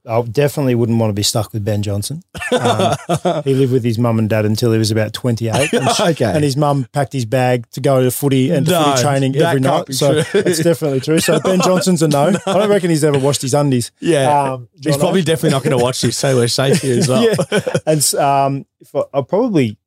I 0.10 0.22
definitely 0.24 0.74
wouldn't 0.76 0.98
want 1.00 1.10
to 1.12 1.14
be 1.14 1.22
stuck 1.24 1.54
with 1.54 1.64
Ben 1.64 1.84
Johnson. 1.84 2.24
Um, 2.52 2.96
he 3.44 3.54
lived 3.54 3.72
with 3.72 3.84
his 3.84 4.00
mum 4.00 4.18
and 4.18 4.28
dad 4.30 4.44
until 4.46 4.72
he 4.72 4.80
was 4.80 4.90
about 4.92 5.14
28. 5.14 5.72
And, 5.74 5.90
sh- 5.92 6.00
Okay. 6.00 6.26
and 6.26 6.44
his 6.44 6.58
mum 6.58 6.88
packed 6.92 7.14
his 7.14 7.26
bag 7.26 7.70
to 7.72 7.80
go 7.82 8.04
to 8.04 8.10
footy 8.10 8.50
and 8.52 8.66
to 8.66 8.72
No, 8.72 8.84
footy 8.84 9.02
training 9.04 9.36
every 9.38 9.60
night. 9.60 9.94
So 9.94 10.24
true. 10.24 10.42
it's 10.42 10.64
definitely 10.64 11.00
true. 11.02 11.20
So 11.20 11.40
Ben 11.40 11.62
Johnson's 11.62 12.02
a 12.02 12.08
no. 12.10 12.34
I 12.46 12.54
don't 12.54 12.70
reckon 12.70 12.90
he's 12.90 13.04
ever 13.04 13.20
washed 13.20 13.42
his 13.44 13.54
undies. 13.54 13.92
Yeah. 14.00 14.54
Um, 14.54 14.70
He's 14.82 14.98
probably 14.98 15.22
definitely 15.32 15.52
not 15.52 15.64
going 15.64 15.78
to 15.78 15.84
watch 15.84 16.02
this, 16.02 16.18
so 16.18 16.36
we're 16.36 16.48
safe 16.48 16.82
here 16.82 16.98
as 16.98 17.08
well. 17.08 17.24
yeah. 17.24 17.60
And 17.86 18.16
um, 18.16 18.66
I, 18.96 19.04
I'll 19.14 19.24
probably 19.24 19.78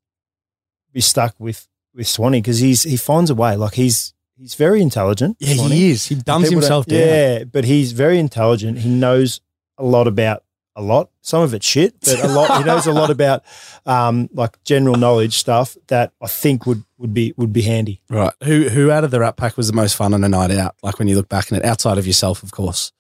be 0.93 1.01
stuck 1.01 1.35
with 1.39 1.67
with 1.95 2.07
Swanee 2.07 2.41
because 2.41 2.59
he's 2.59 2.85
he 2.85 2.97
finds 2.97 3.29
a 3.31 3.35
way. 3.35 3.57
Like 3.57 3.75
he's 3.75 4.15
he's 4.39 4.55
very 4.55 4.81
intelligent. 4.83 5.37
Yeah, 5.41 5.55
Swanee. 5.55 5.75
he 5.75 5.91
is. 5.91 6.07
He 6.07 6.15
dumbs 6.15 6.49
himself 6.51 6.87
down. 6.87 6.99
Yeah, 7.01 7.45
but 7.45 7.65
he's 7.65 7.93
very 7.93 8.19
intelligent. 8.19 8.79
He 8.79 8.89
knows 8.89 9.41
a 9.79 9.85
lot 9.85 10.07
about 10.07 10.45
a 10.75 10.83
lot. 10.83 11.11
Some 11.21 11.43
of 11.43 11.55
it's 11.55 11.67
shit, 11.67 11.95
but 12.01 12.23
a 12.23 12.29
lot. 12.29 12.59
he 12.59 12.65
knows 12.65 12.87
a 12.87 12.93
lot 12.93 13.11
about 13.11 13.45
um, 13.87 14.29
like 14.33 14.63
general 14.65 14.97
knowledge 14.97 15.39
stuff 15.39 15.77
that 15.89 16.13
I 16.21 16.27
think 16.27 16.67
would 16.67 16.85
would 16.99 17.15
be 17.15 17.35
would 17.37 17.53
be 17.53 17.63
handy. 17.63 18.01
Right. 18.09 18.33
Who 18.45 18.69
who 18.69 18.91
out 18.91 19.05
of 19.05 19.11
the 19.11 19.21
Rat 19.21 19.37
Pack 19.37 19.57
was 19.57 19.67
the 19.67 19.75
most 19.75 19.97
fun 19.97 20.15
on 20.15 20.25
a 20.25 20.29
night 20.29 20.51
out? 20.51 20.77
Like 20.83 20.99
when 20.99 21.09
you 21.09 21.17
look 21.17 21.29
back 21.29 21.53
on 21.53 21.59
it, 21.59 21.65
outside 21.65 21.99
of 21.99 22.07
yourself, 22.07 22.43
of 22.43 22.53
course. 22.53 22.93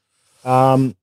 Um, 0.45 0.97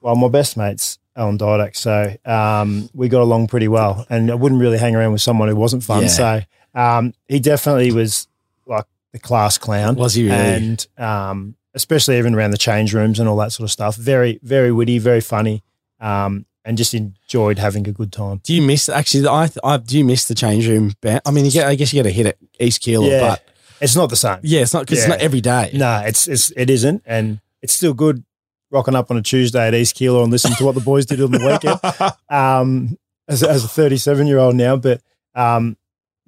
well, 0.00 0.16
my 0.16 0.28
best 0.28 0.56
mates 0.56 0.98
Alan 1.16 1.36
Didak, 1.36 1.76
so 1.76 2.16
um, 2.24 2.88
we 2.94 3.08
got 3.08 3.20
along 3.20 3.48
pretty 3.48 3.68
well, 3.68 4.06
and 4.08 4.30
I 4.30 4.34
wouldn't 4.34 4.60
really 4.60 4.78
hang 4.78 4.94
around 4.94 5.12
with 5.12 5.22
someone 5.22 5.48
who 5.48 5.56
wasn't 5.56 5.84
fun. 5.84 6.02
Yeah. 6.02 6.08
So 6.08 6.40
um, 6.74 7.14
he 7.28 7.40
definitely 7.40 7.92
was 7.92 8.28
like 8.66 8.86
the 9.12 9.18
class 9.18 9.58
clown. 9.58 9.96
Was 9.96 10.14
he 10.14 10.24
really? 10.24 10.36
and 10.36 10.86
um, 10.96 11.56
especially 11.74 12.18
even 12.18 12.34
around 12.34 12.50
the 12.50 12.58
change 12.58 12.92
rooms 12.94 13.18
and 13.20 13.28
all 13.28 13.36
that 13.36 13.52
sort 13.52 13.64
of 13.64 13.70
stuff. 13.70 13.96
Very, 13.96 14.38
very 14.42 14.72
witty, 14.72 14.98
very 14.98 15.20
funny, 15.20 15.62
um, 16.00 16.46
and 16.64 16.76
just 16.76 16.94
enjoyed 16.94 17.58
having 17.58 17.86
a 17.88 17.92
good 17.92 18.12
time. 18.12 18.40
Do 18.44 18.54
you 18.54 18.62
miss 18.62 18.88
actually? 18.88 19.26
I, 19.26 19.48
I 19.64 19.76
do 19.78 19.98
you 19.98 20.04
miss 20.04 20.26
the 20.26 20.34
change 20.34 20.68
room? 20.68 20.92
Band? 21.00 21.20
I 21.26 21.30
mean, 21.30 21.44
you 21.44 21.50
get. 21.50 21.66
I 21.66 21.74
guess 21.74 21.92
you 21.92 22.02
get 22.02 22.06
a 22.08 22.12
hit 22.14 22.26
at 22.26 22.36
East 22.58 22.82
Keilor, 22.82 23.10
Yeah. 23.10 23.20
but 23.20 23.44
It's 23.80 23.96
not 23.96 24.10
the 24.10 24.16
same. 24.16 24.38
yeah, 24.42 24.60
it's 24.60 24.74
not 24.74 24.80
because 24.86 24.98
Yeah. 24.98 25.04
it's 25.04 25.10
not 25.10 25.20
every 25.20 25.40
day. 25.40 25.70
No, 25.74 26.02
it's 26.04 26.28
it's 26.28 26.50
it 26.56 26.68
isn't, 26.70 27.02
and 27.06 27.40
it's 27.62 27.72
still 27.72 27.94
good 27.94 28.24
rocking 28.70 28.94
up 28.94 29.10
on 29.10 29.16
a 29.16 29.22
Tuesday 29.22 29.66
at 29.66 29.74
East 29.74 29.96
Keilor 29.96 30.22
and 30.22 30.30
listening 30.30 30.54
to 30.56 30.64
what 30.64 30.76
the 30.76 30.80
boys 30.80 31.04
did 31.04 31.20
on 31.20 31.32
the 31.32 31.38
weekend. 31.44 31.80
um, 32.30 32.96
as, 33.26 33.42
a- 33.42 33.48
as 33.50 33.64
a 33.64 33.68
37 33.68 34.28
year 34.28 34.38
old 34.38 34.54
now, 34.54 34.76
but 34.76 35.00
um, 35.34 35.76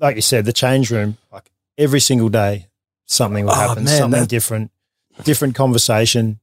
like 0.01 0.17
you 0.17 0.23
said, 0.23 0.45
the 0.45 0.53
change 0.53 0.91
room, 0.91 1.19
like 1.33 1.49
every 1.79 2.01
single 2.01 2.29
day, 2.29 2.67
something 3.07 3.45
will 3.45 3.53
Oh, 3.53 3.55
happen, 3.69 3.85
man, 3.85 3.97
something 3.97 4.25
different, 4.27 4.72
different 5.25 5.55
conversation, 5.55 6.41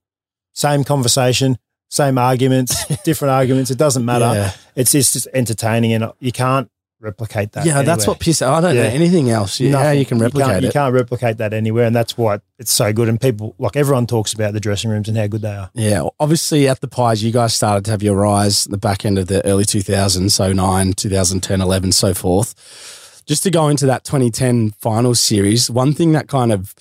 same 0.54 0.84
conversation, 0.84 1.58
same 1.90 2.18
arguments, 2.18 2.86
different 3.04 3.32
arguments. 3.32 3.72
It 3.72 3.78
doesn't 3.78 4.06
matter. 4.06 4.26
Yeah, 4.34 4.52
It's, 4.76 4.94
it's 4.96 5.14
just 5.14 5.28
entertaining, 5.34 5.94
and 5.94 6.12
you 6.20 6.32
can't 6.32 6.70
replicate 7.02 7.54
that. 7.54 7.66
yeah 7.66 7.82
that's 7.82 8.06
what 8.06 8.20
pisses. 8.20 8.46
I 8.46 8.60
don't 8.60 8.76
know 8.76 8.82
anything 8.82 9.30
else. 9.30 9.58
Yeah, 9.62 9.72
how 9.72 9.84
Nothing. 9.84 10.00
you 10.00 10.06
can 10.06 10.20
replicate 10.20 10.48
can't, 10.50 10.64
it. 10.66 10.68
You 10.68 10.72
can't 10.74 10.94
replicate 10.94 11.38
that 11.38 11.54
anywhere, 11.54 11.86
and 11.86 11.96
that's 11.96 12.18
why 12.18 12.40
it's 12.58 12.74
so 12.74 12.92
good. 12.92 13.08
And 13.08 13.20
people, 13.22 13.56
like 13.58 13.78
everyone, 13.78 14.06
talks 14.06 14.34
about 14.34 14.52
the 14.54 14.60
dressing 14.60 14.92
rooms 14.92 15.08
and 15.08 15.18
how 15.18 15.28
good 15.28 15.42
they 15.42 15.56
are. 15.56 15.70
Yeah, 15.74 16.08
obviously 16.20 16.68
at 16.68 16.82
the 16.82 16.90
Pies, 16.90 17.24
you 17.24 17.32
guys 17.32 17.54
started 17.54 17.86
to 17.86 17.92
have 17.92 18.04
your 18.04 18.16
rise 18.18 18.66
the 18.66 18.78
back 18.78 19.06
end 19.06 19.18
of 19.18 19.28
the 19.28 19.46
early 19.46 19.64
2000s, 19.64 20.30
so 20.32 20.52
9, 20.52 20.94
2010, 20.94 21.62
11, 21.62 21.92
so 21.94 22.14
forth. 22.14 23.24
Just 23.26 23.44
to 23.44 23.52
go 23.52 23.70
into 23.70 23.86
that 23.86 24.04
2010 24.04 24.72
final 24.72 25.16
series, 25.16 25.70
one 25.72 25.94
thing 25.94 26.12
that 26.12 26.28
kind 26.28 26.52
of 26.52 26.76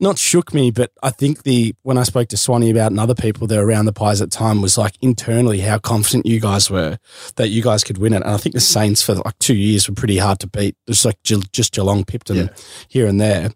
not 0.00 0.18
shook 0.18 0.54
me, 0.54 0.70
but 0.70 0.90
I 1.02 1.10
think 1.10 1.42
the 1.42 1.74
when 1.82 1.98
I 1.98 2.02
spoke 2.04 2.28
to 2.28 2.36
Swanee 2.36 2.70
about 2.70 2.90
and 2.90 2.98
other 2.98 3.14
people 3.14 3.46
that 3.46 3.56
were 3.56 3.66
around 3.66 3.84
the 3.84 3.92
Pies 3.92 4.20
at 4.22 4.30
the 4.30 4.36
time 4.36 4.62
was 4.62 4.78
like 4.78 4.94
internally 5.02 5.60
how 5.60 5.78
confident 5.78 6.26
you 6.26 6.40
guys 6.40 6.70
were 6.70 6.98
that 7.36 7.48
you 7.48 7.62
guys 7.62 7.84
could 7.84 7.98
win 7.98 8.12
it. 8.14 8.22
And 8.22 8.30
I 8.30 8.36
think 8.38 8.54
the 8.54 8.60
Saints 8.60 9.02
for 9.02 9.14
like 9.14 9.38
two 9.38 9.54
years 9.54 9.88
were 9.88 9.94
pretty 9.94 10.18
hard 10.18 10.38
to 10.40 10.46
beat. 10.46 10.76
Just 10.88 11.04
like 11.04 11.22
Ge- 11.22 11.50
just 11.52 11.72
Geelong 11.74 12.04
pipped 12.04 12.28
them 12.28 12.36
Yeah. 12.38 12.48
here 12.88 13.06
and 13.06 13.20
there. 13.20 13.50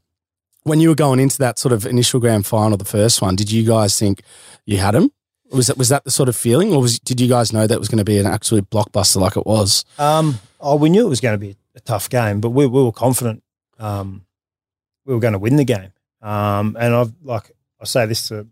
When 0.64 0.80
you 0.80 0.88
were 0.90 0.94
going 0.94 1.20
into 1.20 1.38
that 1.38 1.58
sort 1.58 1.72
of 1.72 1.84
initial 1.86 2.20
grand 2.20 2.46
final, 2.46 2.76
the 2.78 2.84
first 2.84 3.20
one, 3.20 3.36
did 3.36 3.50
you 3.50 3.64
guys 3.66 3.98
think 3.98 4.22
you 4.66 4.78
had 4.78 4.92
them? 4.94 5.10
Was 5.52 5.66
that 5.68 5.76
was 5.78 5.88
that 5.90 6.04
the 6.04 6.10
sort 6.10 6.28
of 6.28 6.36
feeling, 6.36 6.72
or 6.72 6.80
was 6.80 6.98
did 6.98 7.20
you 7.20 7.28
guys 7.28 7.52
know 7.52 7.66
that 7.66 7.78
was 7.78 7.88
going 7.88 7.98
to 7.98 8.04
be 8.04 8.18
an 8.18 8.26
absolute 8.26 8.68
blockbuster 8.70 9.16
like 9.20 9.36
it 9.36 9.46
was? 9.46 9.84
Um, 9.98 10.40
oh, 10.60 10.76
we 10.76 10.88
knew 10.88 11.06
it 11.06 11.10
was 11.10 11.20
going 11.20 11.34
to 11.34 11.38
be 11.38 11.56
a 11.74 11.80
tough 11.80 12.08
game, 12.08 12.40
but 12.40 12.50
we, 12.50 12.66
we 12.66 12.82
were 12.82 12.92
confident 12.92 13.42
um, 13.78 14.24
we 15.04 15.12
were 15.14 15.20
going 15.20 15.32
to 15.34 15.38
win 15.38 15.56
the 15.56 15.64
game. 15.64 15.90
Um, 16.24 16.76
and 16.80 16.94
I've 16.94 17.12
like 17.22 17.52
I 17.80 17.84
say 17.84 18.06
this 18.06 18.28
to 18.28 18.46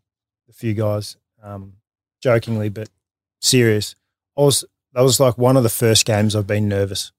a 0.49 0.53
few 0.53 0.75
guys, 0.75 1.17
um, 1.43 1.75
jokingly 2.23 2.69
but 2.69 2.89
serious. 3.41 3.97
I 4.37 4.43
was 4.43 4.65
that 4.93 5.01
was 5.03 5.19
like 5.19 5.39
one 5.39 5.57
of 5.57 5.63
the 5.63 5.69
first 5.71 6.05
games 6.05 6.37
I've 6.37 6.47
been 6.47 6.69
nervous. 6.69 7.13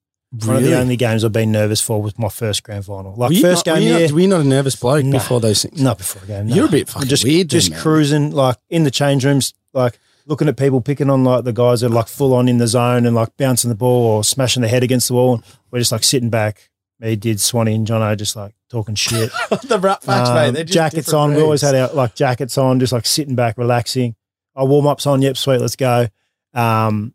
One 0.46 0.56
of 0.58 0.64
the 0.64 0.76
only 0.80 0.96
games 0.96 1.24
I've 1.24 1.32
been 1.32 1.52
nervous 1.52 1.80
for 1.80 2.02
was 2.02 2.18
my 2.18 2.30
first 2.30 2.64
grand 2.64 2.86
final. 2.86 3.14
Like 3.16 3.38
first 3.40 3.68
not, 3.68 3.76
game, 3.76 3.84
were 3.84 3.90
you, 3.90 3.98
yeah, 3.98 4.06
not, 4.08 4.12
were 4.14 4.20
you 4.20 4.28
not 4.28 4.42
a 4.42 4.44
nervous 4.44 4.76
bloke 4.76 5.06
No. 5.06 5.20
before 5.20 5.40
those 5.40 5.62
things? 5.62 5.80
not 5.82 6.00
before 6.00 6.24
a 6.24 6.26
game. 6.26 6.48
no. 6.48 6.56
You're 6.56 6.66
a 6.66 6.72
bit 6.72 6.90
fucking 6.90 7.08
just 7.08 7.24
weird, 7.24 7.50
just 7.50 7.70
man. 7.70 7.80
cruising 7.80 8.32
like 8.32 8.58
in 8.70 8.84
the 8.84 8.90
change 8.90 9.26
rooms, 9.26 9.54
like 9.74 10.00
looking 10.26 10.48
at 10.48 10.58
people 10.58 10.82
picking 10.82 11.10
on 11.12 11.24
like 11.24 11.44
the 11.44 11.54
guys 11.54 11.82
that 11.82 11.88
are 11.92 11.94
like 11.94 12.08
full 12.08 12.34
on 12.34 12.48
in 12.50 12.58
the 12.58 12.66
zone 12.68 13.06
and 13.06 13.16
like 13.16 13.36
bouncing 13.38 13.70
the 13.70 13.76
ball 13.76 14.06
or 14.08 14.24
smashing 14.24 14.62
their 14.62 14.72
head 14.72 14.82
against 14.82 15.08
the 15.08 15.14
wall. 15.14 15.44
We're 15.70 15.80
just 15.80 15.92
like 15.92 16.04
sitting 16.04 16.30
back. 16.32 16.72
Me, 17.04 17.16
did 17.16 17.40
Swanee 17.40 17.76
and 17.76 17.86
Jono 17.88 18.16
just 18.18 18.36
like 18.36 18.56
talking 18.70 18.96
shit. 18.96 19.30
the 19.68 19.80
rat 19.80 20.02
facts, 20.04 20.30
Um, 20.30 20.36
mate. 20.36 20.52
They're 20.52 20.64
just 20.64 20.74
jackets 20.74 21.06
different 21.08 21.32
on. 21.32 21.36
We 21.36 21.42
always 21.42 21.62
had 21.62 21.76
our 21.76 21.90
like 21.94 22.16
jackets 22.16 22.58
on, 22.58 22.80
just 22.80 22.94
like 22.94 23.06
sitting 23.06 23.36
back, 23.36 23.58
relaxing. 23.58 24.16
Our 24.56 24.66
warm 24.66 24.88
ups 24.88 25.06
on. 25.06 25.22
Yep, 25.22 25.38
sweet, 25.38 25.60
let's 25.62 25.76
go. 25.76 26.08
Um, 26.54 27.14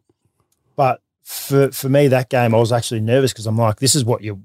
but 0.77 1.01
for 1.24 1.70
for 1.72 1.88
me, 1.88 2.09
that 2.09 2.29
game, 2.31 2.55
I 2.55 2.59
was 2.59 2.72
actually 2.72 3.01
nervous 3.01 3.33
because 3.33 3.46
I'm 3.46 3.57
like, 3.57 3.79
this 3.81 3.94
is 3.94 4.05
what 4.05 4.22
you 4.22 4.42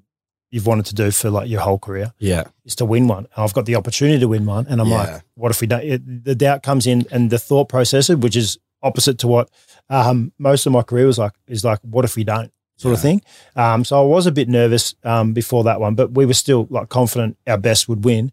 you've 0.51 0.67
wanted 0.67 0.86
to 0.86 0.93
do 0.95 1.10
for 1.10 1.32
like 1.32 1.49
your 1.49 1.62
whole 1.62 1.79
career 1.79 2.13
yeah, 2.19 2.43
is 2.63 2.75
to 2.75 2.86
win 2.86 3.08
one. 3.08 3.25
And 3.36 3.43
I've 3.43 3.53
got 3.53 3.65
the 3.65 3.75
opportunity 3.75 4.19
to 4.19 4.27
win 4.27 4.45
one, 4.45 4.67
and 4.67 4.79
I'm 4.79 4.88
Yeah. 4.88 4.97
like, 4.97 5.21
what 5.36 5.49
if 5.51 5.62
we 5.62 5.67
don't? 5.67 5.84
It, 5.84 6.23
the 6.25 6.36
doubt 6.36 6.62
comes 6.62 6.86
in, 6.86 7.06
and 7.12 7.29
the 7.32 7.39
thought 7.39 7.69
process, 7.69 8.10
which 8.10 8.36
is 8.36 8.60
opposite 8.84 9.17
to 9.19 9.27
what 9.27 9.49
um, 9.89 10.32
most 10.38 10.65
of 10.67 10.71
my 10.73 10.84
career 10.84 11.08
was 11.08 11.17
like, 11.17 11.32
is 11.47 11.63
like, 11.63 11.79
what 11.82 12.06
if 12.06 12.15
we 12.15 12.23
don't? 12.23 12.51
Sort 12.84 12.93
of 12.93 13.02
thing. 13.02 13.22
Um, 13.56 13.84
so 13.86 14.02
I 14.02 14.06
was 14.06 14.28
a 14.28 14.32
bit 14.32 14.50
nervous 14.50 14.93
um, 15.04 15.34
before 15.34 15.63
that 15.63 15.80
one, 15.80 15.96
but 15.96 16.12
we 16.12 16.26
were 16.26 16.34
still 16.34 16.67
like 16.69 16.89
confident 16.89 17.38
our 17.48 17.58
best 17.58 17.88
would 17.89 18.04
win. 18.06 18.32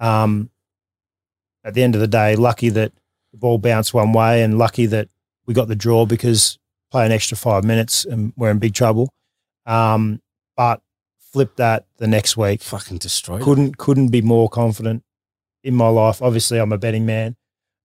Um, 0.00 0.50
at 1.62 1.74
the 1.74 1.82
end 1.82 1.94
of 1.94 2.00
the 2.00 2.08
day, 2.08 2.36
lucky 2.36 2.70
that 2.70 2.92
the 3.32 3.38
ball 3.38 3.58
bounced 3.58 3.92
one 3.94 4.12
way, 4.12 4.42
and 4.42 4.58
lucky 4.58 4.86
that 4.86 5.08
we 5.46 5.54
got 5.54 5.68
the 5.68 5.76
draw 5.76 6.06
because 6.06 6.58
play 6.90 7.06
an 7.06 7.12
extra 7.12 7.36
five 7.36 7.62
minutes 7.64 8.04
and 8.04 8.32
we're 8.36 8.50
in 8.50 8.58
big 8.58 8.74
trouble. 8.74 9.12
Um, 9.66 10.20
but 10.56 10.80
flip 11.18 11.56
that 11.56 11.84
the 11.98 12.06
next 12.08 12.36
week, 12.36 12.62
Fucking 12.62 12.98
destroyed. 12.98 13.42
couldn't 13.42 13.76
couldn't 13.78 14.08
be 14.08 14.22
more 14.22 14.48
confident 14.48 15.04
in 15.62 15.74
my 15.74 15.88
life. 15.88 16.22
Obviously, 16.22 16.58
I'm 16.58 16.72
a 16.72 16.78
betting 16.78 17.06
man. 17.06 17.36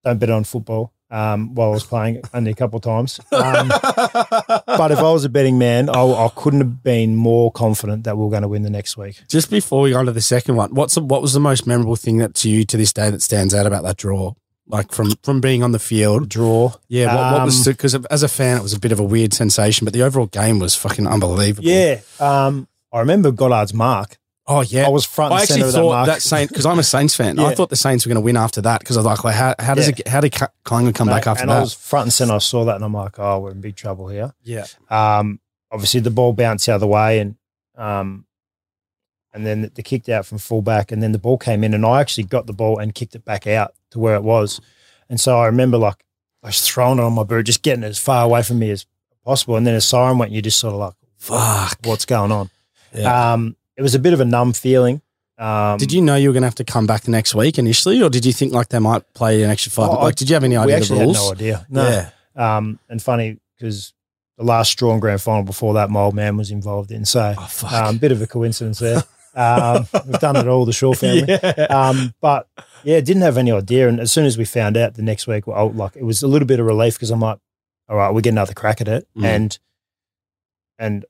Don't 0.03 0.19
bet 0.19 0.29
on 0.29 0.43
football. 0.45 0.93
Um, 1.11 1.53
while 1.53 1.69
I 1.69 1.71
was 1.71 1.83
playing 1.83 2.21
only 2.33 2.51
a 2.51 2.55
couple 2.55 2.77
of 2.77 2.83
times. 2.83 3.19
Um, 3.31 3.67
but 3.69 4.91
if 4.91 4.97
I 4.97 5.11
was 5.11 5.23
a 5.23 5.29
betting 5.29 5.57
man, 5.59 5.89
I, 5.89 6.01
I 6.01 6.29
couldn't 6.35 6.61
have 6.61 6.83
been 6.83 7.15
more 7.15 7.51
confident 7.51 8.05
that 8.05 8.17
we 8.17 8.25
are 8.25 8.29
going 8.29 8.41
to 8.41 8.47
win 8.47 8.63
the 8.63 8.69
next 8.71 8.97
week. 8.97 9.21
Just 9.29 9.49
before 9.51 9.81
we 9.81 9.91
go 9.91 9.99
on 9.99 10.05
to 10.07 10.11
the 10.11 10.21
second 10.21 10.55
one, 10.55 10.73
what's 10.73 10.95
the, 10.95 11.01
what 11.01 11.21
was 11.21 11.33
the 11.33 11.39
most 11.39 11.67
memorable 11.67 11.95
thing 11.95 12.17
that 12.17 12.33
to 12.35 12.49
you 12.49 12.65
to 12.65 12.75
this 12.77 12.91
day 12.91 13.09
that 13.11 13.21
stands 13.21 13.53
out 13.53 13.67
about 13.67 13.83
that 13.83 13.97
draw? 13.97 14.33
Like 14.67 14.91
from 14.91 15.11
from 15.21 15.41
being 15.41 15.61
on 15.61 15.73
the 15.73 15.79
field, 15.79 16.27
Draw. 16.27 16.73
yeah. 16.87 17.13
What, 17.15 17.33
what 17.33 17.45
was 17.45 17.67
Um, 17.67 17.73
because 17.73 17.93
as 17.93 18.23
a 18.23 18.27
fan, 18.27 18.57
it 18.57 18.63
was 18.63 18.73
a 18.73 18.79
bit 18.79 18.91
of 18.91 18.99
a 18.99 19.03
weird 19.03 19.31
sensation, 19.31 19.85
but 19.85 19.93
the 19.93 20.01
overall 20.01 20.25
game 20.25 20.57
was 20.57 20.75
fucking 20.75 21.05
unbelievable. 21.05 21.69
Yeah. 21.69 21.99
Um, 22.19 22.67
I 22.91 22.99
remember 22.99 23.29
Goddard's 23.31 23.75
mark. 23.75 24.17
Oh 24.47 24.61
yeah. 24.61 24.85
I 24.85 24.89
was 24.89 25.05
front 25.05 25.33
and 25.33 25.41
I 25.41 25.45
center 25.45 25.65
actually 25.65 25.67
of 25.69 25.73
that 25.73 25.79
thought 25.79 25.89
mark. 25.91 26.07
that 26.07 26.21
Saint 26.21 26.49
because 26.49 26.65
I'm 26.65 26.77
a 26.79 26.83
Saints 26.83 27.15
fan. 27.15 27.39
I 27.39 27.53
thought 27.55 27.69
the 27.69 27.75
Saints 27.75 28.05
were 28.05 28.09
going 28.09 28.21
to 28.21 28.25
win 28.25 28.37
after 28.37 28.61
that 28.61 28.79
because 28.79 28.95
I 28.95 28.99
was 28.99 29.05
like, 29.05 29.23
well, 29.23 29.33
how, 29.33 29.55
how 29.59 29.73
does 29.73 29.87
Yeah. 29.87 29.95
it 29.99 30.07
how 30.07 30.21
did 30.21 30.35
Collingwood 30.63 30.93
come 30.95 31.07
back 31.07 31.25
after 31.25 31.41
and 31.43 31.49
that? 31.51 31.57
I 31.57 31.61
was 31.61 31.73
front 31.73 32.03
and 32.05 32.13
center. 32.13 32.33
I 32.33 32.37
saw 32.37 32.63
that 32.65 32.75
and 32.75 32.85
I'm 32.85 32.93
like, 32.93 33.17
oh, 33.17 33.39
we're 33.39 33.51
in 33.51 33.61
big 33.61 33.75
trouble 33.75 34.07
here. 34.07 34.33
yeah, 34.43 34.65
Um, 34.89 35.39
obviously 35.71 35.99
the 35.99 36.11
ball 36.11 36.33
bounced 36.33 36.65
the 36.67 36.75
other 36.75 36.85
way 36.87 37.19
and 37.19 37.35
um, 37.75 38.25
and 39.33 39.45
then 39.45 39.69
the 39.73 39.83
kicked 39.83 40.07
out 40.09 40.25
from 40.25 40.37
fullback 40.37 40.91
and 40.91 41.01
then 41.03 41.11
the 41.11 41.17
ball 41.19 41.37
came 41.37 41.63
in 41.63 41.73
and 41.73 41.85
I 41.85 41.99
actually 41.99 42.23
got 42.25 42.45
the 42.45 42.53
ball 42.53 42.77
and 42.79 42.93
kicked 42.95 43.15
it 43.15 43.25
back 43.25 43.47
out 43.47 43.73
to 43.91 43.99
where 43.99 44.15
it 44.15 44.23
was. 44.23 44.61
And 45.09 45.19
so 45.19 45.37
I 45.39 45.47
remember 45.47 45.77
like 45.77 46.05
I 46.43 46.47
was 46.47 46.61
throwing 46.67 46.99
it 46.99 47.03
on 47.03 47.13
my 47.13 47.23
boot, 47.23 47.47
just 47.47 47.63
getting 47.63 47.83
it 47.83 47.87
as 47.87 47.97
far 47.99 48.23
away 48.23 48.43
from 48.43 48.59
me 48.59 48.69
as 48.69 48.85
possible. 49.25 49.55
And 49.55 49.65
then 49.65 49.73
a 49.73 49.81
siren 49.81 50.19
went, 50.19 50.29
and 50.29 50.35
you 50.35 50.41
just 50.43 50.59
sort 50.59 50.73
of 50.75 50.79
like, 50.79 50.93
fuck. 51.17 51.77
what's 51.83 52.05
going 52.05 52.31
on? 52.31 52.49
Yeah. 52.93 53.33
Um, 53.33 53.55
it 53.77 53.81
was 53.81 53.95
a 53.95 53.99
bit 53.99 54.13
of 54.13 54.19
a 54.19 54.25
numb 54.25 54.53
feeling. 54.53 55.01
Um, 55.37 55.77
did 55.77 55.91
you 55.91 56.01
know 56.01 56.15
you 56.15 56.29
were 56.29 56.33
going 56.33 56.43
to 56.43 56.47
have 56.47 56.55
to 56.55 56.63
come 56.63 56.87
back 56.87 57.01
the 57.01 57.11
next 57.11 57.35
week 57.35 57.57
initially, 57.57 58.01
or 58.01 58.09
did 58.09 58.25
you 58.25 58.31
think 58.31 58.53
like 58.53 58.69
they 58.69 58.79
might 58.79 59.13
play 59.13 59.43
an 59.43 59.49
extra 59.49 59.71
five? 59.71 59.89
Oh, 59.89 60.03
like, 60.03 60.15
did 60.15 60.29
you 60.29 60.33
have 60.35 60.43
any 60.45 60.55
We 60.57 60.63
idea 60.63 60.75
the 60.75 60.81
actually 60.81 60.99
rules? 61.01 61.17
had 61.17 61.23
no 61.23 61.31
idea. 61.31 61.67
No. 61.69 61.89
Yeah. 62.35 62.57
Um, 62.57 62.79
and 62.89 63.01
funny 63.01 63.37
because 63.57 63.93
the 64.37 64.43
last 64.45 64.77
drawn 64.77 64.99
grand 64.99 65.21
final 65.21 65.43
before 65.43 65.73
that, 65.75 65.89
my 65.89 66.01
old 66.01 66.15
man 66.15 66.37
was 66.37 66.51
involved 66.51 66.91
in. 66.91 67.05
So 67.05 67.33
Oh 67.37 67.69
um, 67.71 67.97
bit 67.97 68.11
of 68.11 68.21
a 68.21 68.27
coincidence 68.27 68.79
there. 68.79 69.03
Um, 69.35 69.85
we've 70.07 70.19
done 70.19 70.37
it 70.37 70.47
all, 70.47 70.63
the 70.63 70.71
Shaw 70.71 70.93
family. 71.03 71.25
yeah. 71.27 71.65
Um, 71.69 72.13
but 72.21 72.47
yeah, 72.85 73.01
didn't 73.01 73.23
have 73.23 73.37
any 73.37 73.51
idea. 73.51 73.89
And 73.89 73.99
as 73.99 74.11
soon 74.13 74.25
as 74.25 74.37
we 74.37 74.45
found 74.45 74.77
out 74.77 74.93
the 74.93 75.01
next 75.01 75.27
week, 75.27 75.47
well, 75.47 75.71
like 75.71 75.97
it 75.97 76.03
was 76.03 76.23
a 76.23 76.27
little 76.27 76.47
bit 76.47 76.61
of 76.61 76.65
relief 76.65 76.93
because 76.95 77.11
I'm 77.11 77.19
like, 77.19 77.39
all 77.89 77.97
right, 77.97 78.11
we 78.11 78.21
get 78.21 78.29
another 78.29 78.53
crack 78.53 78.79
at 78.79 78.87
it. 78.87 79.07
Mm. 79.17 79.23
And 79.25 79.59
and 80.79 81.05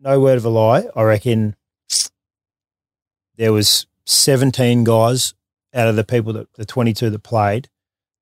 no 0.00 0.20
word 0.20 0.36
of 0.36 0.44
a 0.44 0.50
lie, 0.50 0.84
I 0.94 1.02
reckon 1.02 1.56
there 3.42 3.52
was 3.52 3.86
17 4.06 4.84
guys 4.84 5.34
out 5.74 5.88
of 5.88 5.96
the 5.96 6.04
people 6.04 6.32
that 6.32 6.46
the 6.54 6.64
22 6.64 7.10
that 7.10 7.18
played 7.24 7.68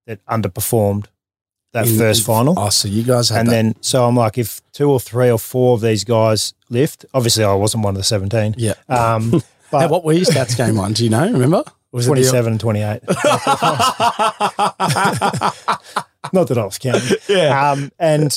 that 0.06 0.24
underperformed 0.24 1.04
that 1.74 1.86
first 1.86 2.24
final. 2.24 2.58
Oh, 2.58 2.70
so 2.70 2.88
you 2.88 3.02
guys 3.02 3.28
had 3.28 3.40
And 3.40 3.48
that. 3.48 3.52
then, 3.52 3.74
so 3.82 4.06
I'm 4.06 4.16
like, 4.16 4.38
if 4.38 4.62
two 4.72 4.90
or 4.90 4.98
three 4.98 5.30
or 5.30 5.38
four 5.38 5.74
of 5.74 5.82
these 5.82 6.04
guys 6.04 6.54
lift, 6.70 7.04
obviously 7.12 7.44
I 7.44 7.52
wasn't 7.52 7.84
one 7.84 7.94
of 7.94 7.98
the 7.98 8.04
17. 8.04 8.54
yeah. 8.56 8.72
Um, 8.88 9.42
Hey, 9.70 9.78
but 9.78 9.90
what 9.90 10.04
were 10.04 10.14
your 10.14 10.24
stats 10.24 10.56
game 10.56 10.80
on? 10.80 10.94
Do 10.94 11.04
you 11.04 11.10
know? 11.10 11.30
Remember? 11.30 11.62
Was 11.92 12.06
it 12.06 12.08
the- 12.08 12.14
27 12.30 12.52
and 12.52 12.60
28. 12.60 13.02
Not 16.32 16.48
that 16.48 16.58
I 16.58 16.64
was 16.64 16.78
counting. 16.78 17.16
yeah. 17.28 17.70
Um, 17.70 17.90
and 17.98 18.36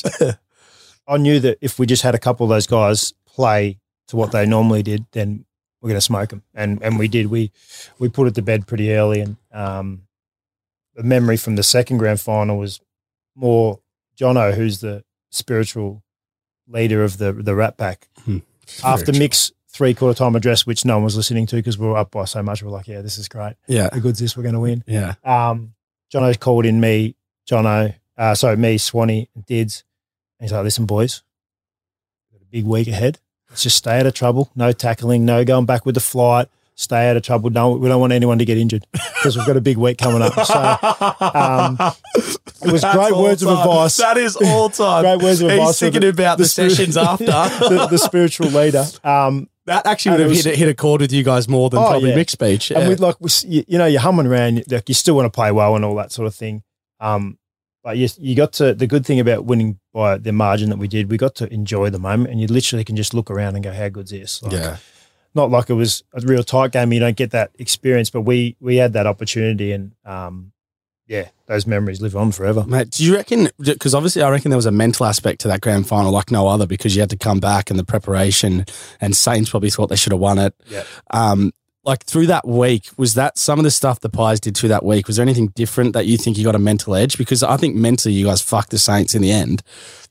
I 1.07 1.17
knew 1.17 1.39
that 1.39 1.57
if 1.61 1.79
we 1.79 1.85
just 1.85 2.03
had 2.03 2.13
a 2.13 2.19
couple 2.19 2.43
of 2.45 2.49
those 2.49 2.67
guys 2.67 3.13
play 3.25 3.79
to 4.09 4.15
what 4.15 4.31
they 4.31 4.45
normally 4.45 4.83
did, 4.83 5.05
then 5.13 5.45
we're 5.83 5.89
going 5.89 5.97
to 5.97 6.01
smoke 6.01 6.29
them. 6.29 6.41
And 6.55 6.81
and 6.81 6.97
we 6.97 7.09
did. 7.09 7.27
We 7.27 7.51
we 7.99 8.07
put 8.07 8.27
it 8.27 8.35
to 8.35 8.41
bed 8.41 8.65
pretty 8.65 8.93
early. 8.93 9.19
And 9.19 9.35
um, 9.51 10.03
the 10.95 11.03
memory 11.03 11.35
from 11.35 11.57
the 11.57 11.63
second 11.63 11.97
grand 11.97 12.21
final 12.21 12.57
was 12.57 12.79
more 13.35 13.81
Jono, 14.17 14.53
who's 14.53 14.79
the 14.79 15.03
spiritual 15.29 16.01
leader 16.67 17.03
of 17.03 17.17
the 17.17 17.33
the 17.33 17.53
Rat 17.53 17.77
Pack. 17.77 18.07
After 18.83 19.11
Mick's 19.11 19.51
three 19.67 19.93
quarter 19.93 20.17
time 20.17 20.37
address, 20.37 20.65
which 20.65 20.85
no 20.85 20.95
one 20.95 21.03
was 21.03 21.17
listening 21.17 21.47
to 21.47 21.57
because 21.57 21.77
we 21.77 21.85
were 21.85 21.97
up 21.97 22.11
by 22.11 22.23
so 22.25 22.41
much, 22.41 22.63
we 22.63 22.67
we're 22.67 22.77
like, 22.77 22.87
yeah, 22.87 23.01
this 23.01 23.17
is 23.17 23.27
great. 23.27 23.55
Yeah. 23.67 23.89
The 23.89 23.99
good's 23.99 24.19
this, 24.19 24.37
we're 24.37 24.43
going 24.43 24.53
to 24.53 24.61
win. 24.61 24.83
Yeah. 24.87 25.15
Um, 25.23 25.73
Jono 26.13 26.39
called 26.39 26.65
in 26.65 26.79
me, 26.79 27.15
Jono, 27.49 27.93
uh, 28.17 28.35
sorry, 28.35 28.55
me, 28.55 28.77
Swanee, 28.77 29.29
and 29.35 29.45
Dids. 29.45 29.83
And 30.39 30.45
he's 30.45 30.53
like, 30.53 30.63
listen, 30.63 30.85
boys, 30.85 31.23
got 32.31 32.41
a 32.41 32.45
big 32.45 32.65
week 32.65 32.87
ahead. 32.87 33.19
Let's 33.53 33.61
just 33.61 33.77
stay 33.77 33.99
out 33.99 34.07
of 34.07 34.15
trouble. 34.15 34.49
No 34.55 34.71
tackling, 34.71 35.25
no 35.25 35.45
going 35.45 35.67
back 35.67 35.85
with 35.85 35.93
the 35.93 36.01
flight. 36.01 36.47
Stay 36.73 37.07
out 37.07 37.15
of 37.15 37.21
trouble. 37.21 37.51
Don't, 37.51 37.79
we 37.81 37.87
don't 37.87 38.01
want 38.01 38.13
anyone 38.13 38.39
to 38.39 38.45
get 38.45 38.57
injured 38.57 38.83
because 38.91 39.37
we've 39.37 39.45
got 39.45 39.55
a 39.57 39.61
big 39.61 39.77
week 39.77 39.99
coming 39.99 40.23
up. 40.23 40.33
So 40.43 40.55
um, 41.21 41.77
it 42.65 42.71
was 42.71 42.81
That's 42.81 42.95
great 42.97 43.15
words 43.15 43.43
of 43.43 43.49
advice. 43.49 43.97
That 43.97 44.17
is 44.17 44.35
all 44.37 44.69
time. 44.71 45.03
Great 45.03 45.21
words 45.21 45.41
of 45.41 45.51
advice. 45.51 45.67
He's 45.67 45.79
thinking 45.79 46.01
for 46.01 46.09
about 46.09 46.39
the, 46.39 46.45
spirit- 46.45 46.71
sessions 46.71 46.97
after. 47.09 47.25
the, 47.25 47.87
the 47.91 47.97
spiritual 47.99 48.47
leader. 48.47 48.85
Um, 49.03 49.49
that 49.67 49.85
actually 49.85 50.13
would 50.13 50.19
have 50.21 50.29
was- 50.29 50.45
hit, 50.45 50.55
a- 50.55 50.57
hit 50.57 50.67
a 50.69 50.73
chord 50.73 51.01
with 51.01 51.13
you 51.13 51.23
guys 51.23 51.47
more 51.47 51.69
than 51.69 51.77
Oh, 51.79 51.89
probably 51.89 52.09
yeah. 52.09 52.15
Mick's 52.15 52.33
speech. 52.33 52.71
And 52.71 52.81
Yeah. 52.81 52.89
we 52.89 52.95
like, 52.95 53.17
we, 53.21 53.29
you 53.45 53.77
know, 53.77 53.85
you're 53.85 54.01
humming 54.01 54.25
around, 54.25 54.63
like 54.67 54.89
you 54.89 54.95
still 54.95 55.15
want 55.15 55.27
to 55.27 55.35
play 55.35 55.51
well 55.51 55.75
and 55.75 55.85
all 55.85 55.95
that 55.97 56.11
sort 56.11 56.25
of 56.25 56.33
thing. 56.33 56.63
Um, 56.99 57.37
but 57.83 57.97
you, 57.97 58.07
you 58.17 58.35
got 58.35 58.53
to, 58.53 58.73
the 58.73 58.87
good 58.87 59.05
thing 59.05 59.19
about 59.19 59.45
winning 59.45 59.79
by 59.93 60.17
the 60.17 60.31
margin 60.31 60.69
that 60.69 60.79
we 60.79 60.87
did, 60.87 61.11
we 61.11 61.17
got 61.17 61.35
to 61.35 61.53
enjoy 61.53 61.89
the 61.89 61.99
moment 61.99 62.31
and 62.31 62.39
you 62.39 62.47
literally 62.47 62.83
can 62.83 62.95
just 62.95 63.13
look 63.13 63.29
around 63.29 63.55
and 63.55 63.63
go, 63.63 63.73
how 63.73 63.89
good's 63.89 64.11
this? 64.11 64.41
Like, 64.41 64.53
yeah. 64.53 64.77
Not 65.35 65.49
like 65.49 65.69
it 65.69 65.73
was 65.73 66.03
a 66.13 66.21
real 66.21 66.43
tight 66.43 66.71
game. 66.71 66.93
You 66.93 66.99
don't 66.99 67.17
get 67.17 67.31
that 67.31 67.51
experience, 67.59 68.09
but 68.09 68.21
we, 68.21 68.55
we 68.59 68.77
had 68.77 68.93
that 68.93 69.07
opportunity 69.07 69.71
and, 69.71 69.91
um, 70.05 70.51
yeah, 71.05 71.29
those 71.47 71.67
memories 71.67 72.01
live 72.01 72.15
on 72.15 72.31
forever. 72.31 72.63
Mate, 72.65 72.91
do 72.91 73.03
you 73.03 73.13
reckon? 73.13 73.49
Because 73.59 73.93
obviously, 73.93 74.21
I 74.21 74.29
reckon 74.29 74.51
there 74.51 74.57
was 74.57 74.65
a 74.65 74.71
mental 74.71 75.05
aspect 75.05 75.41
to 75.41 75.49
that 75.49 75.59
grand 75.59 75.85
final 75.85 76.11
like 76.11 76.31
no 76.31 76.47
other 76.47 76.65
because 76.65 76.95
you 76.95 77.01
had 77.01 77.09
to 77.09 77.17
come 77.17 77.41
back 77.41 77.69
and 77.69 77.77
the 77.77 77.83
preparation, 77.83 78.65
and 79.01 79.13
Saints 79.13 79.49
probably 79.49 79.69
thought 79.69 79.87
they 79.87 79.97
should 79.97 80.13
have 80.13 80.21
won 80.21 80.39
it. 80.39 80.55
Yeah. 80.67 80.83
Um, 81.11 81.51
like 81.85 82.03
through 82.05 82.27
that 82.27 82.47
week, 82.47 82.89
was 82.97 83.13
that 83.15 83.37
some 83.37 83.59
of 83.59 83.63
the 83.63 83.71
stuff 83.71 83.99
the 83.99 84.09
Pies 84.09 84.39
did 84.39 84.55
through 84.55 84.69
that 84.69 84.85
week? 84.85 85.07
Was 85.07 85.17
there 85.17 85.23
anything 85.23 85.47
different 85.49 85.93
that 85.93 86.05
you 86.05 86.17
think 86.17 86.37
you 86.37 86.43
got 86.43 86.55
a 86.55 86.59
mental 86.59 86.95
edge? 86.95 87.17
Because 87.17 87.43
I 87.43 87.57
think 87.57 87.75
mentally 87.75 88.13
you 88.15 88.25
guys 88.25 88.41
fucked 88.41 88.69
the 88.71 88.77
Saints 88.79 89.13
in 89.15 89.21
the 89.21 89.31
end, 89.31 89.61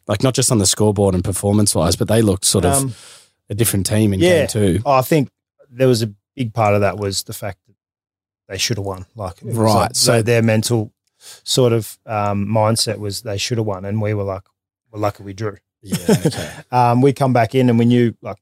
like 0.07 0.23
not 0.23 0.35
just 0.35 0.53
on 0.53 0.59
the 0.59 0.67
scoreboard 0.67 1.15
and 1.15 1.25
performance 1.25 1.75
wise, 1.75 1.97
but 1.97 2.09
they 2.09 2.21
looked 2.23 2.45
sort 2.45 2.65
of 2.67 2.75
Um, 2.75 2.95
a 3.49 3.55
different 3.55 3.87
team 3.87 4.13
in 4.13 4.21
yeah. 4.21 4.41
game 4.41 4.49
two. 4.49 4.83
Oh, 4.85 4.93
I 4.93 5.03
think 5.03 5.31
there 5.71 5.89
was 5.89 6.03
a 6.03 6.13
big 6.37 6.53
part 6.53 6.75
of 6.75 6.81
that 6.83 6.99
was 6.99 7.23
the 7.25 7.33
fact 7.33 7.59
that 7.67 7.75
they 8.49 8.59
should 8.59 8.77
have 8.77 8.85
won. 8.87 9.07
Like, 9.17 9.37
Right, 9.43 9.75
like- 9.75 9.95
so- 9.97 10.17
so 10.19 10.23
their 10.23 10.43
mental 10.43 10.93
sort 11.45 11.73
of 11.73 11.99
um, 12.05 12.47
mindset 12.47 12.99
was 12.99 13.23
they 13.23 13.39
should 13.39 13.59
have 13.59 13.67
won, 13.67 13.85
and 13.85 14.03
we 14.03 14.13
were 14.13 14.25
like, 14.25 14.43
we're 14.91 15.01
lucky 15.01 15.23
we 15.23 15.33
drew. 15.33 15.57
Yeah. 15.83 15.97
Okay. 16.09 16.51
Um, 16.71 17.01
we 17.01 17.13
come 17.13 17.33
back 17.33 17.55
in 17.55 17.69
and 17.71 17.79
we 17.79 17.85
knew 17.87 18.15
like 18.23 18.37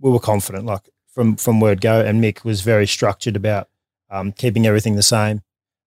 we 0.00 0.10
were 0.10 0.18
confident, 0.20 0.64
like 0.66 0.88
from 1.12 1.36
from 1.36 1.60
word 1.60 1.80
go. 1.80 2.00
And 2.00 2.22
Mick 2.22 2.42
was 2.44 2.62
very 2.62 2.86
structured 2.86 3.36
about 3.36 3.68
um, 4.10 4.32
keeping 4.32 4.66
everything 4.66 4.96
the 4.96 5.02
same. 5.02 5.42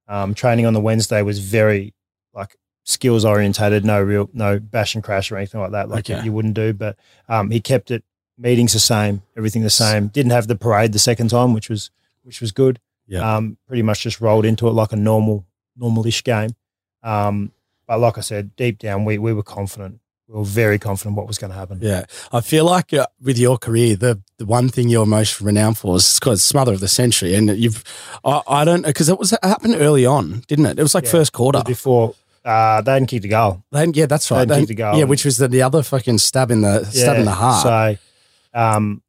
Um, 0.08 0.34
training 0.34 0.66
on 0.66 0.74
the 0.74 0.80
Wednesday 0.80 1.22
was 1.22 1.40
very 1.40 1.94
like 2.34 2.56
skills 2.84 3.26
orientated, 3.26 3.84
no 3.84 4.02
real 4.02 4.30
no 4.34 4.60
bash 4.60 4.94
and 4.96 5.04
crash 5.04 5.32
or 5.32 5.38
anything 5.38 5.60
like 5.62 5.72
that, 5.72 5.90
like 5.90 6.10
Okay. 6.10 6.24
you 6.24 6.32
wouldn't 6.32 6.54
do. 6.54 6.74
But 6.74 6.96
um, 7.28 7.50
he 7.52 7.60
kept 7.60 7.90
it 7.92 8.04
meetings 8.38 8.74
the 8.74 8.80
same, 8.80 9.24
everything 9.36 9.64
the 9.64 9.70
same. 9.70 10.08
Didn't 10.08 10.32
have 10.32 10.48
the 10.48 10.56
parade 10.56 10.92
the 10.94 11.00
second 11.00 11.30
time, 11.30 11.54
which 11.54 11.70
was 11.70 11.90
which 12.24 12.42
was 12.42 12.52
good. 12.52 12.80
Yeah. 13.08 13.36
Um, 13.36 13.58
pretty 13.68 13.84
much 13.84 14.02
just 14.02 14.20
rolled 14.22 14.46
into 14.46 14.68
it 14.68 14.72
like 14.72 14.92
a 14.92 14.96
normal 14.96 15.46
normal-ish 15.78 16.24
game. 16.24 16.56
Um, 17.04 17.52
but 17.88 18.00
like 18.00 18.18
I 18.18 18.22
said, 18.22 18.56
deep 18.56 18.80
down 18.80 19.06
we 19.06 19.18
we 19.18 19.34
were 19.34 19.44
confident. 19.44 20.00
We 20.28 20.34
were 20.40 20.44
very 20.44 20.80
confident 20.80 21.16
what 21.16 21.28
was 21.28 21.38
going 21.38 21.52
to 21.52 21.58
happen. 21.58 21.78
Yeah, 21.82 22.06
I 22.32 22.42
feel 22.42 22.66
like 22.66 22.92
uh, 22.94 23.06
with 23.22 23.38
your 23.38 23.60
career, 23.60 23.96
the, 23.96 24.20
the 24.38 24.46
one 24.46 24.70
thing 24.70 24.90
you're 24.90 25.06
most 25.06 25.40
renowned 25.40 25.78
for 25.78 25.96
is 25.98 26.20
called 26.20 26.40
smother 26.40 26.74
of 26.74 26.80
the 26.80 26.88
century, 26.88 27.36
and 27.36 27.50
you've 27.56 27.84
I, 28.24 28.42
I 28.48 28.66
don't 28.66 28.84
because 28.84 29.08
it 29.08 29.20
was 29.20 29.34
it 29.34 29.40
happened 29.44 29.76
early 29.78 30.04
on, 30.06 30.44
didn't 30.48 30.66
it? 30.66 30.80
It 30.80 30.82
was 30.82 30.96
like 30.96 31.04
Yeah. 31.06 31.12
first 31.12 31.32
quarter. 31.32 31.62
before 31.64 32.16
uh, 32.44 32.82
they 32.82 32.94
hadn't 32.94 33.08
kicked 33.08 33.26
a 33.26 33.28
goal. 33.28 33.64
Then, 33.72 33.92
yeah, 33.94 34.06
that's 34.08 34.30
right. 34.32 34.48
They 34.48 34.54
Then- 34.56 34.62
kicked 34.62 34.72
a 34.72 34.76
goal. 34.76 34.98
yeah, 34.98 35.06
which 35.06 35.26
was 35.26 35.38
the, 35.38 35.48
the 35.48 35.62
other 35.62 35.82
fucking 35.84 36.18
stab 36.20 36.50
in 36.52 36.62
the 36.62 36.84
stab 36.86 37.18
in 37.18 37.26
the 37.26 37.32
heart. 37.32 37.64
So, 37.64 38.60
um, 38.60 39.02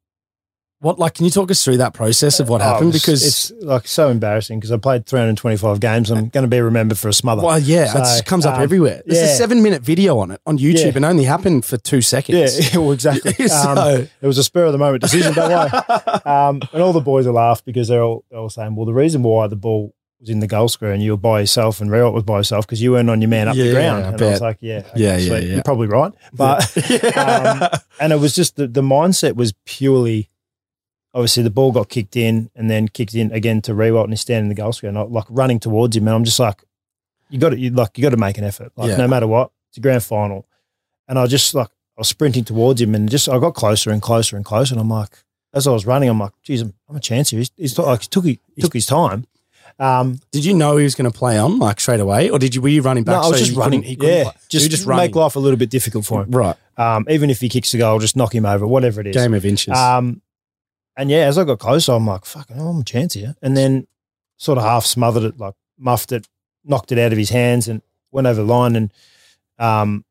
What 0.79 0.99
like? 0.99 1.15
Can 1.15 1.25
you 1.25 1.31
talk 1.31 1.49
us 1.49 1.63
through 1.65 1.77
that 1.77 1.93
process 1.95 2.39
of 2.39 2.49
what 2.49 2.61
Oh, 2.61 2.65
happened? 2.65 2.89
it's- 2.93 3.01
Because 3.03 3.25
it's 3.25 3.51
like 3.63 3.87
so 3.87 4.09
embarrassing 4.09 4.59
because 4.59 4.71
I 4.71 4.77
played 4.77 5.07
325 5.07 5.79
games. 5.79 6.11
I'm 6.11 6.29
going 6.29 6.43
to 6.43 6.47
be 6.47 6.61
remembered 6.61 6.99
for 6.99 7.07
a 7.09 7.13
smother. 7.13 7.41
well, 7.41 7.57
yeah, 7.57 7.85
So, 7.87 8.03
it 8.19 8.25
comes 8.25 8.45
up 8.45 8.57
um, 8.57 8.61
everywhere. 8.61 9.01
There's 9.05 9.31
a 9.31 9.35
seven 9.35 9.63
minute 9.63 9.81
video 9.81 10.19
on 10.19 10.29
it 10.29 10.39
on 10.45 10.59
YouTube 10.59 10.85
Yeah. 10.85 10.91
and 10.97 11.05
only 11.05 11.23
happened 11.23 11.65
for 11.65 11.77
two 11.77 12.03
seconds. 12.03 12.71
Yeah, 12.73 12.77
well, 12.79 12.91
exactly. 12.91 13.33
So- 13.47 13.55
Um, 13.71 14.07
it 14.21 14.27
was 14.27 14.37
a 14.37 14.43
spur 14.43 14.65
of 14.65 14.71
the 14.71 14.77
moment 14.77 15.01
decision. 15.01 15.33
Don't 15.33 15.49
worry. 15.49 15.69
Um, 16.27 16.61
and 16.73 16.81
all 16.83 16.93
the 16.93 17.01
boys 17.01 17.25
are 17.25 17.31
laughed 17.33 17.65
because 17.65 17.87
they're 17.87 18.03
all, 18.03 18.23
they're 18.29 18.39
all 18.39 18.49
saying, 18.49 18.75
"Well, 18.75 18.85
the 18.85 18.93
reason 18.93 19.23
why 19.23 19.47
the 19.47 19.55
ball 19.55 19.93
was 20.19 20.29
in 20.29 20.39
the 20.39 20.47
goal 20.47 20.67
square 20.67 20.91
and 20.91 21.01
you 21.01 21.11
were 21.11 21.17
by 21.17 21.39
yourself 21.39 21.79
and 21.79 21.89
Riewoldt 21.89 22.13
was 22.13 22.23
by 22.23 22.37
yourself 22.37 22.65
because 22.67 22.81
you 22.81 22.91
weren't 22.91 23.09
on 23.09 23.21
your 23.21 23.29
man 23.29 23.47
up 23.47 23.55
Yeah, 23.55 23.65
the 23.65 23.71
ground." 23.71 24.05
I 24.05 24.09
and 24.09 24.21
I 24.21 24.29
was 24.29 24.41
like, 24.41 24.57
"Yeah, 24.59 24.79
okay, 24.79 24.89
Yeah, 24.95 25.17
yeah, 25.17 25.33
yeah. 25.37 25.53
You're 25.55 25.63
probably 25.63 25.87
right." 25.87 26.11
But 26.33 27.17
um, 27.17 27.69
and 27.99 28.13
it 28.13 28.19
was 28.19 28.35
just 28.35 28.57
the, 28.57 28.67
the 28.67 28.81
mindset 28.81 29.35
was 29.35 29.53
purely. 29.65 30.29
Obviously, 31.17 31.41
the 31.43 31.49
ball 31.49 31.71
got 31.71 31.89
kicked 31.89 32.15
in 32.15 32.49
and 32.55 32.69
then 32.69 32.87
kicked 32.87 33.15
in 33.15 33.31
again 33.31 33.61
to 33.63 33.73
Riewoldt, 33.73 34.03
and 34.03 34.13
he's 34.13 34.21
standing 34.21 34.45
in 34.45 34.49
the 34.49 34.61
goal 34.61 34.71
square, 34.71 34.89
and 34.89 34.97
I, 34.99 35.01
like 35.01 35.25
running 35.29 35.59
towards 35.59 35.97
him, 35.97 36.07
and 36.07 36.15
I'm 36.15 36.23
just 36.23 36.39
like, 36.39 36.63
"You 37.29 37.39
got 37.39 37.49
to, 37.49 37.57
you 37.59 37.71
like, 37.71 37.97
you 37.97 38.03
got 38.03 38.11
to 38.11 38.17
make 38.17 38.37
an 38.37 38.43
effort, 38.43 38.71
like 38.77 38.89
Yeah. 38.89 38.97
no 38.97 39.07
matter 39.07 39.25
what. 39.27 39.49
It's 39.69 39.77
a 39.77 39.81
grand 39.81 40.03
final." 40.03 40.45
And 41.07 41.17
I 41.17 41.25
just 41.25 41.55
like 41.55 41.67
I 41.97 42.01
was 42.01 42.07
sprinting 42.09 42.43
towards 42.43 42.79
him, 42.79 42.93
and 42.93 43.09
just 43.09 43.27
I 43.27 43.39
got 43.39 43.55
closer 43.55 43.89
and 43.91 44.01
closer 44.01 44.35
and 44.35 44.45
closer, 44.45 44.73
and 44.75 44.79
I'm 44.81 44.89
like, 44.89 45.23
as 45.53 45.65
I 45.67 45.71
was 45.71 45.85
running, 45.87 46.07
I'm 46.09 46.19
like, 46.19 46.33
"Geez, 46.43 46.61
I'm, 46.61 46.73
I'm 46.87 46.95
a 46.95 46.99
chance 46.99 47.31
here." 47.31 47.39
He's, 47.39 47.51
he's 47.57 47.77
like, 47.79 48.01
he 48.03 48.07
took 48.07 48.25
he 48.25 48.39
took 48.59 48.73
his 48.73 48.85
time. 48.85 49.25
Um, 49.79 50.19
Did 50.31 50.43
you 50.43 50.53
know 50.55 50.77
he 50.77 50.83
was 50.83 50.95
going 50.95 51.11
to 51.11 51.15
play 51.17 51.37
on 51.37 51.59
like 51.59 51.79
straight 51.79 51.99
away, 51.99 52.29
or 52.29 52.39
did 52.39 52.55
you 52.55 52.61
were 52.61 52.67
you 52.69 52.81
running 52.81 53.03
back? 53.03 53.13
no, 53.13 53.21
I 53.21 53.27
was 53.29 53.39
so 53.39 53.45
just 53.45 53.57
running. 53.57 53.81
couldn't- 53.81 53.89
he 53.89 53.95
couldn't 53.95 54.15
yeah, 54.17 54.23
play? 54.23 54.33
So 54.33 54.47
just, 54.49 54.71
just 54.71 54.87
make 54.87 55.15
life 55.15 55.35
a 55.35 55.39
little 55.39 55.57
bit 55.57 55.69
difficult 55.69 56.05
for 56.05 56.23
him. 56.23 56.31
right. 56.31 56.55
Um, 56.77 57.05
even 57.09 57.29
if 57.31 57.39
he 57.41 57.49
kicks 57.49 57.71
the 57.71 57.79
goal, 57.79 57.97
just 57.99 58.15
knock 58.15 58.33
him 58.35 58.45
over, 58.45 58.65
whatever 58.67 59.01
it 59.01 59.07
is. 59.07 59.15
Game 59.15 59.33
of 59.33 59.45
inches. 59.45 59.75
Um, 59.75 60.21
and 60.97 61.09
yeah, 61.09 61.19
as 61.25 61.37
I 61.37 61.43
got 61.45 61.59
closer, 61.59 61.93
I'm 61.93 62.05
like, 62.07 62.25
fuck, 62.25 62.49
I'm 62.49 62.79
a 62.79 62.83
chance 62.83 63.13
here. 63.13 63.35
And 63.41 63.55
then 63.55 63.87
sort 64.37 64.57
of 64.57 64.63
half 64.65 64.85
smothered 64.85 65.23
it, 65.23 65.37
like 65.39 65.53
muffed 65.77 66.11
it, 66.11 66.27
knocked 66.65 66.91
it 66.91 66.99
out 66.99 67.11
of 67.11 67.17
his 67.17 67.29
hands 67.29 67.67
and 67.67 67.81
went 68.11 68.27
over 68.27 68.41
the 68.41 68.47
line. 68.47 68.75
And 68.75 68.91
um, 69.59 70.03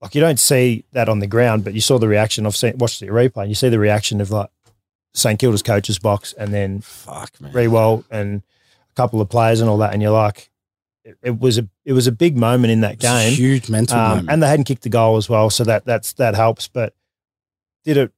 like 0.00 0.14
you 0.14 0.20
don't 0.20 0.38
see 0.38 0.84
that 0.92 1.08
on 1.08 1.18
the 1.18 1.26
ground, 1.26 1.64
but 1.64 1.74
you 1.74 1.80
saw 1.80 1.98
the 1.98 2.08
reaction. 2.08 2.46
I've 2.46 2.56
seen, 2.56 2.78
watched 2.78 3.00
the 3.00 3.06
replay 3.08 3.42
and 3.42 3.48
you 3.48 3.54
see 3.54 3.68
the 3.70 3.78
reaction 3.78 4.20
of 4.20 4.30
like 4.30 4.50
St 5.14 5.38
Kilda's 5.40 5.62
coach's 5.62 5.98
box 5.98 6.32
and 6.34 6.52
then 6.54 6.80
Fuck 6.82 7.40
man. 7.40 7.52
Riewoldt 7.52 8.04
and 8.10 8.42
a 8.90 8.94
couple 8.94 9.20
of 9.20 9.28
players 9.28 9.60
and 9.60 9.68
all 9.68 9.78
that. 9.78 9.92
And 9.92 10.00
you're 10.02 10.12
like, 10.12 10.50
it, 11.04 11.16
it 11.22 11.40
was 11.40 11.58
a 11.58 11.66
it 11.84 11.92
was 11.94 12.06
a 12.06 12.12
big 12.12 12.36
moment 12.36 12.70
in 12.72 12.82
that 12.82 12.98
game. 12.98 13.32
huge 13.32 13.68
mental 13.70 13.98
Um, 13.98 14.08
moment. 14.10 14.28
and 14.30 14.42
they 14.42 14.48
hadn't 14.48 14.64
kicked 14.64 14.82
the 14.82 14.90
goal 14.90 15.16
as 15.16 15.28
well, 15.30 15.48
so 15.50 15.64
that 15.64 15.84
that's 15.86 16.12
that 16.14 16.34
helps. 16.34 16.68
But 16.68 16.94
did 17.84 17.96
it 17.96 18.12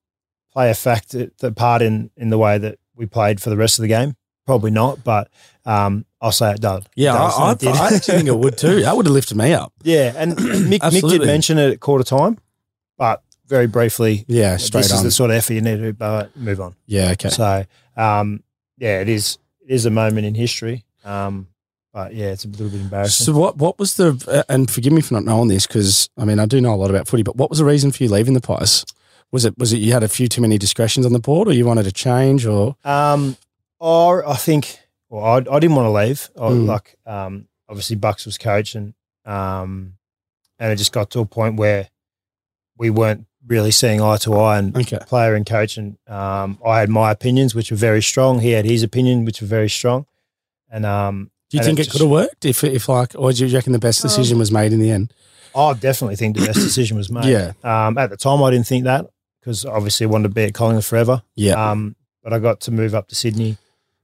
play 0.52 0.70
a 0.70 0.74
fact 0.74 1.10
the 1.10 1.52
part 1.52 1.82
in 1.82 2.10
in 2.16 2.30
the 2.30 2.38
way 2.38 2.58
that 2.58 2.78
we 2.94 3.06
played 3.06 3.40
for 3.40 3.50
the 3.50 3.56
rest 3.56 3.78
of 3.78 3.82
the 3.82 3.88
game? 3.88 4.16
Probably 4.44 4.70
not, 4.70 5.04
but 5.04 5.28
um, 5.64 6.04
I'll 6.20 6.32
say 6.32 6.50
it 6.50 6.60
does. 6.60 6.82
yeah, 6.96 7.12
does, 7.12 7.64
I, 7.64 7.70
I. 7.70 7.72
I 7.72 7.94
actually 7.94 8.16
think 8.16 8.28
it 8.28 8.36
would 8.36 8.58
too. 8.58 8.82
That 8.82 8.96
would 8.96 9.06
have 9.06 9.12
lifted 9.12 9.36
me 9.36 9.52
up. 9.52 9.72
yeah, 9.82 10.12
and 10.16 10.32
Mick, 10.36 10.80
Mick 10.80 11.08
did 11.08 11.22
mention 11.22 11.58
it 11.58 11.72
at 11.72 11.80
quarter 11.80 12.04
time, 12.04 12.38
but 12.98 13.22
very 13.46 13.68
briefly. 13.68 14.24
Yeah, 14.26 14.56
straight 14.56 14.82
this 14.82 14.92
on. 14.92 14.98
is 14.98 15.02
the 15.04 15.10
sort 15.10 15.30
of 15.30 15.36
effort 15.36 15.54
you 15.54 15.60
need 15.60 15.98
to 15.98 16.04
uh, 16.04 16.26
move 16.34 16.60
on. 16.60 16.74
yeah, 16.86 17.10
okay. 17.12 17.28
So, 17.28 17.64
um, 17.96 18.42
yeah, 18.78 19.00
it 19.00 19.08
is 19.08 19.38
it 19.60 19.72
is 19.72 19.86
a 19.86 19.90
moment 19.90 20.26
in 20.26 20.34
history. 20.34 20.84
Um, 21.04 21.48
but 21.92 22.14
yeah, 22.14 22.28
it's 22.28 22.44
a 22.44 22.48
little 22.48 22.70
bit 22.70 22.80
embarrassing. 22.80 23.26
So 23.26 23.38
what 23.38 23.58
what 23.58 23.78
was 23.78 23.94
the 23.94 24.24
uh, 24.28 24.42
and 24.48 24.70
forgive 24.70 24.92
me 24.92 25.02
for 25.02 25.14
not 25.14 25.24
knowing 25.24 25.48
this 25.48 25.66
because 25.66 26.08
I 26.16 26.24
mean 26.24 26.38
I 26.38 26.46
do 26.46 26.60
know 26.60 26.74
a 26.74 26.76
lot 26.76 26.90
about 26.90 27.06
footy, 27.06 27.22
but 27.22 27.36
what 27.36 27.50
was 27.50 27.58
the 27.58 27.64
reason 27.64 27.92
for 27.92 28.02
you 28.02 28.08
leaving 28.08 28.34
the 28.34 28.40
Pies? 28.40 28.84
Was 29.32 29.44
it 29.46 29.56
was 29.58 29.72
it 29.72 29.78
you 29.78 29.92
had 29.92 30.02
a 30.02 30.08
few 30.08 30.28
too 30.28 30.42
many 30.42 30.58
discretions 30.58 31.06
on 31.06 31.12
the 31.12 31.18
board, 31.18 31.48
or 31.48 31.52
you 31.52 31.64
wanted 31.66 31.84
to 31.84 31.92
change, 31.92 32.44
or 32.46 32.76
Um, 32.84 33.36
or 33.78 34.28
I 34.28 34.34
think, 34.36 34.78
well, 35.08 35.24
I, 35.24 35.36
I 35.36 35.58
didn't 35.58 35.74
want 35.74 35.86
to 35.86 35.90
leave. 35.90 36.30
I, 36.36 36.40
Mm. 36.50 36.66
Like, 36.66 36.96
um, 37.06 37.48
obviously 37.68 37.96
Bucks 37.96 38.26
was 38.26 38.36
coach, 38.38 38.74
and 38.74 38.94
um, 39.24 39.94
and 40.58 40.70
it 40.72 40.76
just 40.76 40.92
got 40.92 41.10
to 41.12 41.20
a 41.20 41.24
point 41.26 41.56
where 41.56 41.88
we 42.76 42.90
weren't 42.90 43.26
really 43.46 43.70
seeing 43.70 44.00
eye 44.02 44.18
to 44.18 44.34
eye, 44.34 44.58
and 44.58 44.76
okay, 44.76 44.98
player 45.06 45.34
and 45.34 45.46
coach, 45.46 45.78
and 45.78 45.96
um, 46.08 46.58
I 46.64 46.80
had 46.80 46.90
my 46.90 47.10
opinions, 47.10 47.54
which 47.54 47.70
were 47.70 47.76
very 47.76 48.02
strong. 48.02 48.40
He 48.40 48.50
had 48.50 48.64
his 48.66 48.82
opinion, 48.82 49.24
which 49.24 49.40
were 49.40 49.46
very 49.48 49.70
strong, 49.70 50.04
and 50.70 50.84
um, 50.84 51.30
do 51.48 51.56
you 51.56 51.60
and 51.60 51.66
think 51.66 51.78
it, 51.78 51.84
just- 51.84 51.92
could 51.92 52.02
have 52.02 52.10
worked 52.10 52.44
if 52.44 52.62
if 52.64 52.86
like, 52.88 53.14
or 53.16 53.32
do 53.32 53.46
you 53.46 53.54
reckon 53.56 53.72
the 53.72 53.78
best 53.78 54.02
decision 54.02 54.38
was 54.38 54.52
made 54.52 54.72
in 54.74 54.78
the 54.80 54.90
end? 54.90 55.12
I 55.54 55.72
definitely 55.74 56.16
think 56.16 56.36
the 56.36 56.46
best 56.46 56.60
decision 56.60 56.96
was 56.98 57.10
made. 57.10 57.24
Yeah, 57.26 57.52
Um, 57.64 57.96
at 57.98 58.08
the 58.10 58.16
time, 58.16 58.42
I 58.42 58.50
didn't 58.50 58.66
think 58.66 58.84
that 58.84 59.06
because 59.42 59.64
obviously 59.66 60.06
I 60.06 60.08
wanted 60.08 60.28
to 60.28 60.34
be 60.34 60.44
at 60.44 60.54
Collingwood 60.54 60.84
forever. 60.86 61.22
yeah, 61.34 61.70
Um, 61.70 61.96
but 62.22 62.32
I 62.32 62.38
got 62.38 62.60
to 62.62 62.70
move 62.70 62.94
up 62.94 63.08
to 63.08 63.14
Sydney, 63.16 63.58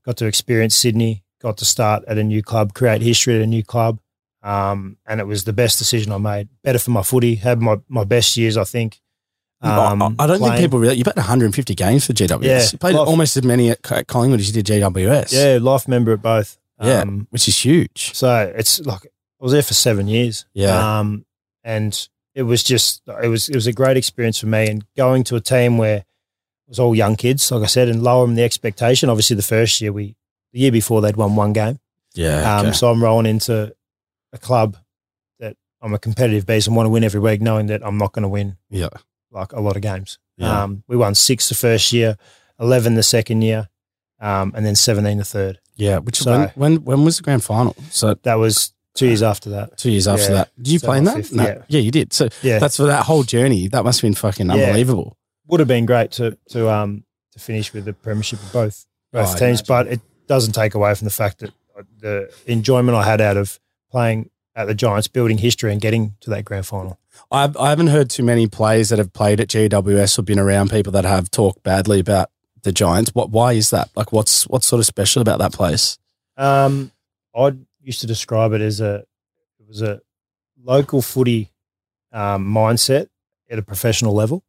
got 0.04 0.16
to 0.18 0.26
experience 0.26 0.76
Sydney, 0.76 1.22
got 1.40 1.56
to 1.58 1.64
start 1.64 2.02
at 2.08 2.18
a 2.18 2.24
new 2.24 2.42
club, 2.42 2.74
create 2.74 3.00
history 3.02 3.36
at 3.36 3.40
a 3.42 3.46
new 3.46 3.62
club. 3.62 4.00
Um, 4.42 4.96
and 5.06 5.20
it 5.20 5.26
was 5.26 5.44
the 5.44 5.52
best 5.52 5.78
decision 5.78 6.10
I 6.12 6.18
made. 6.18 6.48
Better 6.62 6.78
for 6.80 6.90
my 6.90 7.02
footy, 7.02 7.36
had 7.36 7.60
my, 7.60 7.76
my 7.88 8.02
best 8.04 8.36
years, 8.36 8.56
I 8.56 8.64
think. 8.64 9.00
Um, 9.60 10.02
I, 10.02 10.24
I 10.24 10.26
don't 10.28 10.38
think 10.40 10.56
people 10.56 10.78
really. 10.78 10.94
You 10.96 11.02
played 11.04 11.16
150 11.16 11.74
games 11.74 12.06
for 12.06 12.12
GWS. 12.12 12.42
Yeah, 12.44 12.62
you 12.72 12.78
played 12.78 12.94
life- 12.94 13.08
almost 13.08 13.36
as 13.36 13.42
many 13.44 13.70
at 13.70 13.82
Co- 13.82 14.04
Collingwood 14.04 14.38
as 14.40 14.46
you 14.54 14.62
did 14.62 14.66
GWS. 14.66 15.32
Yeah, 15.32 15.58
life 15.60 15.88
member 15.88 16.12
at 16.12 16.22
both. 16.22 16.58
yeah, 16.80 17.00
Um, 17.00 17.26
which 17.30 17.48
is 17.48 17.64
huge. 17.64 18.14
so 18.14 18.52
it's 18.56 18.78
like 18.86 19.04
I 19.06 19.08
was 19.44 19.50
there 19.52 19.62
for 19.62 19.74
seven 19.74 20.06
years. 20.06 20.46
Yeah. 20.54 20.98
Um, 21.00 21.24
and 21.64 22.08
it 22.38 22.44
was 22.44 22.62
just 22.62 23.02
it 23.22 23.28
was 23.28 23.48
it 23.48 23.54
was 23.54 23.66
a 23.66 23.72
great 23.72 23.96
experience 23.96 24.38
for 24.38 24.46
me. 24.46 24.68
And 24.70 24.84
going 24.96 25.24
to 25.24 25.36
a 25.36 25.40
team 25.40 25.76
where 25.78 25.98
it 25.98 26.68
was 26.68 26.78
all 26.78 26.94
young 26.94 27.16
kids, 27.16 27.50
like 27.50 27.62
I 27.62 27.66
said, 27.66 27.88
and 27.88 28.02
lowering 28.02 28.34
the 28.36 28.44
expectation. 28.44 29.08
Obviously, 29.10 29.36
the 29.36 29.42
first 29.56 29.80
year 29.80 29.92
we 29.92 30.14
the 30.52 30.60
year 30.60 30.72
before 30.72 31.00
they'd 31.00 31.16
won 31.16 31.36
one 31.36 31.52
game. 31.52 31.78
Yeah, 32.14 32.58
Um, 32.60 32.66
okay. 32.66 32.74
So 32.76 32.90
I'm 32.90 33.02
rolling 33.02 33.26
into 33.26 33.74
a 34.32 34.38
club 34.38 34.76
that 35.40 35.56
I'm 35.82 35.94
a 35.94 35.98
competitive 35.98 36.46
beast 36.46 36.66
and 36.66 36.76
want 36.76 36.86
to 36.86 36.90
win 36.90 37.04
every 37.04 37.20
week, 37.20 37.40
knowing 37.42 37.66
that 37.66 37.82
I'm 37.84 37.98
not 37.98 38.12
going 38.12 38.22
to 38.22 38.28
win 38.28 38.56
yeah, 38.70 38.88
like 39.30 39.52
a 39.52 39.60
lot 39.60 39.76
of 39.76 39.82
games. 39.82 40.18
Yeah. 40.36 40.62
Um, 40.64 40.84
we 40.88 40.96
won 40.96 41.14
six 41.14 41.48
the 41.48 41.54
first 41.54 41.92
year, 41.92 42.16
eleven 42.60 42.94
the 42.94 43.02
second 43.02 43.42
year, 43.42 43.68
um, 44.20 44.52
and 44.54 44.64
then 44.64 44.74
seventeen 44.76 45.18
the 45.18 45.24
third. 45.24 45.58
yeah. 45.76 45.98
Which 45.98 46.18
So- 46.18 46.30
when, 46.32 46.48
when 46.54 46.84
when 46.84 47.04
was 47.04 47.16
the 47.18 47.22
grand 47.24 47.42
final? 47.44 47.74
So 47.90 48.14
That 48.22 48.34
was 48.38 48.72
two 48.98 49.06
years 49.06 49.22
after 49.22 49.50
that. 49.50 49.76
two 49.78 49.90
years 49.90 50.06
after 50.08 50.24
Yeah. 50.24 50.34
that. 50.38 50.48
Did 50.56 50.68
you 50.72 50.78
So 50.78 50.86
play 50.86 50.98
in 50.98 51.04
that? 51.04 51.16
fifth, 51.16 51.32
no. 51.32 51.62
yeah. 51.68 51.80
you 51.80 51.90
did. 51.90 52.12
So 52.12 52.28
Yeah, 52.42 52.58
that's 52.58 52.76
for 52.76 52.84
that 52.84 53.04
whole 53.04 53.22
journey. 53.22 53.68
That 53.68 53.84
must 53.84 54.00
have 54.00 54.08
been 54.08 54.14
fucking 54.14 54.46
Yeah. 54.48 54.54
unbelievable. 54.54 55.16
would 55.46 55.60
have 55.60 55.68
been 55.68 55.86
great 55.86 56.10
to 56.12 56.36
to 56.50 56.68
um 56.70 57.04
to 57.32 57.38
finish 57.38 57.72
with 57.72 57.84
the 57.86 57.92
premiership 57.94 58.40
of 58.42 58.52
both 58.52 58.86
Oh, 59.14 59.22
both 59.22 59.36
I 59.36 59.38
teams, 59.38 59.62
but 59.62 59.86
it 59.86 60.00
doesn't 60.26 60.52
take 60.52 60.74
away 60.74 60.94
from 60.94 61.06
the 61.06 61.10
fact 61.14 61.38
that 61.38 61.52
the 62.00 62.30
enjoyment 62.46 62.96
I 62.96 63.04
had 63.04 63.20
out 63.20 63.36
of 63.38 63.58
playing 63.90 64.28
at 64.54 64.66
the 64.66 64.74
Giants, 64.74 65.08
building 65.08 65.38
history, 65.38 65.72
and 65.72 65.80
getting 65.80 66.14
to 66.20 66.30
that 66.30 66.44
grand 66.44 66.66
final. 66.66 66.98
I 67.30 67.50
I 67.58 67.70
haven't 67.70 67.86
heard 67.86 68.10
too 68.10 68.22
many 68.24 68.46
players 68.46 68.88
that 68.90 68.98
have 68.98 69.12
played 69.12 69.40
at 69.40 69.48
GWS 69.48 70.18
or 70.18 70.22
been 70.22 70.38
around 70.38 70.70
people 70.70 70.92
that 70.92 71.04
have 71.04 71.30
talked 71.30 71.62
badly 71.62 72.00
about 72.00 72.28
the 72.64 72.72
Giants. 72.72 73.10
What? 73.14 73.30
Why 73.30 73.52
is 73.54 73.70
that? 73.70 73.88
Like, 73.96 74.12
what's 74.12 74.46
what's 74.48 74.66
sort 74.66 74.80
of 74.80 74.86
special 74.86 75.22
about 75.22 75.38
that 75.38 75.52
place? 75.52 75.96
Um, 76.36 76.92
I 77.34 77.54
used 77.80 78.00
to 78.00 78.06
describe 78.06 78.52
it 78.52 78.60
as 78.60 78.80
a 78.80 79.04
it 79.60 79.66
was 79.68 79.82
a 79.82 80.00
local 80.62 81.02
footy 81.02 81.50
um, 82.12 82.46
mindset 82.46 83.08
at 83.50 83.58
a 83.58 83.62
professional 83.62 84.14
level, 84.14 84.44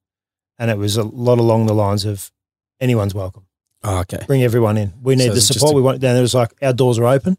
and 0.58 0.70
it 0.72 0.78
was 0.78 0.98
a 0.98 1.04
lot 1.04 1.40
along 1.40 1.66
the 1.68 1.74
lines 1.74 2.06
of 2.06 2.32
anyone's 2.80 3.14
welcome. 3.14 3.46
Oh, 3.84 4.00
okay. 4.00 4.20
Bring 4.28 4.44
everyone 4.44 4.78
in. 4.78 4.94
We 5.02 5.18
So 5.18 5.24
need 5.26 5.34
the 5.34 5.42
support. 5.42 5.74
a- 5.74 5.76
we 5.76 5.82
want. 5.82 6.02
Then 6.02 6.16
it 6.18 6.22
was 6.22 6.34
like 6.34 6.52
our 6.62 6.74
doors 6.74 6.98
are 7.00 7.06
open, 7.06 7.38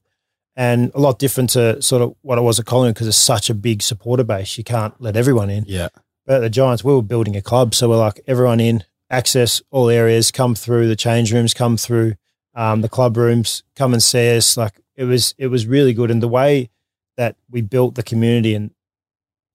and 0.57 0.91
a 0.95 1.01
lot 1.01 1.18
different 1.18 1.51
to 1.51 1.80
sort 1.82 2.03
of 2.03 2.14
what 2.22 2.38
it 2.38 2.43
was 2.43 2.59
at 2.59 2.66
Collingwood 2.66 2.95
because 2.95 3.09
it's 3.09 3.16
such 3.16 3.51
a 3.51 3.55
big 3.55 3.82
supporter 3.82 4.24
base. 4.24 4.57
You 4.59 4.64
can't 4.64 4.95
let 5.01 5.16
everyone 5.16 5.51
in. 5.51 5.64
Yeah. 5.66 5.88
But 6.26 6.36
at 6.36 6.41
the 6.41 6.51
Giants, 6.51 6.84
we 6.84 6.95
were 6.95 7.03
building 7.03 7.36
a 7.36 7.43
club, 7.43 7.74
so 7.74 7.88
we're 7.88 7.97
like 7.97 8.20
everyone 8.26 8.61
in, 8.61 8.84
access 9.11 9.61
all 9.70 9.88
areas, 9.91 10.30
come 10.30 10.55
through 10.55 10.86
the 10.88 10.97
change 10.97 11.32
rooms, 11.32 11.53
come 11.55 11.76
through 11.76 12.14
um, 12.55 12.82
the 12.82 12.88
club 12.88 13.16
rooms, 13.16 13.62
come 13.74 13.93
and 13.93 14.03
see 14.03 14.36
us. 14.36 14.57
Like 14.57 14.80
it 15.01 15.05
was, 15.05 15.34
it 15.38 15.46
was 15.48 15.66
really 15.66 15.92
good, 15.94 16.11
and 16.11 16.22
the 16.22 16.28
way 16.28 16.70
that 17.16 17.36
we 17.51 17.61
built 17.62 17.94
the 17.94 18.03
community 18.03 18.55
and 18.55 18.70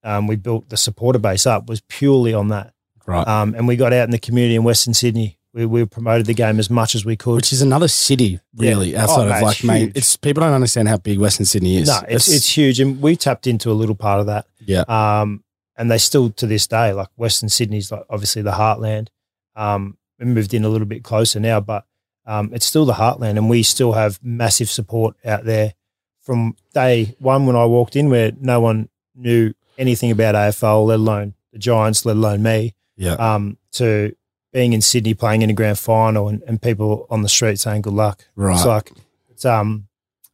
um, 0.03 0.27
we 0.27 0.35
built 0.35 0.69
the 0.69 0.77
supporter 0.77 1.19
base 1.19 1.45
up 1.47 1.67
was 1.67 1.81
purely 1.87 2.33
on 2.33 2.49
that. 2.49 2.73
Right. 3.05 3.27
Um, 3.27 3.53
and 3.55 3.67
we 3.67 3.75
got 3.75 3.93
out 3.93 4.03
in 4.05 4.11
the 4.11 4.19
community 4.19 4.55
in 4.55 4.63
Western 4.63 4.93
Sydney. 4.93 5.37
We, 5.53 5.65
we 5.65 5.85
promoted 5.85 6.25
the 6.25 6.33
game 6.33 6.59
as 6.59 6.69
much 6.69 6.95
as 6.95 7.05
we 7.05 7.15
could. 7.15 7.35
Which 7.35 7.53
is 7.53 7.61
another 7.61 7.87
city, 7.87 8.39
really, 8.57 8.91
Yeah. 8.91 9.03
outside 9.03 9.21
Oh, 9.21 9.23
of 9.23 9.29
mate, 9.29 9.41
like 9.43 9.55
it's 9.55 9.63
main. 9.63 9.91
It's 9.95 10.17
people 10.17 10.41
don't 10.41 10.53
understand 10.53 10.89
how 10.89 10.97
big 10.97 11.17
Western 11.19 11.45
Sydney 11.45 11.77
is. 11.77 11.87
no, 11.87 12.01
it's, 12.09 12.27
it's 12.27 12.49
huge, 12.57 12.79
and 12.79 13.01
we 13.01 13.15
tapped 13.15 13.47
into 13.47 13.71
a 13.71 13.73
little 13.81 13.95
part 13.95 14.19
of 14.19 14.25
that. 14.25 14.45
yeah, 14.65 14.81
Um, 14.87 15.43
and 15.77 15.89
they 15.89 15.97
still 15.97 16.29
to 16.31 16.45
this 16.47 16.67
day, 16.67 16.91
like 16.93 17.07
Western 17.15 17.49
Sydney's 17.49 17.91
like 17.91 18.03
obviously 18.09 18.41
the 18.41 18.51
heartland. 18.51 19.07
Um, 19.55 19.97
we 20.19 20.25
moved 20.25 20.53
in 20.53 20.65
a 20.65 20.69
little 20.69 20.87
bit 20.87 21.03
closer 21.03 21.39
now, 21.39 21.59
but 21.61 21.85
um, 22.25 22.51
it's 22.53 22.65
still 22.65 22.85
the 22.85 22.93
heartland, 22.93 23.37
and 23.37 23.49
we 23.49 23.63
still 23.63 23.93
have 23.93 24.19
massive 24.23 24.69
support 24.69 25.15
out 25.25 25.45
there 25.45 25.73
from 26.21 26.55
day 26.73 27.15
one 27.19 27.45
when 27.45 27.55
I 27.55 27.65
walked 27.65 27.95
in, 27.95 28.09
where 28.09 28.31
no 28.39 28.59
one 28.59 28.89
knew 29.15 29.53
anything 29.77 30.11
about 30.11 30.35
AFL, 30.35 30.87
let 30.87 30.99
alone 30.99 31.33
the 31.51 31.59
Giants, 31.59 32.05
let 32.05 32.15
alone 32.15 32.41
me. 32.43 32.73
yeah. 32.97 33.13
Um, 33.13 33.57
to 33.73 34.15
being 34.53 34.71
in 34.71 34.81
Sydney 34.81 35.13
playing 35.13 35.41
in 35.41 35.49
a 35.49 35.53
grand 35.53 35.77
final 35.77 36.29
and, 36.29 36.41
and 36.43 36.61
people 36.61 37.07
on 37.09 37.23
the 37.23 37.27
street 37.27 37.59
saying 37.59 37.81
good 37.81 37.91
luck. 37.91 38.25
Right. 38.37 38.55
It's 38.55 38.65
like 38.65 38.91
it's 39.29 39.43
um 39.43 39.87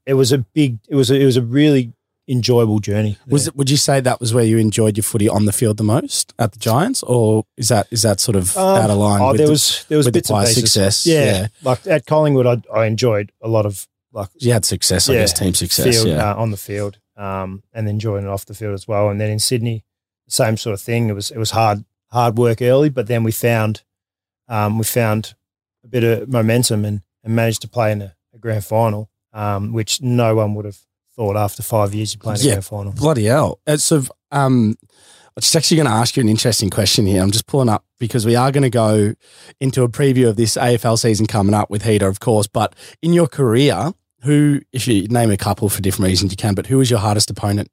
it 0.05 0.13
was 0.13 0.31
a 0.31 0.37
big 0.37 0.77
it 0.87 0.93
was 0.93 1.09
a, 1.09 1.19
it 1.19 1.25
was 1.25 1.37
a 1.37 1.41
really 1.41 1.93
enjoyable 2.27 2.79
journey. 2.79 3.17
Was 3.27 3.47
it? 3.47 3.55
Would 3.55 3.69
you 3.69 3.77
say 3.77 3.99
that 3.99 4.19
was 4.19 4.33
where 4.33 4.43
you 4.45 4.57
enjoyed 4.57 4.95
your 4.97 5.03
footy 5.03 5.27
on 5.27 5.45
the 5.45 5.51
field 5.51 5.77
the 5.77 5.83
most 5.83 6.33
at 6.39 6.51
the 6.53 6.59
Giants, 6.59 7.03
or 7.03 7.45
is 7.57 7.67
that 7.69 7.87
is 7.91 8.01
that 8.03 8.19
sort 8.19 8.35
of 8.35 8.55
Um, 8.57 8.77
out 8.81 8.89
of 8.89 8.97
line? 8.97 9.21
Oh, 9.21 9.29
with 9.31 9.37
there 9.37 9.47
the- 9.47 9.51
was 9.51 9.85
there 9.89 9.97
was 9.97 10.05
with 10.07 10.13
the 10.13 10.17
bits 10.19 10.31
of 10.31 10.47
success? 10.47 11.05
Yeah, 11.05 11.23
Yeah. 11.25 11.47
like 11.63 11.85
at 11.87 12.05
Collingwood, 12.05 12.47
I, 12.47 12.61
I 12.81 12.85
enjoyed 12.85 13.31
a 13.41 13.47
lot 13.47 13.65
of 13.65 13.87
like 14.13 14.29
you 14.39 14.51
had 14.53 14.65
success, 14.65 15.09
I 15.09 15.13
guess, 15.13 15.33
team 15.33 15.53
success. 15.53 15.95
field 15.95 16.07
yeah, 16.07 16.31
uh, 16.31 16.35
on 16.35 16.51
the 16.51 16.57
field, 16.57 16.99
um, 17.17 17.63
and 17.73 17.87
then 17.87 17.95
enjoying 17.95 18.25
it 18.25 18.29
off 18.29 18.45
the 18.45 18.53
field 18.53 18.73
as 18.73 18.87
well. 18.87 19.09
And 19.09 19.19
then 19.19 19.29
in 19.29 19.39
Sydney, 19.39 19.83
same 20.27 20.57
sort 20.57 20.73
of 20.73 20.81
thing. 20.81 21.09
It 21.09 21.13
was 21.13 21.31
it 21.31 21.37
was 21.37 21.51
hard 21.51 21.85
hard 22.11 22.37
work 22.37 22.61
early, 22.61 22.89
but 22.89 23.07
then 23.07 23.23
we 23.23 23.31
found 23.31 23.81
um, 24.47 24.77
we 24.77 24.83
found 24.83 25.33
a 25.83 25.87
bit 25.87 26.03
of 26.03 26.29
momentum 26.29 26.85
and, 26.85 27.01
and 27.23 27.35
managed 27.35 27.61
to 27.61 27.67
play 27.67 27.91
in 27.91 28.01
a, 28.01 28.15
a 28.33 28.37
grand 28.37 28.63
final, 28.65 29.09
um, 29.33 29.73
which 29.73 30.01
no 30.01 30.35
one 30.35 30.53
would 30.55 30.65
have 30.65 30.77
thought 31.15 31.35
after 31.37 31.61
five 31.63 31.93
years 31.93 32.13
of 32.13 32.21
playing 32.21 32.39
Yeah. 32.41 32.51
a 32.51 32.53
grand 32.55 32.65
final. 32.65 32.91
bloody 32.93 33.25
hell. 33.25 33.59
It's 33.67 33.83
sort 33.83 34.03
of, 34.03 34.11
um, 34.31 34.75
I'm 35.35 35.41
just 35.41 35.55
actually 35.55 35.77
going 35.77 35.87
to 35.87 35.93
ask 35.93 36.15
you 36.17 36.21
an 36.21 36.29
interesting 36.29 36.69
question 36.69 37.05
here. 37.05 37.21
I'm 37.21 37.31
just 37.31 37.47
pulling 37.47 37.69
up 37.69 37.85
because 37.99 38.25
we 38.25 38.35
are 38.35 38.51
going 38.51 38.63
to 38.63 38.69
go 38.69 39.13
into 39.59 39.83
a 39.83 39.89
preview 39.89 40.27
of 40.27 40.35
this 40.35 40.55
AFL 40.57 40.97
season 40.99 41.25
coming 41.25 41.53
up 41.53 41.69
with 41.69 41.83
Heater, 41.83 42.07
of 42.07 42.19
course. 42.19 42.47
But 42.47 42.75
in 43.01 43.13
your 43.13 43.27
career, 43.27 43.93
who, 44.23 44.59
if 44.73 44.87
you 44.87 45.07
name 45.07 45.31
a 45.31 45.37
couple 45.37 45.69
for 45.69 45.81
different 45.81 46.09
reasons, 46.09 46.31
you 46.31 46.37
can. 46.37 46.53
But 46.53 46.67
who 46.67 46.77
was 46.77 46.89
your 46.89 46.99
hardest 46.99 47.29
opponent? 47.29 47.71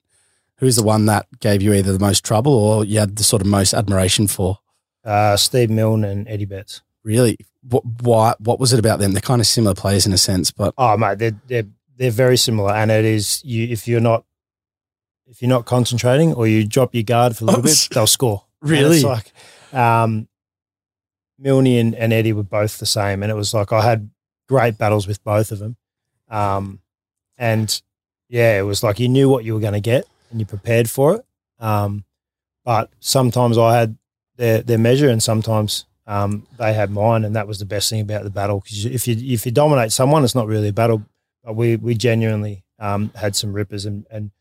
Who's 0.59 0.76
the 0.76 0.82
one 0.84 1.07
that 1.07 1.26
gave 1.41 1.62
you 1.62 1.72
either 1.74 1.93
the 1.93 1.99
most 1.99 2.24
trouble 2.24 2.53
or 2.53 2.84
you 2.84 2.99
had 3.01 3.16
the 3.16 3.22
sort 3.24 3.43
of 3.43 3.49
most 3.49 3.74
admiration 3.74 4.26
for? 4.28 4.59
Uh, 5.05 5.36
Steve 5.36 5.70
Milne 5.70 6.05
and 6.05 6.28
Eddie 6.28 6.45
Betts. 6.47 6.82
Really, 7.05 7.39
what, 7.62 7.84
why, 8.03 8.34
what 8.41 8.59
was 8.61 8.72
it 8.72 8.78
about 8.78 8.99
them? 8.99 9.12
They're 9.12 9.20
kind 9.20 9.41
of 9.41 9.47
similar 9.47 9.74
players 9.74 10.07
in 10.07 10.12
a 10.12 10.18
sense, 10.18 10.51
but 10.51 10.74
Oh 10.78 10.97
mate, 10.97 11.18
they're 11.18 11.41
they're 11.47 11.66
they're 11.99 12.11
very 12.11 12.36
similar, 12.38 12.72
and 12.72 12.90
it 12.90 13.05
is 13.05 13.42
you 13.44 13.66
if 13.68 13.86
you're 13.86 14.01
not 14.01 14.24
if 15.26 15.42
you're 15.42 15.49
not 15.51 15.66
concentrating 15.66 16.32
or 16.32 16.46
you 16.46 16.66
drop 16.66 16.94
your 16.94 17.03
guard 17.03 17.36
for 17.36 17.44
a 17.44 17.46
little 17.49 17.61
Oh, 17.61 17.64
bit, 17.64 17.88
they'll 17.92 18.07
score. 18.07 18.44
Really? 18.62 18.96
it's 18.96 19.05
like 19.05 19.32
um, 19.74 20.26
Milne 21.38 21.66
and, 21.66 21.94
and 21.94 22.12
Eddie 22.12 22.32
were 22.32 22.42
both 22.42 22.78
the 22.78 22.86
same, 22.86 23.22
and 23.22 23.30
it 23.30 23.34
was 23.34 23.53
like 23.55 23.72
I 23.72 23.82
had 23.82 24.11
great 24.49 24.78
battles 24.78 25.07
with 25.07 25.22
both 25.22 25.53
of 25.53 25.59
them, 25.59 25.76
um, 26.28 26.80
and 27.36 27.80
yeah, 28.28 28.59
it 28.59 28.62
was 28.62 28.82
like 28.82 28.99
you 28.99 29.09
knew 29.09 29.28
what 29.28 29.44
you 29.44 29.55
were 29.55 29.61
going 29.61 29.72
to 29.74 29.80
get 29.80 30.07
and 30.30 30.40
you 30.40 30.46
prepared 30.46 30.90
for 30.90 31.14
it. 31.16 31.24
Um, 31.61 32.05
but 32.64 32.90
sometimes 33.01 33.57
I 33.59 33.76
had 33.78 33.96
their 34.36 34.62
their 34.62 34.78
measure, 34.78 35.09
and 35.09 35.22
sometimes 35.22 35.84
um, 36.07 36.46
they 36.59 36.72
had 36.72 36.90
mine, 36.90 37.24
and 37.24 37.36
that 37.36 37.46
was 37.46 37.59
the 37.59 37.64
best 37.66 37.90
thing 37.90 38.01
about 38.01 38.24
the 38.24 38.30
battle. 38.30 38.61
Because 38.61 38.84
if 38.86 39.07
you 39.07 39.14
if 39.34 39.46
you 39.46 39.53
dominate 39.53 39.92
someone, 39.92 40.24
it's 40.24 40.34
not 40.34 40.46
really 40.46 40.68
a 40.68 40.72
battle. 40.72 41.03
But 41.49 41.57
we 41.57 41.76
we 41.76 41.94
genuinely 41.94 42.62
um, 42.78 43.11
had 43.14 43.34
some 43.34 43.55
rippers, 43.55 43.86
and 43.86 44.05
and 44.11 44.32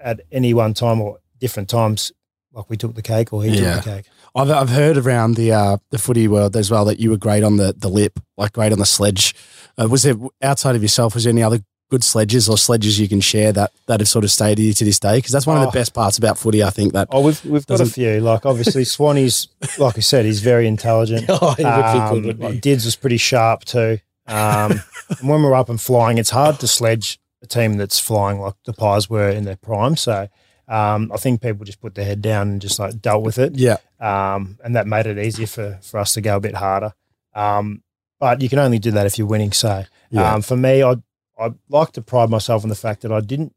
at 0.00 0.22
any 0.32 0.54
one 0.54 0.72
time 0.72 0.98
or 0.98 1.18
different 1.38 1.68
times, 1.68 2.10
like 2.54 2.70
we 2.70 2.78
took 2.78 2.94
the 2.94 3.02
cake 3.02 3.34
or 3.34 3.44
he 3.44 3.50
Yeah. 3.50 3.74
took 3.74 3.84
the 3.84 3.90
cake. 3.90 4.04
I've, 4.34 4.50
I've 4.50 4.70
heard 4.70 4.96
around 4.96 5.34
the 5.34 5.52
uh, 5.52 5.76
the 5.90 5.98
footy 5.98 6.26
world 6.26 6.56
as 6.56 6.70
well 6.70 6.86
that 6.86 6.98
you 6.98 7.10
were 7.10 7.18
great 7.18 7.42
on 7.44 7.58
the, 7.58 7.74
the 7.76 7.88
lip, 7.90 8.18
like 8.38 8.52
great 8.54 8.72
on 8.72 8.78
the 8.78 8.86
sledge. 8.86 9.34
Uh, 9.78 9.88
was 9.88 10.04
there 10.04 10.14
outside 10.40 10.74
of 10.74 10.80
yourself? 10.80 11.12
Was 11.12 11.24
there 11.24 11.32
any 11.32 11.42
other 11.42 11.58
good 11.90 12.02
sledges 12.02 12.48
or 12.48 12.56
sledges 12.56 12.98
you 12.98 13.08
can 13.08 13.20
share 13.20 13.52
that 13.52 13.70
that 13.86 14.00
have 14.00 14.08
sort 14.08 14.24
of 14.24 14.30
stayed 14.30 14.56
with 14.58 14.66
you 14.66 14.72
to 14.72 14.84
this 14.86 14.98
day? 14.98 15.18
Because 15.18 15.32
that's 15.32 15.46
one 15.46 15.58
of 15.58 15.64
Oh. 15.64 15.66
the 15.70 15.78
best 15.78 15.92
parts 15.92 16.16
about 16.16 16.38
footy. 16.38 16.64
I 16.64 16.70
think 16.70 16.94
that 16.94 17.08
Oh, 17.10 17.20
we've 17.20 17.44
we've 17.44 17.66
got 17.66 17.82
a 17.82 17.84
few. 17.86 18.20
Like 18.20 18.46
obviously 18.46 18.84
Swanee's, 18.94 19.48
like 19.78 19.98
I 19.98 20.00
said, 20.00 20.24
he's 20.24 20.40
very 20.40 20.66
intelligent. 20.66 21.26
oh, 21.28 21.52
he 21.58 21.62
would 21.64 22.22
be 22.22 22.30
Um, 22.30 22.38
good? 22.52 22.60
Dids 22.62 22.86
was 22.86 22.96
pretty 22.96 23.18
sharp 23.18 23.66
too. 23.66 23.98
Um, 24.26 24.80
when 25.22 25.42
we're 25.42 25.54
up 25.54 25.68
and 25.68 25.80
flying, 25.80 26.18
it's 26.18 26.30
hard 26.30 26.58
to 26.60 26.66
sledge 26.68 27.18
a 27.42 27.46
team 27.46 27.76
that's 27.76 27.98
flying 28.00 28.40
like 28.40 28.54
the 28.64 28.72
Pies 28.72 29.10
were 29.10 29.28
in 29.28 29.44
their 29.44 29.56
prime. 29.56 29.96
So 29.96 30.28
um, 30.68 31.10
I 31.12 31.16
think 31.18 31.42
people 31.42 31.64
just 31.64 31.80
put 31.80 31.94
their 31.94 32.04
head 32.06 32.22
down 32.22 32.48
and 32.52 32.60
just 32.62 32.78
like 32.78 33.00
dealt 33.02 33.22
with 33.22 33.38
it. 33.38 33.54
Yeah, 33.54 33.76
um, 34.00 34.58
and 34.64 34.74
that 34.76 34.86
made 34.86 35.06
it 35.06 35.18
easier 35.18 35.46
for, 35.46 35.78
for 35.82 36.00
us 36.00 36.14
to 36.14 36.20
go 36.20 36.36
a 36.36 36.40
bit 36.40 36.54
harder. 36.54 36.94
Um, 37.34 37.82
but 38.18 38.40
you 38.40 38.48
can 38.48 38.58
only 38.58 38.78
do 38.78 38.92
that 38.92 39.04
if 39.06 39.18
you're 39.18 39.26
winning. 39.26 39.52
So 39.52 39.84
Yeah. 40.10 40.34
um, 40.34 40.40
for 40.42 40.56
me, 40.56 40.82
I 40.82 40.94
I 41.38 41.52
like 41.68 41.92
to 41.92 42.00
pride 42.02 42.30
myself 42.30 42.62
on 42.62 42.68
the 42.70 42.76
fact 42.76 43.02
that 43.02 43.12
I 43.12 43.20
didn't 43.20 43.54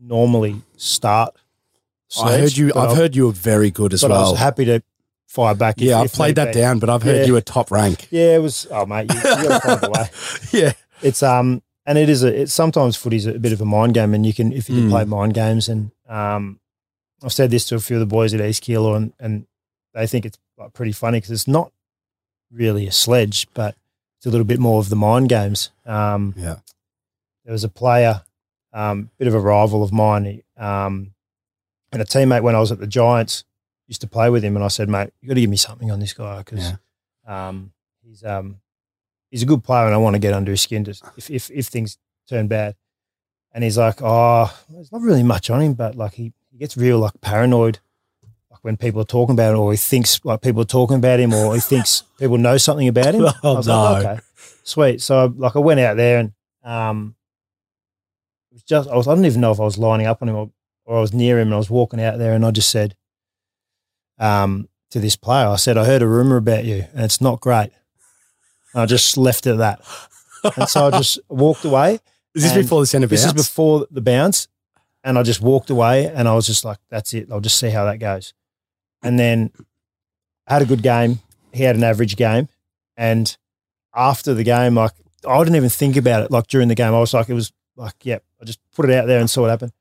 normally 0.00 0.62
start. 0.76 1.34
I 2.20 2.38
heard 2.38 2.56
you. 2.56 2.68
I've, 2.74 2.90
I- 2.90 2.94
heard 2.94 3.14
you 3.16 3.26
were 3.26 3.32
very 3.32 3.70
good 3.70 3.92
as 3.92 4.02
but 4.02 4.10
I 4.10 4.14
well. 4.18 4.30
was 4.32 4.40
happy 4.40 4.64
to 4.66 4.82
fire 5.32 5.54
back. 5.54 5.78
if- 5.78 5.84
yeah, 5.84 6.00
I've 6.00 6.12
played 6.12 6.36
that 6.36 6.52
be. 6.54 6.60
down, 6.60 6.78
but 6.78 6.90
I've 6.90 7.02
heard 7.02 7.20
Yeah. 7.20 7.24
you 7.26 7.32
were 7.32 7.40
top 7.40 7.70
rank. 7.70 8.08
Yeah, 8.10 8.36
it 8.36 8.42
was. 8.42 8.66
Oh 8.70 8.84
mate, 8.86 9.10
you, 9.12 9.16
you 9.18 9.22
got 9.48 9.62
to 9.62 9.68
find 9.78 9.84
a 9.84 9.90
way. 9.90 10.10
Yeah, 10.52 10.72
It's 11.02 11.22
um, 11.22 11.62
and 11.86 11.96
it 11.98 12.08
is 12.08 12.22
a. 12.22 12.42
It's 12.42 12.52
sometimes 12.52 12.96
footy's 12.96 13.26
a 13.26 13.38
bit 13.38 13.52
of 13.52 13.60
a 13.60 13.64
mind 13.64 13.94
game, 13.94 14.14
and 14.14 14.24
you 14.26 14.34
can 14.34 14.52
if 14.52 14.68
you 14.68 14.76
can 14.76 14.86
Mm. 14.88 14.90
play 14.90 15.04
mind 15.04 15.34
games, 15.34 15.68
and 15.68 15.90
um, 16.08 16.60
I've 17.24 17.32
said 17.32 17.50
this 17.50 17.64
to 17.66 17.76
a 17.76 17.80
few 17.80 17.96
of 17.96 18.00
the 18.00 18.06
boys 18.06 18.34
at 18.34 18.40
East 18.40 18.62
Keilor, 18.64 18.96
and 18.96 19.12
and 19.18 19.46
they 19.94 20.06
think 20.06 20.24
it's 20.26 20.38
like 20.58 20.72
pretty 20.74 20.92
funny 20.92 21.16
because 21.18 21.30
it's 21.30 21.48
not 21.48 21.72
really 22.50 22.86
a 22.86 22.92
sledge, 22.92 23.48
but 23.54 23.74
it's 24.18 24.26
a 24.26 24.30
little 24.30 24.44
bit 24.46 24.60
more 24.60 24.78
of 24.78 24.90
the 24.90 24.96
mind 24.96 25.28
games. 25.28 25.70
Um, 25.86 26.34
yeah. 26.36 26.56
there 27.44 27.52
was 27.52 27.64
a 27.64 27.68
player, 27.68 28.22
um, 28.72 29.10
bit 29.18 29.26
of 29.28 29.34
a 29.34 29.40
rival 29.40 29.82
of 29.82 29.92
mine, 29.92 30.42
um, 30.56 31.14
and 31.90 32.00
a 32.02 32.04
teammate 32.04 32.42
when 32.42 32.54
I 32.54 32.60
was 32.60 32.70
at 32.70 32.78
the 32.78 32.86
Giants 32.86 33.44
used 33.92 34.00
to 34.00 34.06
play 34.06 34.30
with 34.30 34.42
him, 34.42 34.56
and 34.56 34.64
I 34.64 34.68
said, 34.68 34.88
mate, 34.88 35.10
you 35.20 35.28
got 35.28 35.34
to 35.34 35.40
give 35.40 35.50
me 35.50 35.56
something 35.56 35.90
on 35.90 36.00
this 36.00 36.14
guy 36.14 36.38
because 36.38 36.72
um, 37.26 37.72
he's 38.02 38.24
um, 38.24 38.56
he's 39.30 39.42
a 39.42 39.46
good 39.46 39.62
player, 39.62 39.84
and 39.84 39.94
I 39.94 39.98
want 39.98 40.14
to 40.14 40.20
get 40.20 40.32
under 40.32 40.50
his 40.50 40.62
skin 40.62 40.84
to, 40.84 40.94
if 41.16 41.30
if 41.30 41.50
if 41.50 41.66
things 41.66 41.98
turn 42.28 42.48
bad. 42.48 42.74
And 43.54 43.62
he's 43.62 43.76
like, 43.76 44.00
oh, 44.00 44.50
there's 44.70 44.90
not 44.90 45.02
really 45.02 45.22
much 45.22 45.50
on 45.50 45.60
him, 45.60 45.74
but 45.74 45.94
like 45.94 46.14
he, 46.14 46.32
he 46.50 46.56
gets 46.56 46.74
real 46.74 46.98
like 46.98 47.20
paranoid, 47.20 47.80
like 48.50 48.60
when 48.62 48.78
people 48.78 49.02
are 49.02 49.04
talking 49.04 49.34
about 49.34 49.52
him, 49.52 49.60
or 49.60 49.72
he 49.72 49.76
thinks 49.76 50.24
like 50.24 50.40
people 50.40 50.62
are 50.62 50.76
talking 50.78 50.96
about 50.96 51.20
him, 51.20 51.34
or 51.34 51.54
he 51.54 51.60
thinks 51.60 52.02
people 52.18 52.38
know 52.38 52.56
something 52.56 52.88
about 52.88 53.14
him. 53.14 53.26
Oh, 53.26 53.32
I 53.44 53.56
was 53.56 53.68
like, 53.68 54.02
no. 54.02 54.10
okay, 54.10 54.20
sweet. 54.64 55.02
So 55.02 55.34
like 55.36 55.54
I 55.54 55.58
went 55.58 55.80
out 55.80 55.98
there 55.98 56.18
and 56.18 56.32
um, 56.64 57.14
it 58.50 58.54
was 58.54 58.62
just 58.62 58.88
I 58.88 58.96
was 58.96 59.06
I 59.06 59.14
don't 59.14 59.26
even 59.26 59.42
know 59.42 59.52
if 59.52 59.60
I 59.60 59.64
was 59.64 59.76
lining 59.76 60.06
up 60.06 60.22
on 60.22 60.30
him 60.30 60.36
or, 60.36 60.50
or 60.86 60.96
I 60.96 61.00
was 61.02 61.12
near 61.12 61.38
him 61.38 61.48
and 61.48 61.54
I 61.54 61.58
was 61.58 61.68
walking 61.68 62.00
out 62.00 62.18
there 62.18 62.32
and 62.32 62.46
I 62.46 62.52
just 62.52 62.70
said 62.70 62.96
um, 64.22 64.68
to 64.90 65.00
this 65.00 65.16
player, 65.16 65.48
I 65.48 65.56
said, 65.56 65.76
I 65.76 65.84
heard 65.84 66.00
a 66.00 66.06
rumor 66.06 66.36
about 66.36 66.64
you 66.64 66.84
and 66.94 67.04
it's 67.04 67.20
not 67.20 67.40
great. 67.40 67.70
And 68.72 68.82
I 68.82 68.86
just 68.86 69.16
left 69.16 69.46
it 69.46 69.52
at 69.52 69.58
that. 69.58 69.80
And 70.56 70.68
so 70.68 70.86
I 70.86 70.90
just 70.98 71.18
walked 71.28 71.64
away. 71.64 71.98
Is 72.34 72.44
this 72.44 72.54
before 72.54 72.80
the 72.80 72.86
centre 72.86 73.06
This 73.06 73.24
is 73.24 73.32
before 73.32 73.86
the 73.90 74.00
bounce. 74.00 74.48
And 75.04 75.18
I 75.18 75.24
just 75.24 75.40
walked 75.40 75.68
away 75.68 76.06
and 76.06 76.28
I 76.28 76.34
was 76.34 76.46
just 76.46 76.64
like, 76.64 76.78
that's 76.88 77.12
it. 77.12 77.28
I'll 77.30 77.40
just 77.40 77.58
see 77.58 77.70
how 77.70 77.84
that 77.84 77.98
goes. 77.98 78.32
And 79.02 79.18
then 79.18 79.50
I 80.46 80.54
had 80.54 80.62
a 80.62 80.66
good 80.66 80.82
game. 80.82 81.18
He 81.52 81.64
had 81.64 81.74
an 81.74 81.82
average 81.82 82.16
game. 82.16 82.48
And 82.96 83.36
after 83.94 84.32
the 84.34 84.44
game, 84.44 84.76
like 84.76 84.92
I 85.28 85.38
didn't 85.38 85.56
even 85.56 85.68
think 85.68 85.96
about 85.96 86.22
it. 86.22 86.30
Like 86.30 86.46
during 86.46 86.68
the 86.68 86.76
game, 86.76 86.94
I 86.94 87.00
was 87.00 87.12
like, 87.12 87.28
it 87.28 87.34
was 87.34 87.52
like, 87.76 87.94
yep, 88.04 88.22
I 88.40 88.44
just 88.44 88.60
put 88.74 88.88
it 88.88 88.94
out 88.94 89.06
there 89.08 89.18
and 89.18 89.28
saw 89.28 89.42
what 89.42 89.50
happened. 89.50 89.72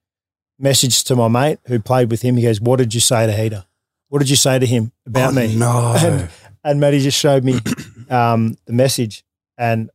Message 0.58 1.04
to 1.06 1.16
my 1.16 1.28
mate 1.28 1.60
who 1.68 1.80
played 1.80 2.10
with 2.10 2.24
him. 2.24 2.38
He 2.38 2.44
goes, 2.44 2.60
What 2.60 2.78
did 2.78 2.94
you 2.94 3.00
say 3.00 3.26
to 3.26 3.34
Heater? 3.34 3.66
What 4.12 4.20
did 4.20 4.30
you 4.30 4.36
say 4.36 4.60
to 4.60 4.66
him 4.66 4.92
about 5.08 5.32
Oh, 5.32 5.36
me? 5.36 5.56
No. 5.56 5.96
And, 5.98 6.30
and 6.66 6.80
Matty 6.82 7.00
just 7.00 7.18
showed 7.18 7.46
me 7.46 7.54
um, 8.10 8.58
the 8.66 8.74
message 8.74 9.24
and 9.58 9.90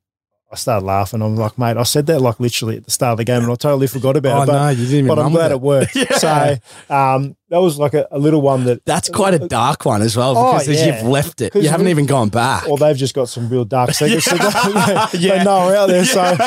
I 0.50 0.54
started 0.54 0.86
laughing. 0.86 1.20
I'm 1.22 1.36
like, 1.36 1.58
mate, 1.58 1.76
I 1.76 1.82
said 1.82 2.06
that 2.06 2.20
like 2.22 2.40
literally 2.40 2.76
at 2.78 2.84
the 2.84 2.90
start 2.90 3.12
of 3.12 3.18
the 3.18 3.24
game 3.24 3.42
and 3.42 3.52
I 3.52 3.56
totally 3.56 3.88
forgot 3.88 4.16
about 4.16 4.38
oh 4.38 4.42
it. 4.44 4.46
But, 4.46 4.52
no, 4.52 4.68
you 4.70 4.76
didn't 4.86 4.94
even. 4.94 5.06
but 5.08 5.18
I'm 5.18 5.32
glad 5.32 5.52
with 5.52 5.52
it 5.52 5.60
worked. 5.60 5.96
Yeah. 5.96 6.16
So 6.16 6.56
um, 6.94 7.36
that 7.50 7.58
was 7.58 7.78
like 7.78 7.92
a, 7.94 8.06
a 8.10 8.18
little 8.18 8.40
one 8.40 8.64
that, 8.64 8.82
That's 8.86 9.10
quite 9.10 9.34
a 9.34 9.40
dark 9.48 9.84
one 9.84 10.00
as 10.00 10.16
well 10.16 10.34
Oh, 10.34 10.52
because 10.58 10.68
yeah. 10.80 10.98
you've 11.02 11.06
left 11.08 11.42
it. 11.42 11.54
You 11.54 11.68
haven't 11.68 11.88
even 11.88 12.06
gone 12.06 12.30
back. 12.30 12.66
or 12.68 12.78
they've 12.78 12.96
just 12.96 13.14
got 13.14 13.28
some 13.28 13.50
real 13.50 13.66
dark 13.66 13.90
secrets. 13.92 14.26
Yeah. 14.32 15.06
They 15.12 15.18
Yeah. 15.18 15.42
know 15.42 15.56
are 15.68 15.76
out 15.76 15.88
there. 15.88 16.04
So, 16.06 16.22
and 16.22 16.38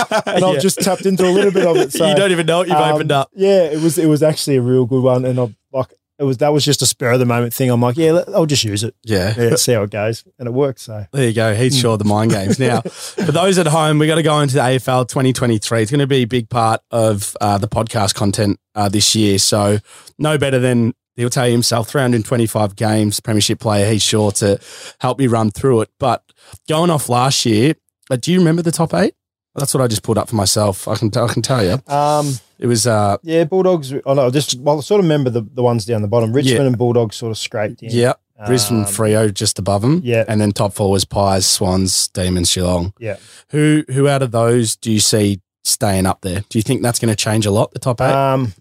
Yeah. 0.41 0.47
I've 0.47 0.61
just 0.61 0.79
tapped 0.79 1.05
into 1.05 1.27
a 1.27 1.29
little 1.29 1.51
bit 1.51 1.67
of 1.67 1.77
it. 1.77 1.91
So 1.91 2.07
you 2.07 2.15
don't 2.15 2.31
even 2.31 2.47
know 2.47 2.59
what 2.59 2.67
you've 2.67 2.77
um, 2.77 2.95
opened 2.95 3.11
up. 3.11 3.29
Yeah, 3.35 3.65
it 3.65 3.79
was 3.81 3.97
it 3.99 4.07
was 4.07 4.23
actually 4.23 4.55
a 4.55 4.61
real 4.61 4.85
good 4.87 5.03
one, 5.03 5.23
and 5.25 5.39
I 5.39 5.53
like 5.71 5.93
it 6.19 6.23
was 6.23 6.37
that 6.37 6.49
was 6.49 6.65
just 6.65 6.81
a 6.81 6.85
spur 6.85 7.11
of 7.13 7.19
the 7.19 7.25
moment 7.25 7.53
thing. 7.53 7.69
I'm 7.71 7.81
like, 7.81 7.97
yeah, 7.97 8.23
I'll 8.35 8.45
just 8.45 8.63
use 8.65 8.83
it. 8.83 8.93
Yeah. 9.03 9.33
Yeah, 9.37 9.55
see 9.55 9.71
how 9.73 9.83
it 9.83 9.89
goes, 9.89 10.25
and 10.37 10.47
it 10.47 10.51
worked. 10.51 10.81
So 10.81 11.05
There 11.13 11.27
you 11.27 11.33
go. 11.33 11.55
He's 11.55 11.79
sure 11.79 11.93
of 11.93 11.99
the 11.99 12.05
mind 12.05 12.31
games. 12.31 12.59
Now, 12.59 12.81
for 12.81 13.31
those 13.31 13.57
at 13.57 13.67
home, 13.67 13.99
we 13.99 14.07
got 14.07 14.15
to 14.15 14.23
go 14.23 14.39
into 14.41 14.55
the 14.55 14.61
AFL 14.61 15.07
2023. 15.07 15.81
It's 15.81 15.89
going 15.91 15.99
to 15.99 16.07
be 16.07 16.17
a 16.17 16.25
big 16.25 16.49
part 16.49 16.81
of 16.91 17.35
uh, 17.39 17.57
the 17.57 17.69
podcast 17.69 18.15
content 18.15 18.59
uh, 18.75 18.89
this 18.89 19.15
year. 19.15 19.39
So, 19.39 19.77
no 20.17 20.37
better 20.37 20.59
than 20.59 20.93
he'll 21.15 21.29
tell 21.29 21.47
you 21.47 21.53
himself 21.53 21.89
325 21.89 22.75
games, 22.75 23.19
Premiership 23.19 23.59
player. 23.59 23.89
He's 23.89 24.03
sure 24.03 24.31
to 24.33 24.59
help 24.99 25.19
me 25.19 25.27
run 25.27 25.51
through 25.51 25.81
it. 25.81 25.89
But 25.99 26.23
going 26.67 26.89
off 26.89 27.07
last 27.09 27.45
year, 27.45 27.75
uh, 28.11 28.17
do 28.17 28.31
you 28.33 28.39
remember 28.39 28.61
the 28.61 28.71
top 28.71 28.93
eight? 28.93 29.15
That's 29.55 29.73
what 29.73 29.81
I 29.81 29.87
just 29.87 30.03
pulled 30.03 30.17
up 30.17 30.29
for 30.29 30.35
myself. 30.35 30.87
I 30.87 30.95
can, 30.95 31.11
I 31.15 31.27
can 31.27 31.41
tell 31.41 31.63
you. 31.63 31.81
um, 31.93 32.33
It 32.59 32.67
was, 32.67 32.85
uh, 32.85 33.17
yeah, 33.23 33.45
Bulldogs. 33.45 33.93
I 33.93 34.13
know. 34.13 34.29
Just 34.29 34.59
well, 34.59 34.77
I 34.77 34.81
sort 34.81 34.99
of 34.99 35.05
remember 35.05 35.29
the, 35.29 35.41
the 35.41 35.63
ones 35.63 35.85
down 35.85 36.01
the 36.01 36.07
bottom. 36.09 36.33
Richmond 36.33 36.59
Yeah. 36.59 36.67
and 36.67 36.77
Bulldogs 36.77 37.15
sort 37.15 37.31
of 37.31 37.37
scraped 37.37 37.81
in. 37.81 37.89
yeah, 37.91 38.13
Brisbane, 38.45 38.79
Um, 38.79 38.85
Freo 38.85 39.33
just 39.33 39.57
above 39.59 39.81
them. 39.81 40.01
Yeah. 40.03 40.25
And 40.27 40.41
then 40.41 40.51
top 40.51 40.73
four 40.73 40.91
was 40.91 41.05
Pies, 41.05 41.45
Swans, 41.45 42.09
Demons, 42.09 42.53
Geelong. 42.53 42.93
Yeah. 42.99 43.15
Who 43.51 43.85
who 43.89 44.07
out 44.09 44.21
of 44.21 44.31
those 44.31 44.75
do 44.75 44.91
you 44.91 44.99
see 44.99 45.39
staying 45.63 46.05
up 46.05 46.19
there? 46.21 46.43
Do 46.49 46.57
you 46.59 46.61
think 46.63 46.81
that's 46.83 46.99
going 46.99 47.09
to 47.09 47.15
change 47.15 47.45
a 47.45 47.51
lot, 47.51 47.71
the 47.71 47.79
top 47.79 48.01
eight? 48.01 48.11
Um, 48.13 48.53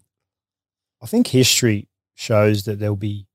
I 1.03 1.07
think 1.07 1.26
history 1.28 1.88
shows 2.14 2.64
that 2.64 2.78
there'll 2.78 2.96
be 2.96 3.26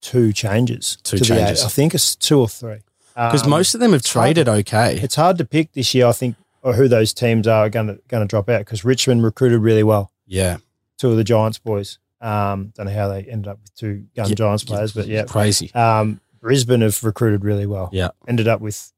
two 0.00 0.32
changes. 0.32 0.96
Two 1.02 1.18
to 1.18 1.24
the 1.24 1.34
eight. 1.34 1.38
changes. 1.38 1.64
I 1.64 1.68
think 1.68 1.94
it's 1.94 2.14
two 2.14 2.38
or 2.40 2.48
three. 2.48 2.78
Because 3.14 3.42
Um, 3.44 3.50
most 3.50 3.74
of 3.74 3.80
them 3.80 3.92
have 3.92 4.02
traded 4.02 4.48
okay. 4.48 4.96
It's 5.02 5.16
hard 5.16 5.38
to 5.38 5.44
pick 5.44 5.72
this 5.72 5.92
year. 5.92 6.06
I 6.06 6.12
think 6.12 6.36
or 6.68 6.74
who 6.74 6.86
those 6.86 7.14
teams 7.14 7.46
are 7.46 7.70
going 7.70 7.86
to 7.86 7.98
going 8.08 8.22
to 8.22 8.28
drop 8.28 8.48
out 8.50 8.58
because 8.60 8.84
Richmond 8.84 9.22
recruited 9.24 9.60
really 9.60 9.82
well. 9.82 10.12
Yeah. 10.26 10.58
Two 10.98 11.10
of 11.10 11.16
the 11.16 11.24
Giants 11.24 11.58
boys. 11.58 11.98
Um, 12.20 12.72
don't 12.76 12.86
know 12.86 12.92
how 12.92 13.08
they 13.08 13.22
ended 13.22 13.48
up 13.48 13.58
with 13.62 13.74
two 13.74 14.04
gun 14.14 14.28
Yeah, 14.28 14.34
Giants 14.34 14.64
yeah, 14.64 14.68
players, 14.74 14.92
but 14.92 15.06
yeah. 15.06 15.24
Crazy. 15.24 15.72
Um, 15.72 16.20
Brisbane 16.40 16.82
have 16.82 17.02
recruited 17.02 17.42
really 17.44 17.64
well. 17.66 17.88
Yeah. 17.92 18.08
Ended 18.26 18.48
up 18.48 18.60
with 18.60 18.92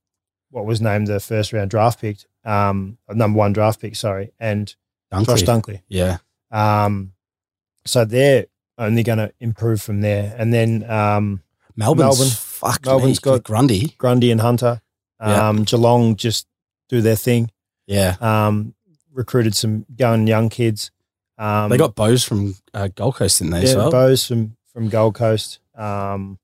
what 0.50 0.66
was 0.66 0.80
named 0.80 1.06
the 1.06 1.20
first 1.20 1.52
round 1.52 1.70
draft 1.70 2.00
pick, 2.00 2.16
um, 2.44 2.98
number 3.08 3.38
one 3.38 3.52
draft 3.52 3.80
pick, 3.80 3.94
sorry, 3.94 4.32
and 4.40 4.74
Josh 5.12 5.42
Dunkley. 5.42 5.44
Dunkley. 5.44 5.82
Yeah. 5.88 6.16
Um, 6.50 7.12
so 7.86 8.04
they're 8.04 8.46
only 8.78 9.02
going 9.04 9.18
to 9.18 9.32
improve 9.38 9.80
from 9.80 10.00
there. 10.00 10.34
And 10.36 10.52
then 10.52 10.88
um, 10.90 11.42
Melbourne's 11.76 12.18
Melbourne. 12.18 12.34
fuck 12.34 12.84
Melbourne's 12.86 13.24
me. 13.24 13.30
got- 13.32 13.44
Grundy. 13.44 13.94
Grundy 13.98 14.30
and 14.32 14.40
Hunter. 14.40 14.80
Yeah. 15.20 15.48
Um, 15.48 15.64
Geelong 15.64 16.16
just 16.16 16.46
do 16.88 17.00
their 17.00 17.16
thing. 17.16 17.50
Yeah. 17.90 18.16
Um, 18.20 18.74
recruited 19.12 19.54
some 19.54 19.84
young 19.96 20.26
young 20.26 20.48
kids. 20.48 20.90
Um, 21.36 21.70
they 21.70 21.78
got 21.78 21.94
Bowes 21.94 22.22
from 22.22 22.54
uh, 22.72 22.88
Gold 22.94 23.16
Coast, 23.16 23.38
didn't 23.38 23.52
they, 23.52 23.62
as 23.62 23.72
yeah, 23.72 23.78
well? 23.78 23.90
Bowes 23.90 24.26
from 24.26 24.56
from 24.72 24.88
Gold 24.88 25.14
Coast, 25.14 25.58
um, 25.74 26.38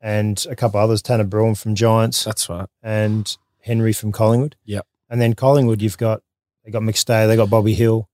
and 0.00 0.44
a 0.48 0.56
couple 0.56 0.80
others. 0.80 1.02
Tanner 1.02 1.24
Bruhn 1.24 1.58
from 1.58 1.74
Giants, 1.74 2.24
That's 2.24 2.48
right. 2.48 2.68
and 2.82 3.36
Henry 3.60 3.92
from 3.92 4.12
Collingwood. 4.12 4.56
Yep. 4.64 4.86
And 5.10 5.20
then 5.20 5.34
Collingwood, 5.34 5.82
you've 5.82 5.98
got 5.98 6.22
they 6.64 6.70
got 6.70 6.82
McStay, 6.82 7.26
they 7.26 7.36
got 7.36 7.50
Bobby 7.50 7.74
Hill, 7.74 8.08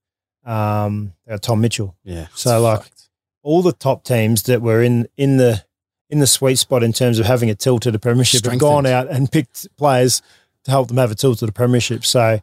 um, 0.45 1.13
they 1.27 1.33
got 1.33 1.43
Tom 1.43 1.61
Mitchell. 1.61 1.97
Yeah. 2.05 2.27
So, 2.35 2.61
like, 2.61 2.83
fucked. 2.83 3.09
All 3.43 3.63
the 3.63 3.73
top 3.73 4.05
teams 4.05 4.45
that 4.45 4.63
were 4.63 4.83
in 4.83 5.07
in 5.17 5.37
the 5.37 5.65
in 6.11 6.19
the 6.19 6.27
sweet 6.27 6.57
spot 6.57 6.83
in 6.83 6.93
terms 6.93 7.19
of 7.19 7.27
having 7.27 7.51
a 7.51 7.55
tilt 7.55 7.83
to 7.83 7.91
the 7.91 7.99
premiership 7.99 8.45
have 8.45 8.59
gone 8.59 8.87
out 8.87 9.09
and 9.09 9.31
picked 9.31 9.69
players 9.77 10.23
to 10.65 10.71
help 10.71 10.89
them 10.89 10.97
have 10.97 11.11
a 11.11 11.15
tilt 11.15 11.39
to 11.39 11.47
the 11.47 11.53
premiership. 11.53 12.05
So 12.05 12.41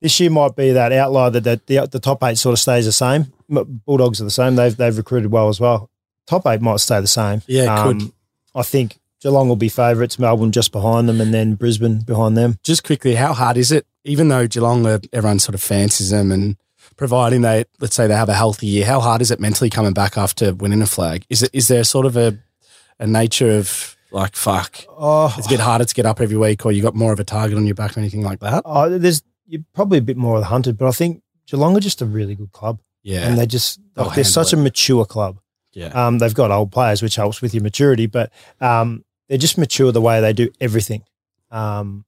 this 0.00 0.18
year 0.20 0.30
might 0.30 0.54
be 0.56 0.72
that 0.72 0.92
outlier 0.92 1.30
that 1.30 1.42
the, 1.44 1.60
the, 1.66 1.86
the 1.86 2.00
top 2.00 2.22
eight 2.22 2.38
sort 2.38 2.52
of 2.52 2.58
stays 2.58 2.84
the 2.84 2.92
same. 2.92 3.32
Bulldogs 3.48 4.20
are 4.20 4.24
the 4.24 4.30
same. 4.30 4.56
They've 4.56 4.76
they've 4.76 4.96
recruited 4.96 5.30
well 5.30 5.48
as 5.48 5.60
well. 5.60 5.90
Top 6.26 6.46
eight 6.46 6.60
might 6.60 6.80
stay 6.80 7.00
the 7.00 7.06
same. 7.06 7.42
Yeah, 7.46 7.62
it 7.80 7.82
could. 7.84 8.02
Um, 8.02 8.12
I 8.54 8.62
think 8.62 8.98
Geelong 9.20 9.48
will 9.48 9.56
be 9.56 9.68
favourites. 9.68 10.18
Melbourne 10.18 10.52
just 10.52 10.72
behind 10.72 11.08
them, 11.08 11.20
and 11.20 11.32
then 11.32 11.54
Brisbane 11.54 12.00
behind 12.00 12.36
them. 12.36 12.58
just 12.64 12.84
quickly, 12.84 13.14
how 13.14 13.32
hard 13.32 13.56
is 13.56 13.70
it? 13.72 13.86
Even 14.04 14.28
though 14.28 14.46
Geelong, 14.46 14.86
everyone 15.12 15.38
sort 15.38 15.54
of 15.54 15.62
fancies 15.62 16.10
them, 16.10 16.30
and 16.32 16.56
providing 16.96 17.42
they, 17.42 17.64
let's 17.80 17.94
say, 17.94 18.06
they 18.06 18.14
have 18.14 18.28
a 18.28 18.34
healthy 18.34 18.66
year, 18.66 18.86
how 18.86 19.00
hard 19.00 19.20
is 19.22 19.30
it 19.30 19.38
mentally 19.40 19.70
coming 19.70 19.92
back 19.92 20.16
after 20.18 20.54
winning 20.54 20.82
a 20.82 20.86
flag? 20.86 21.24
Is 21.30 21.42
it 21.42 21.50
is 21.52 21.68
there 21.68 21.84
sort 21.84 22.06
of 22.06 22.16
a 22.16 22.38
a 22.98 23.06
nature 23.06 23.56
of 23.56 23.96
like 24.10 24.34
fuck? 24.34 24.78
Oh, 24.88 25.32
It's 25.38 25.46
a 25.46 25.50
bit 25.50 25.60
harder 25.60 25.84
to 25.84 25.94
get 25.94 26.06
up 26.06 26.20
every 26.20 26.36
week, 26.36 26.66
or 26.66 26.72
you 26.72 26.82
got 26.82 26.94
more 26.96 27.12
of 27.12 27.20
a 27.20 27.24
target 27.24 27.56
on 27.56 27.66
your 27.66 27.74
back 27.74 27.96
or 27.96 28.00
anything 28.00 28.22
like 28.22 28.40
that. 28.40 28.62
oh, 28.64 28.98
there's 28.98 29.22
you're 29.46 29.62
probably 29.74 29.98
a 29.98 30.02
bit 30.02 30.16
more 30.16 30.34
of 30.36 30.40
the 30.40 30.46
hunted, 30.46 30.76
but 30.78 30.88
I 30.88 30.92
think 30.92 31.22
Geelong 31.46 31.76
are 31.76 31.80
just 31.80 32.02
a 32.02 32.06
really 32.06 32.34
good 32.34 32.52
club, 32.52 32.80
Yeah, 33.02 33.28
and 33.28 33.38
they 33.38 33.46
just 33.46 33.78
like, 33.94 34.14
they're 34.14 34.24
such 34.24 34.52
it. 34.52 34.58
a 34.58 34.62
mature 34.62 35.04
club. 35.04 35.38
yeah, 35.72 35.88
Um, 35.88 36.18
they've 36.18 36.34
got 36.34 36.50
old 36.50 36.72
players, 36.72 37.02
which 37.02 37.16
helps 37.16 37.40
with 37.42 37.54
your 37.54 37.62
maturity, 37.62 38.06
but 38.06 38.32
um, 38.60 39.04
they're 39.28 39.38
just 39.38 39.58
mature 39.58 39.92
the 39.92 40.00
way 40.00 40.20
they 40.20 40.32
do 40.32 40.50
everything. 40.60 41.02
Um, 41.50 42.04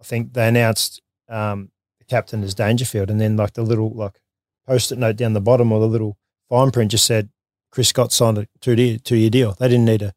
I 0.00 0.04
think 0.04 0.32
they 0.32 0.48
announced 0.48 1.00
um, 1.28 1.70
the 1.98 2.04
captain 2.04 2.42
is 2.42 2.54
Dangerfield, 2.54 3.10
and 3.10 3.20
then 3.20 3.36
like 3.36 3.52
the 3.54 3.62
little 3.62 3.90
like 3.90 4.20
post-it 4.66 4.98
note 4.98 5.16
down 5.16 5.32
the 5.34 5.40
bottom 5.40 5.70
or 5.72 5.80
the 5.80 5.86
little 5.88 6.16
fine 6.48 6.70
print 6.70 6.90
just 6.90 7.06
said 7.06 7.28
Chris 7.70 7.88
Scott 7.88 8.10
signed 8.12 8.38
a 8.38 8.48
two 8.60 8.74
year 8.74 8.98
two 8.98 9.16
year 9.16 9.30
deal. 9.30 9.52
They 9.58 9.68
didn't 9.68 9.84
need 9.84 10.02
a 10.02 10.12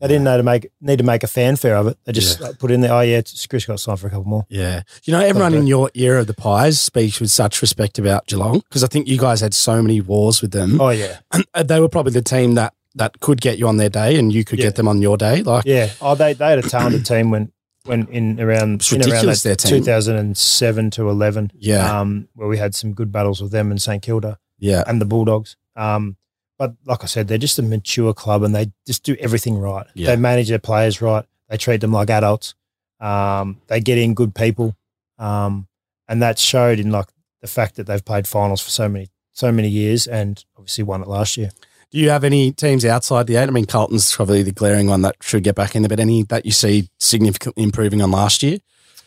they 0.00 0.08
didn't 0.08 0.24
know 0.24 0.36
to 0.36 0.42
make 0.42 0.70
need 0.80 0.98
to 0.98 1.04
make 1.04 1.22
a 1.22 1.26
fanfare 1.26 1.76
of 1.76 1.86
it. 1.88 1.98
They 2.04 2.12
just 2.12 2.40
Yeah. 2.40 2.48
like, 2.48 2.58
put 2.58 2.70
in 2.70 2.80
there, 2.82 2.92
oh 2.92 3.00
yeah, 3.00 3.18
it's 3.18 3.46
Chris 3.46 3.64
Scott 3.64 3.80
signed 3.80 4.00
for 4.00 4.06
a 4.06 4.10
couple 4.10 4.24
more. 4.26 4.46
yeah. 4.48 4.82
You 5.04 5.12
know, 5.12 5.20
everyone 5.20 5.54
in 5.54 5.66
your 5.66 5.90
era 5.94 6.20
of 6.20 6.26
the 6.26 6.34
Pies 6.34 6.80
speaks 6.80 7.20
with 7.20 7.30
such 7.30 7.60
respect 7.62 7.98
about 7.98 8.26
Geelong 8.26 8.60
because 8.68 8.84
I 8.84 8.86
think 8.86 9.08
you 9.08 9.18
guys 9.18 9.40
had 9.40 9.54
so 9.54 9.82
many 9.82 10.00
wars 10.00 10.40
with 10.42 10.52
them. 10.52 10.80
Oh 10.80 10.90
yeah, 10.90 11.18
And 11.32 11.44
they 11.68 11.80
were 11.80 11.88
probably 11.88 12.12
the 12.12 12.22
team 12.22 12.54
that 12.54 12.74
that 12.94 13.20
could 13.20 13.40
get 13.40 13.58
you 13.58 13.68
on 13.68 13.76
their 13.76 13.90
day, 13.90 14.18
and 14.18 14.32
you 14.32 14.44
could 14.44 14.58
Yeah. 14.58 14.66
get 14.66 14.74
them 14.76 14.88
on 14.88 15.00
your 15.02 15.16
day. 15.16 15.42
Like, 15.42 15.64
yeah. 15.66 15.90
Oh, 16.00 16.14
they 16.14 16.32
they 16.32 16.50
had 16.50 16.58
a 16.58 16.62
talented 16.68 17.04
team 17.06 17.30
when 17.30 17.52
when 17.84 18.06
in 18.08 18.40
around 18.40 18.80
It's 18.80 18.92
in 18.92 19.00
around 19.02 19.26
that 19.26 19.58
team. 19.60 19.82
2007 19.82 20.90
to 20.90 21.08
11. 21.08 21.50
yeah, 21.58 22.00
um, 22.00 22.28
where 22.34 22.48
we 22.48 22.58
had 22.58 22.74
some 22.74 22.92
good 22.94 23.10
battles 23.12 23.40
with 23.40 23.50
them 23.52 23.70
and 23.70 23.80
St 23.80 24.02
Kilda 24.02 24.38
yeah, 24.58 24.82
and 24.86 25.00
the 25.00 25.06
Bulldogs. 25.06 25.56
Um, 25.76 26.16
but 26.58 26.74
like 26.84 27.04
I 27.04 27.06
said, 27.06 27.28
they're 27.28 27.38
just 27.38 27.58
a 27.58 27.62
mature 27.62 28.12
club 28.12 28.42
and 28.42 28.54
they 28.54 28.72
just 28.86 29.04
do 29.04 29.16
everything 29.20 29.58
right. 29.58 29.86
Yeah. 29.94 30.08
They 30.08 30.16
manage 30.16 30.48
their 30.48 30.58
players 30.58 31.00
right. 31.00 31.24
They 31.48 31.56
treat 31.56 31.80
them 31.80 31.92
like 31.92 32.10
adults. 32.10 32.54
Um, 33.00 33.60
they 33.68 33.80
get 33.80 33.96
in 33.96 34.14
good 34.14 34.34
people, 34.34 34.76
um, 35.18 35.68
and 36.08 36.20
that 36.20 36.38
showed 36.38 36.80
in 36.80 36.90
like 36.90 37.06
the 37.40 37.46
fact 37.46 37.76
that 37.76 37.86
they've 37.86 38.04
played 38.04 38.26
finals 38.26 38.60
for 38.60 38.70
so 38.70 38.88
many 38.88 39.08
so 39.32 39.52
many 39.52 39.68
years 39.68 40.08
and 40.08 40.44
obviously 40.56 40.82
won 40.82 41.00
it 41.00 41.06
last 41.06 41.36
year. 41.36 41.50
Do 41.90 41.98
you 41.98 42.10
have 42.10 42.24
any 42.24 42.50
teams 42.50 42.84
outside 42.84 43.28
the 43.28 43.36
eight? 43.36 43.48
I 43.48 43.50
mean, 43.50 43.64
Carlton's 43.66 44.12
probably 44.14 44.42
the 44.42 44.52
glaring 44.52 44.88
one 44.88 45.02
that 45.02 45.16
should 45.22 45.44
get 45.44 45.54
back 45.54 45.76
in 45.76 45.82
there, 45.82 45.88
but 45.88 46.00
any 46.00 46.24
that 46.24 46.44
you 46.44 46.50
see 46.50 46.88
significantly 46.98 47.62
improving 47.62 48.02
on 48.02 48.10
last 48.10 48.42
year? 48.42 48.58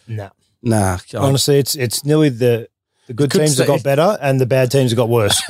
No, 0.08 0.32
Nah. 0.64 1.00
Honestly, 1.16 1.60
it's 1.60 1.76
it's 1.76 2.06
nearly 2.06 2.30
the 2.30 2.70
the 3.08 3.14
good 3.14 3.32
Could 3.32 3.40
teams 3.40 3.58
say- 3.58 3.66
got 3.66 3.84
better 3.84 4.18
and 4.22 4.40
the 4.40 4.46
bad 4.46 4.72
teams 4.72 4.92
have 4.92 4.98
got 4.98 5.10
worse. 5.10 5.42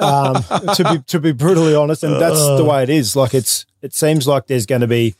um, 0.00 0.42
to 0.74 0.88
be 0.92 1.02
to 1.06 1.20
be 1.20 1.32
brutally 1.32 1.74
honest, 1.74 2.02
and 2.04 2.20
that's 2.20 2.40
the 2.40 2.64
way 2.64 2.82
it 2.82 2.90
is. 2.90 3.14
Like 3.14 3.34
it's 3.34 3.66
it 3.82 3.94
seems 3.94 4.26
like 4.26 4.46
there's 4.46 4.66
going 4.66 4.80
to 4.80 4.86
be 4.86 5.14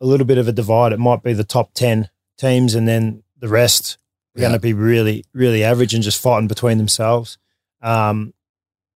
a 0.00 0.06
little 0.06 0.26
bit 0.26 0.38
of 0.38 0.46
a 0.48 0.52
divide. 0.52 0.92
It 0.92 0.98
might 0.98 1.22
be 1.22 1.32
the 1.32 1.44
top 1.44 1.72
ten 1.74 2.10
teams, 2.38 2.74
and 2.74 2.86
then 2.86 3.22
the 3.38 3.48
rest 3.48 3.98
are 4.36 4.40
going 4.40 4.52
to 4.52 4.58
be 4.58 4.72
really 4.72 5.24
really 5.32 5.64
average 5.64 5.94
and 5.94 6.02
just 6.02 6.20
fighting 6.20 6.48
between 6.48 6.78
themselves. 6.78 7.38
Um, 7.82 8.34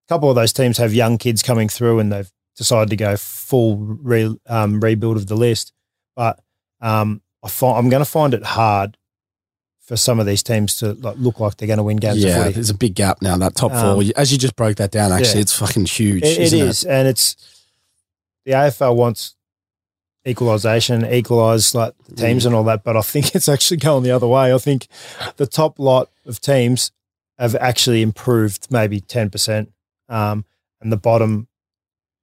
a 0.07 0.13
couple 0.13 0.29
of 0.29 0.35
those 0.35 0.53
teams 0.53 0.77
have 0.77 0.93
young 0.93 1.17
kids 1.17 1.41
coming 1.41 1.69
through, 1.69 1.99
and 1.99 2.11
they've 2.11 2.31
decided 2.55 2.89
to 2.89 2.95
go 2.95 3.17
full 3.17 3.77
re, 3.77 4.35
um, 4.47 4.79
rebuild 4.79 5.17
of 5.17 5.27
the 5.27 5.35
list. 5.35 5.73
But 6.15 6.39
um, 6.81 7.21
I 7.43 7.47
find, 7.49 7.77
I'm 7.77 7.89
going 7.89 8.03
to 8.03 8.09
find 8.09 8.33
it 8.33 8.43
hard 8.43 8.97
for 9.91 9.97
some 9.97 10.21
of 10.21 10.25
these 10.25 10.41
teams 10.41 10.77
to 10.77 10.93
like, 10.93 11.17
look 11.17 11.41
like 11.41 11.57
they're 11.57 11.67
going 11.67 11.75
to 11.75 11.83
win 11.83 11.97
games. 11.97 12.23
yeah, 12.23 12.47
there's 12.47 12.69
a 12.69 12.73
big 12.73 12.95
gap 12.95 13.21
now. 13.21 13.35
That 13.35 13.55
top 13.55 13.73
Um, 13.73 13.95
four, 14.01 14.13
as 14.15 14.31
you 14.31 14.37
just 14.37 14.55
broke 14.55 14.77
that 14.77 14.89
down, 14.89 15.11
actually, 15.11 15.39
yeah. 15.39 15.41
it's 15.41 15.57
fucking 15.57 15.85
huge. 15.85 16.23
It, 16.23 16.39
it 16.39 16.53
is, 16.53 16.85
and 16.85 17.09
it's 17.09 17.35
the 18.45 18.53
AFL 18.53 18.95
wants 18.95 19.35
equalisation, 20.25 21.03
equalise 21.03 21.75
like 21.75 21.93
the 22.07 22.15
teams 22.15 22.45
and 22.45 22.55
all 22.55 22.63
that, 22.63 22.85
but 22.85 22.95
I 22.95 23.01
think 23.01 23.35
it's 23.35 23.49
actually 23.49 23.77
going 23.77 24.03
the 24.03 24.11
other 24.11 24.29
way. 24.29 24.53
I 24.53 24.57
think 24.59 24.87
the 25.35 25.45
top 25.45 25.77
lot 25.77 26.09
of 26.25 26.39
teams 26.39 26.93
have 27.37 27.53
actually 27.55 28.01
improved 28.01 28.67
maybe 28.71 29.01
ten 29.01 29.29
percent, 29.29 29.73
um, 30.07 30.45
and 30.79 30.89
the 30.89 30.95
bottom, 30.95 31.49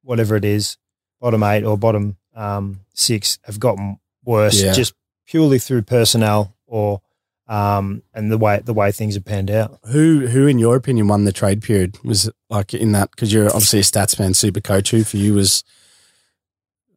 whatever 0.02 0.36
it 0.36 0.44
is, 0.46 0.78
bottom 1.20 1.42
eight 1.42 1.64
or 1.64 1.76
bottom 1.76 2.16
um, 2.34 2.80
six 2.94 3.38
have 3.44 3.60
gotten 3.60 3.98
worse 4.24 4.62
Yeah. 4.62 4.72
just 4.72 4.94
purely 5.26 5.58
through 5.58 5.82
personnel 5.82 6.56
or 6.66 7.02
um, 7.48 8.02
and 8.14 8.30
the 8.30 8.38
way 8.38 8.60
the 8.62 8.74
way 8.74 8.92
things 8.92 9.14
have 9.14 9.24
panned 9.24 9.50
out. 9.50 9.78
Who, 9.90 10.26
who, 10.26 10.46
in 10.46 10.58
your 10.58 10.76
opinion, 10.76 11.08
won 11.08 11.24
the 11.24 11.32
trade 11.32 11.62
period? 11.62 11.98
Was 12.04 12.28
it 12.28 12.34
like 12.50 12.74
in 12.74 12.92
that 12.92 13.10
because 13.10 13.32
you're 13.32 13.46
obviously 13.46 13.80
a 13.80 13.82
stats 13.82 14.18
man, 14.18 14.34
super 14.34 14.60
coach. 14.60 14.90
Who 14.90 15.04
for 15.04 15.16
you 15.16 15.34
was 15.34 15.64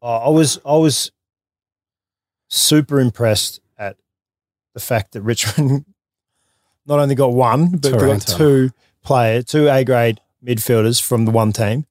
Uh, 0.02 0.26
I 0.26 0.30
was 0.30 0.60
I 0.66 0.76
was 0.76 1.12
super 2.50 3.00
impressed 3.00 3.62
at 3.78 3.98
the 4.74 4.82
fact 4.82 5.14
that 5.14 5.22
Richmond 5.22 5.86
not 6.86 7.00
only 7.00 7.16
got 7.16 7.34
one, 7.34 7.70
but 7.72 7.82
they 7.84 7.92
got 7.92 8.22
two 8.22 8.72
player, 9.04 9.42
two 9.42 9.70
A 9.70 9.84
grade 9.86 10.20
midfielders 10.46 11.02
from 11.02 11.26
the 11.26 11.32
one 11.32 11.54
team. 11.54 11.86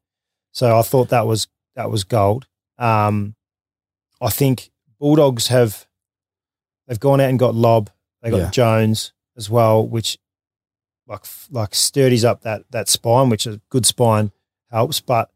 So 0.52 0.78
I 0.78 0.82
thought 0.82 1.08
that 1.08 1.26
was 1.26 1.48
that 1.76 1.90
was 1.90 2.04
gold. 2.04 2.46
Um, 2.78 3.36
I 4.20 4.28
think 4.30 4.70
Bulldogs 4.98 5.46
have 5.48 5.86
they've 6.86 7.00
gone 7.00 7.20
out 7.20 7.30
and 7.30 7.38
got 7.38 7.54
Lobb. 7.54 7.90
They 8.22 8.30
got 8.30 8.36
Yeah. 8.38 8.50
Jones 8.50 9.12
as 9.36 9.48
well, 9.50 9.86
which 9.86 10.18
like 11.06 11.24
like 11.50 11.74
sturdies 11.74 12.24
up 12.24 12.42
that 12.42 12.64
that 12.70 12.88
spine, 12.88 13.28
which 13.30 13.46
a 13.46 13.60
good 13.70 13.86
spine 13.86 14.32
helps. 14.70 15.00
But 15.00 15.30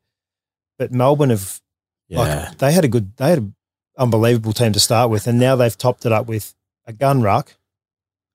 but 0.78 0.93
Melbourne 0.93 1.30
have 1.30 1.61
yeah, 2.09 2.18
like 2.49 2.59
they 2.59 2.72
had 2.72 2.85
a 2.85 2.89
good, 2.89 3.16
they 3.16 3.30
had 3.30 3.39
an 3.39 3.55
unbelievable 3.97 4.53
team 4.53 4.72
to 4.72 4.80
start 4.80 5.11
with, 5.11 5.26
and 5.26 5.39
now 5.39 5.57
they've 5.57 5.76
topped 5.76 6.05
it 6.05 6.12
up 6.12 6.26
with 6.26 6.55
a 6.87 6.93
gun 6.93 7.22
ruck, 7.22 7.57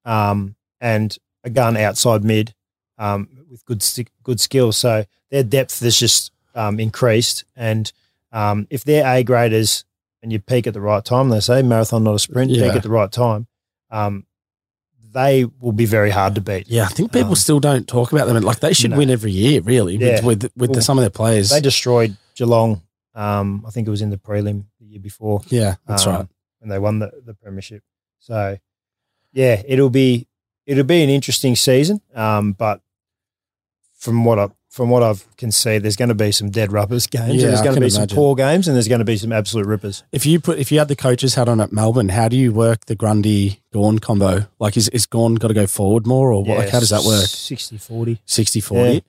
um, 0.04 0.56
and 0.80 1.16
a 1.44 1.50
gun 1.50 1.76
outside 1.76 2.24
mid, 2.24 2.54
um, 2.98 3.28
with 3.50 3.64
good 3.64 3.84
good 4.22 4.40
skills. 4.40 4.76
So 4.76 5.04
their 5.30 5.42
depth 5.44 5.80
has 5.80 5.96
just 5.98 6.32
um, 6.54 6.80
increased, 6.80 7.44
and 7.56 7.90
um, 8.32 8.66
if 8.70 8.84
their 8.84 9.06
A 9.06 9.22
graders 9.22 9.84
and 10.22 10.32
you 10.32 10.38
peak 10.40 10.66
at 10.66 10.74
the 10.74 10.80
right 10.80 11.04
time, 11.04 11.28
they 11.30 11.40
say 11.40 11.62
marathon 11.62 12.04
not 12.04 12.14
a 12.14 12.18
sprint, 12.18 12.50
Yeah. 12.50 12.66
peak 12.68 12.76
at 12.76 12.82
the 12.82 12.90
right 12.90 13.10
time, 13.10 13.46
um, 13.90 14.26
they 15.12 15.44
will 15.60 15.72
be 15.72 15.86
very 15.86 16.10
hard 16.10 16.34
to 16.36 16.40
beat. 16.40 16.68
Yeah, 16.68 16.84
I 16.84 16.88
think 16.88 17.12
people 17.12 17.30
Um, 17.30 17.34
still 17.36 17.60
don't 17.60 17.86
talk 17.88 18.12
about 18.12 18.26
them. 18.26 18.40
Like 18.42 18.60
they 18.60 18.72
should 18.72 18.90
No. 18.92 18.98
win 18.98 19.10
every 19.10 19.32
year, 19.32 19.60
really, 19.60 19.96
Yeah. 19.96 20.24
with 20.24 20.42
with, 20.42 20.52
with 20.56 20.70
the, 20.70 20.76
Well, 20.78 20.82
some 20.82 20.98
of 20.98 21.02
their 21.02 21.10
players. 21.10 21.50
They 21.50 21.60
destroyed 21.60 22.16
Geelong. 22.36 22.82
Um, 23.14 23.64
I 23.66 23.70
think 23.70 23.88
it 23.88 23.90
was 23.90 24.02
in 24.02 24.10
the 24.10 24.16
prelim 24.18 24.64
the 24.80 24.86
year 24.86 25.00
before. 25.00 25.42
yeah, 25.48 25.74
that's 25.86 26.06
um, 26.06 26.14
right. 26.14 26.26
And 26.62 26.70
they 26.70 26.78
won 26.78 26.98
the, 27.00 27.10
the 27.24 27.34
premiership. 27.34 27.82
So 28.20 28.58
yeah, 29.32 29.62
it'll 29.66 29.90
be 29.90 30.28
it'll 30.66 30.84
be 30.84 31.02
an 31.02 31.10
interesting 31.10 31.56
season. 31.56 32.00
Um, 32.14 32.52
but 32.52 32.80
from 33.98 34.24
what 34.24 34.38
I 34.38 34.48
from 34.70 34.88
what 34.88 35.02
I 35.02 35.14
can 35.36 35.50
see, 35.50 35.78
there's 35.78 35.96
going 35.96 36.10
to 36.10 36.14
be 36.14 36.30
some 36.32 36.48
dead 36.48 36.70
rubbers 36.72 37.06
games. 37.08 37.34
Yeah, 37.34 37.42
and 37.42 37.50
there's 37.50 37.60
going 37.60 37.74
to 37.74 37.80
can 37.80 37.86
be 37.86 37.90
some 37.90 38.06
poor 38.06 38.34
games, 38.36 38.68
and 38.68 38.74
there's 38.76 38.88
going 38.88 39.00
to 39.00 39.04
be 39.04 39.16
some 39.16 39.32
absolute 39.32 39.66
rippers. 39.66 40.04
If 40.12 40.24
you 40.24 40.38
put 40.40 40.58
if 40.58 40.70
you 40.72 40.78
had 40.78 40.88
the 40.88 40.96
coaches 40.96 41.34
hat 41.34 41.48
on 41.48 41.60
at 41.60 41.72
Melbourne, 41.72 42.08
how 42.08 42.28
do 42.28 42.36
you 42.36 42.52
work 42.52 42.86
the 42.86 42.94
Grundy 42.94 43.60
Gawn 43.72 43.98
combo? 43.98 44.46
Like, 44.58 44.76
is 44.76 44.88
is 44.90 45.06
Gawn 45.06 45.34
got 45.34 45.48
to 45.48 45.54
go 45.54 45.66
forward 45.66 46.06
more, 46.06 46.32
or 46.32 46.44
what, 46.44 46.58
like, 46.58 46.70
how 46.70 46.80
does 46.80 46.90
that 46.90 47.02
work? 47.04 47.24
60-40. 47.24 48.18
60-40? 48.26 48.94
Yeah. 48.94 49.00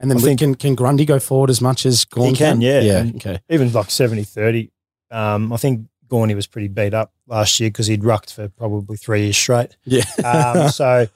And 0.00 0.10
then 0.10 0.18
think- 0.18 0.40
can 0.40 0.54
can 0.56 0.74
Grundy 0.74 1.04
go 1.04 1.20
forward 1.20 1.50
as 1.50 1.60
much 1.60 1.86
as 1.86 2.04
Gawn 2.06 2.30
He 2.30 2.34
can, 2.34 2.60
yeah. 2.60 2.80
yeah. 2.80 3.10
Okay, 3.16 3.38
Even 3.48 3.72
like 3.72 3.86
70-30. 3.88 4.70
Um, 5.10 5.52
I 5.52 5.58
think 5.58 5.86
Gawny 6.08 6.34
was 6.34 6.46
pretty 6.46 6.68
beat 6.68 6.94
up 6.94 7.12
last 7.26 7.60
year 7.60 7.68
because 7.70 7.86
he'd 7.86 8.02
rucked 8.02 8.32
for 8.32 8.48
probably 8.48 8.96
three 8.96 9.24
years 9.24 9.36
straight. 9.36 9.76
yeah. 9.84 10.04
Um, 10.24 10.68
so 10.70 11.06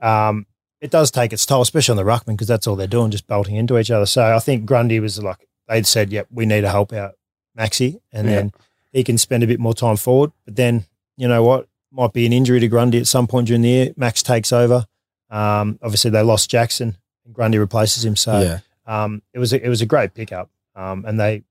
um, 0.00 0.46
it 0.86 0.90
does 0.90 1.10
take 1.10 1.32
its 1.32 1.44
toll, 1.44 1.62
especially 1.62 1.98
on 1.98 2.04
the 2.04 2.10
ruckman, 2.10 2.34
because 2.36 2.46
that's 2.48 2.66
all 2.66 2.76
they're 2.76 2.86
doing, 2.86 3.10
just 3.10 3.26
bolting 3.26 3.56
into 3.56 3.78
each 3.78 3.90
other. 3.90 4.06
So 4.06 4.34
I 4.34 4.38
think 4.38 4.64
Grundy 4.64 5.00
was 5.00 5.22
like, 5.22 5.46
they'd 5.68 5.86
said, 5.86 6.10
yep, 6.12 6.26
we 6.30 6.46
need 6.46 6.60
to 6.62 6.70
help 6.70 6.92
out 6.92 7.14
Maxi, 7.58 8.00
and 8.12 8.26
Yeah. 8.28 8.34
then 8.36 8.52
he 8.92 9.02
can 9.04 9.18
spend 9.18 9.42
a 9.42 9.46
bit 9.46 9.58
more 9.60 9.74
time 9.74 9.96
forward. 9.96 10.30
But 10.44 10.56
then, 10.56 10.86
you 11.16 11.26
know 11.28 11.42
what? 11.42 11.68
Might 11.90 12.12
be 12.12 12.24
an 12.26 12.32
injury 12.32 12.60
to 12.60 12.68
Grundy 12.68 12.98
at 12.98 13.06
some 13.06 13.26
point 13.26 13.46
during 13.48 13.62
the 13.62 13.68
year. 13.68 13.92
Max 13.96 14.22
takes 14.22 14.52
over. 14.52 14.86
Um, 15.30 15.78
obviously, 15.82 16.10
they 16.10 16.22
lost 16.22 16.50
Jackson, 16.50 16.96
and 17.24 17.34
Grundy 17.34 17.58
replaces 17.58 18.04
him. 18.04 18.14
So 18.16 18.40
yeah. 18.40 18.58
um, 18.86 19.22
it 19.32 19.38
was 19.38 19.52
a, 19.52 19.64
it 19.64 19.68
was 19.68 19.80
a 19.82 19.86
great 19.86 20.14
pickup, 20.14 20.50
um, 20.76 21.04
and 21.06 21.18
they 21.18 21.32
they 21.32 21.42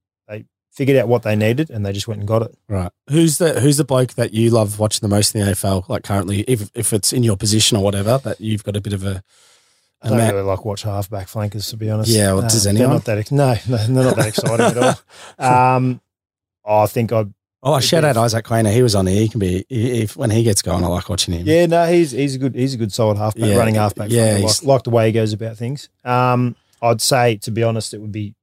figured 0.75 0.97
out 0.97 1.07
what 1.07 1.23
they 1.23 1.35
needed, 1.35 1.69
and 1.69 1.85
they 1.85 1.93
just 1.93 2.07
went 2.07 2.19
and 2.19 2.27
got 2.27 2.41
it. 2.41 2.53
Right. 2.67 2.91
Who's 3.09 3.37
the 3.37 3.59
Who's 3.61 3.77
the 3.77 3.85
bloke 3.85 4.13
that 4.15 4.33
you 4.33 4.49
love 4.49 4.77
watching 4.79 5.07
the 5.07 5.13
most 5.15 5.33
in 5.33 5.41
the 5.45 5.51
AFL? 5.51 5.87
Like 5.89 6.03
currently, 6.03 6.41
if 6.41 6.69
if 6.75 6.91
it's 6.93 7.13
in 7.13 7.23
your 7.23 7.37
position 7.37 7.77
or 7.77 7.83
whatever, 7.83 8.17
that 8.19 8.39
you've 8.41 8.63
got 8.63 8.75
a 8.75 8.81
bit 8.81 8.93
of 8.93 9.03
a. 9.05 9.23
I 10.01 10.07
a 10.07 10.09
don't 10.09 10.17
ma- 10.19 10.29
really 10.29 10.41
like 10.43 10.65
watch 10.65 10.83
halfback 10.83 11.27
flankers 11.29 11.69
to 11.69 11.77
be 11.77 11.89
honest. 11.89 12.09
Yeah, 12.11 12.33
well, 12.33 12.41
does 12.43 12.63
they're? 12.65 12.73
Not 12.73 13.05
that 13.05 13.17
ex- 13.17 13.31
no, 13.31 13.55
no, 13.67 13.77
they're 13.77 14.03
not 14.03 14.15
that 14.17 14.27
exciting 14.27 14.65
at 14.65 14.77
all. 14.77 14.95
Um, 15.75 16.01
oh, 16.65 16.81
I 16.83 16.87
think 16.87 17.11
I'd. 17.13 17.33
oh, 17.63 17.79
shout 17.79 18.03
out 18.03 18.17
Isaac 18.17 18.45
Quaynor. 18.45 18.71
He 18.73 18.83
was 18.83 18.93
on 18.95 19.07
here. 19.07 19.19
He 19.21 19.29
can 19.29 19.39
be 19.39 19.65
if 19.69 20.15
when 20.17 20.29
he 20.29 20.43
gets 20.43 20.61
going. 20.61 20.83
I 20.83 20.87
like 20.87 21.09
watching 21.09 21.33
him. 21.33 21.47
Yeah, 21.47 21.65
no, 21.65 21.85
he's 21.87 22.11
he's 22.11 22.35
a 22.35 22.37
good 22.37 22.53
he's 22.53 22.73
a 22.73 22.77
good 22.77 22.91
solid 22.93 23.17
halfback, 23.17 23.45
Yeah, 23.49 23.55
running 23.55 23.75
halfback. 23.75 24.09
yeah, 24.11 24.33
flanker. 24.35 24.39
he's- 24.39 24.63
like, 24.63 24.67
like 24.75 24.83
the 24.83 24.89
way 24.91 25.05
he 25.07 25.11
goes 25.13 25.31
about 25.33 25.57
things. 25.57 25.89
Um, 26.03 26.55
I'd 26.81 27.01
say 27.01 27.37
to 27.37 27.51
be 27.51 27.63
honest, 27.63 27.93
it 27.93 28.01
would 28.01 28.11
be. 28.11 28.35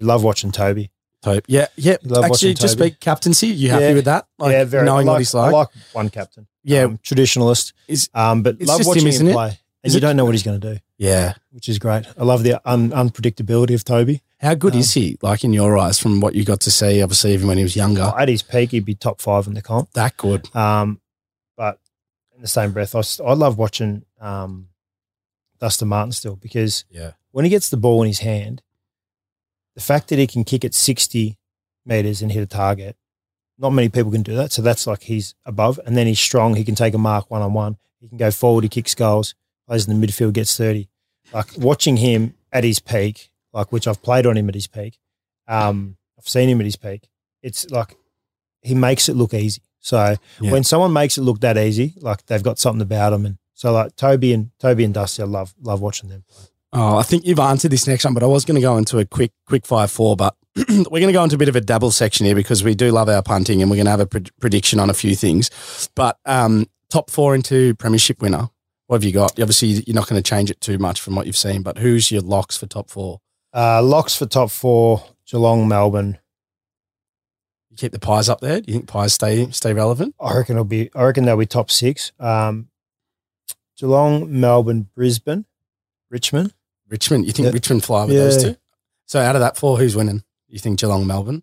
Love 0.00 0.24
watching 0.24 0.50
Toby. 0.50 0.90
Tope. 1.22 1.44
Yeah, 1.48 1.66
yeah. 1.76 1.96
Love 2.04 2.24
Actually, 2.24 2.54
just 2.54 2.76
Toby. 2.78 2.90
speak 2.90 3.00
captaincy. 3.00 3.46
You 3.48 3.70
happy 3.70 3.84
Yeah. 3.84 3.94
with 3.94 4.04
that? 4.06 4.26
Like, 4.38 4.52
yeah, 4.52 4.64
very. 4.64 4.84
knowing 4.84 5.06
like, 5.06 5.14
what 5.14 5.18
he's 5.20 5.34
I 5.34 5.42
like. 5.50 5.52
like 5.52 5.68
one 5.92 6.10
captain. 6.10 6.46
yeah, 6.64 6.82
um, 6.82 6.98
traditionalist. 6.98 7.72
Is- 7.88 8.08
um, 8.14 8.42
but 8.42 8.60
love 8.60 8.84
watching 8.86 9.06
him, 9.06 9.12
him, 9.12 9.28
it? 9.28 9.32
play, 9.32 9.48
and 9.48 9.56
Is 9.84 9.94
you 9.94 9.98
it- 9.98 10.00
don't 10.00 10.16
know 10.16 10.24
what 10.24 10.34
he's 10.34 10.42
going 10.42 10.60
to 10.60 10.74
do, 10.74 10.80
yeah. 10.98 11.34
which 11.50 11.68
is 11.68 11.78
great. 11.78 12.04
I 12.18 12.24
love 12.24 12.42
the 12.42 12.60
un- 12.70 12.90
unpredictability 12.90 13.74
of 13.74 13.84
Toby. 13.84 14.22
How 14.40 14.54
good 14.54 14.74
Um, 14.74 14.80
is 14.80 14.92
he? 14.94 15.16
Like 15.22 15.44
in 15.44 15.52
your 15.52 15.78
eyes, 15.78 16.00
from 16.00 16.20
what 16.20 16.34
you 16.34 16.44
got 16.44 16.60
to 16.62 16.70
see, 16.72 17.00
obviously, 17.00 17.32
even 17.34 17.46
when 17.46 17.56
he 17.58 17.62
was 17.62 17.76
younger, 17.76 18.12
At 18.18 18.28
his 18.28 18.42
peak, 18.42 18.72
he'd 18.72 18.84
be 18.84 18.94
top 18.96 19.20
five 19.20 19.46
in 19.46 19.54
the 19.54 19.62
comp. 19.62 19.92
that 19.92 20.16
good. 20.16 20.54
Um, 20.56 21.00
but 21.56 21.78
in 22.34 22.42
the 22.42 22.48
same 22.48 22.72
breath, 22.72 22.94
I, 22.96 23.02
I 23.24 23.34
love 23.34 23.56
watching 23.58 24.04
um, 24.20 24.68
Dustin 25.60 25.86
Martin 25.88 26.10
still 26.12 26.34
because 26.36 26.84
Yeah. 26.90 27.12
when 27.30 27.44
he 27.44 27.50
gets 27.50 27.68
the 27.70 27.76
ball 27.76 28.02
in 28.02 28.08
his 28.08 28.18
hand, 28.18 28.62
the 29.74 29.80
fact 29.80 30.08
that 30.08 30.18
he 30.18 30.26
can 30.26 30.44
kick 30.44 30.64
at 30.64 30.74
60 30.74 31.38
meters 31.86 32.22
and 32.22 32.30
hit 32.32 32.42
a 32.42 32.46
target, 32.46 32.96
not 33.58 33.70
many 33.70 33.88
people 33.88 34.10
can 34.12 34.22
do 34.22 34.34
that. 34.36 34.52
So 34.52 34.62
that's 34.62 34.86
like 34.86 35.02
he's 35.02 35.34
above. 35.44 35.78
And 35.86 35.96
then 35.96 36.06
he's 36.06 36.20
strong. 36.20 36.54
He 36.56 36.64
can 36.64 36.74
take 36.74 36.94
a 36.94 36.98
mark 36.98 37.30
one 37.30 37.42
on 37.42 37.52
one. 37.52 37.76
He 38.00 38.08
can 38.08 38.18
go 38.18 38.30
forward. 38.30 38.64
He 38.64 38.68
kicks 38.68 38.94
goals, 38.94 39.34
plays 39.66 39.86
in 39.86 39.98
the 40.00 40.06
midfield, 40.06 40.32
gets 40.32 40.56
30. 40.56 40.88
Like 41.32 41.46
watching 41.56 41.96
him 41.98 42.34
at 42.52 42.64
his 42.64 42.78
peak, 42.80 43.30
like 43.52 43.72
which 43.72 43.86
I've 43.86 44.02
played 44.02 44.26
on 44.26 44.36
him 44.36 44.48
at 44.48 44.54
his 44.54 44.66
peak, 44.66 44.98
um, 45.48 45.96
I've 46.18 46.28
seen 46.28 46.48
him 46.48 46.60
at 46.60 46.64
his 46.66 46.76
peak. 46.76 47.08
It's 47.42 47.68
like 47.70 47.96
he 48.60 48.74
makes 48.74 49.08
it 49.08 49.14
look 49.16 49.32
easy. 49.34 49.62
So 49.80 50.16
Yeah. 50.40 50.52
when 50.52 50.64
someone 50.64 50.92
makes 50.92 51.16
it 51.18 51.22
look 51.22 51.40
that 51.40 51.56
easy, 51.58 51.94
like 52.00 52.26
they've 52.26 52.42
got 52.42 52.58
something 52.58 52.82
about 52.82 53.10
them. 53.10 53.26
And 53.26 53.38
so 53.54 53.72
like 53.72 53.96
Toby 53.96 54.32
and 54.32 54.50
Toby 54.58 54.84
and 54.84 54.94
Dusty, 54.94 55.22
I 55.22 55.26
love 55.26 55.54
love 55.60 55.80
watching 55.80 56.08
them. 56.10 56.24
play. 56.28 56.44
Oh, 56.72 56.96
I 56.96 57.02
think 57.02 57.26
you've 57.26 57.38
answered 57.38 57.70
this 57.70 57.86
next 57.86 58.04
one, 58.04 58.14
but 58.14 58.22
I 58.22 58.26
was 58.26 58.44
going 58.44 58.54
to 58.54 58.62
go 58.62 58.78
into 58.78 58.98
a 58.98 59.04
quick, 59.04 59.32
quick 59.46 59.66
five 59.66 59.90
four, 59.90 60.16
but 60.16 60.34
we're 60.56 61.00
going 61.00 61.06
to 61.06 61.12
go 61.12 61.22
into 61.22 61.36
a 61.36 61.38
bit 61.38 61.48
of 61.48 61.56
a 61.56 61.60
double 61.60 61.90
section 61.90 62.24
here 62.24 62.34
because 62.34 62.64
we 62.64 62.74
do 62.74 62.90
love 62.90 63.08
our 63.08 63.22
punting 63.22 63.60
and 63.60 63.70
we're 63.70 63.76
going 63.76 63.86
to 63.86 63.90
have 63.90 64.00
a 64.00 64.06
pred- 64.06 64.30
prediction 64.40 64.80
on 64.80 64.88
a 64.88 64.94
few 64.94 65.14
things. 65.14 65.90
But 65.94 66.18
um, 66.24 66.66
top 66.90 67.10
four 67.10 67.34
into 67.34 67.74
premiership 67.74 68.22
winner. 68.22 68.48
What 68.86 68.96
have 68.96 69.04
you 69.04 69.12
got? 69.12 69.32
Obviously, 69.32 69.68
you're 69.86 69.94
not 69.94 70.08
going 70.08 70.22
to 70.22 70.28
change 70.28 70.50
it 70.50 70.60
too 70.60 70.78
much 70.78 71.00
from 71.00 71.14
what 71.14 71.26
you've 71.26 71.36
seen, 71.36 71.62
but 71.62 71.78
who's 71.78 72.10
your 72.10 72.20
locks 72.20 72.56
for 72.56 72.66
top 72.66 72.90
four? 72.90 73.20
Uh, 73.54 73.82
locks 73.82 74.14
for 74.14 74.26
top 74.26 74.50
four: 74.50 75.02
Geelong, 75.26 75.68
Melbourne. 75.68 76.18
You 77.70 77.76
keep 77.76 77.92
the 77.92 77.98
pies 77.98 78.28
up 78.28 78.40
there. 78.40 78.60
Do 78.60 78.70
you 78.70 78.78
think 78.78 78.88
pies 78.88 79.14
stay 79.14 79.50
stay 79.50 79.72
relevant? 79.72 80.14
I 80.20 80.36
reckon 80.36 80.56
it'll 80.56 80.64
be. 80.64 80.90
I 80.94 81.04
reckon 81.04 81.24
they'll 81.24 81.38
be 81.38 81.46
top 81.46 81.70
six. 81.70 82.12
Um, 82.20 82.68
Geelong, 83.78 84.40
Melbourne, 84.40 84.88
Brisbane, 84.94 85.46
Richmond. 86.10 86.52
Richmond, 86.92 87.26
you 87.26 87.32
think 87.32 87.46
Yeah. 87.46 87.52
Richmond 87.52 87.82
fly 87.82 88.04
with 88.04 88.14
Yeah. 88.14 88.24
those 88.24 88.42
two? 88.42 88.56
So 89.06 89.18
out 89.20 89.34
of 89.34 89.40
that 89.40 89.56
four, 89.56 89.78
who's 89.78 89.96
winning? 89.96 90.22
You 90.48 90.58
think 90.60 90.78
Geelong, 90.78 91.06
Melbourne? 91.06 91.42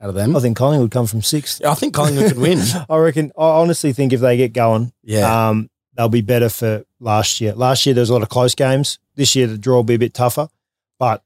Out 0.00 0.10
of 0.10 0.14
them, 0.14 0.36
I 0.36 0.40
think 0.40 0.56
Collingwood 0.56 0.90
come 0.90 1.06
from 1.06 1.22
sixth. 1.22 1.64
I 1.64 1.74
think 1.74 1.92
Collingwood 1.94 2.28
could 2.28 2.38
win. 2.38 2.60
I 2.88 2.96
reckon. 2.98 3.32
I 3.36 3.42
honestly 3.60 3.92
think 3.92 4.12
if 4.12 4.20
they 4.20 4.36
get 4.36 4.52
going, 4.52 4.92
Yeah, 5.02 5.48
um, 5.48 5.68
they'll 5.96 6.08
be 6.08 6.20
better 6.22 6.48
for 6.48 6.84
last 7.00 7.40
year. 7.40 7.54
Last 7.54 7.84
year 7.86 7.94
there 7.94 8.02
was 8.02 8.10
a 8.10 8.12
lot 8.14 8.22
of 8.22 8.28
close 8.28 8.54
games. 8.54 8.98
This 9.16 9.34
year 9.34 9.46
the 9.46 9.58
draw 9.58 9.76
will 9.76 9.84
be 9.84 9.94
a 9.94 9.98
bit 9.98 10.14
tougher, 10.14 10.48
but 10.98 11.22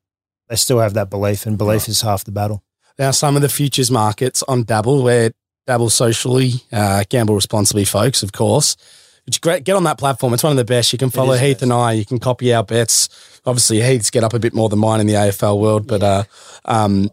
they 0.49 0.57
still 0.57 0.79
have 0.81 0.95
that 0.95 1.11
belief, 1.11 1.47
and 1.47 1.59
belief 1.59 1.89
is 1.89 2.03
half 2.03 2.25
the 2.25 2.31
battle. 2.33 2.63
Now, 2.99 3.11
some 3.11 3.35
of 3.37 3.43
the 3.43 3.49
futures 3.49 3.91
markets 3.91 4.43
on 4.47 4.63
Dabble, 4.65 5.03
where 5.03 5.33
Dabble 5.67 5.91
socially, 5.91 6.63
uh, 6.73 7.05
gamble 7.09 7.35
responsibly, 7.35 7.85
folks, 7.85 8.23
of 8.23 8.33
course. 8.33 8.77
Get 9.41 9.71
on 9.71 9.85
that 9.85 9.99
platform. 9.99 10.35
It's 10.35 10.43
one 10.43 10.53
of 10.53 10.57
the 10.59 10.65
best. 10.65 10.93
You 10.93 10.99
can 10.99 11.11
follow 11.11 11.35
Heath 11.35 11.57
best. 11.57 11.63
and 11.63 11.73
I. 11.73 11.93
You 11.93 12.05
can 12.05 12.19
copy 12.19 12.53
our 12.53 12.63
bets. 12.63 13.41
Obviously, 13.47 13.81
Heath's 13.81 14.11
get 14.11 14.23
up 14.23 14.35
a 14.35 14.39
bit 14.39 14.53
more 14.53 14.69
than 14.69 14.79
mine 14.79 15.01
in 15.01 15.07
the 15.07 15.15
AFL 15.15 15.59
world. 15.59 15.87
But 15.87 16.03
uh, 16.03 16.25
um, 16.67 17.11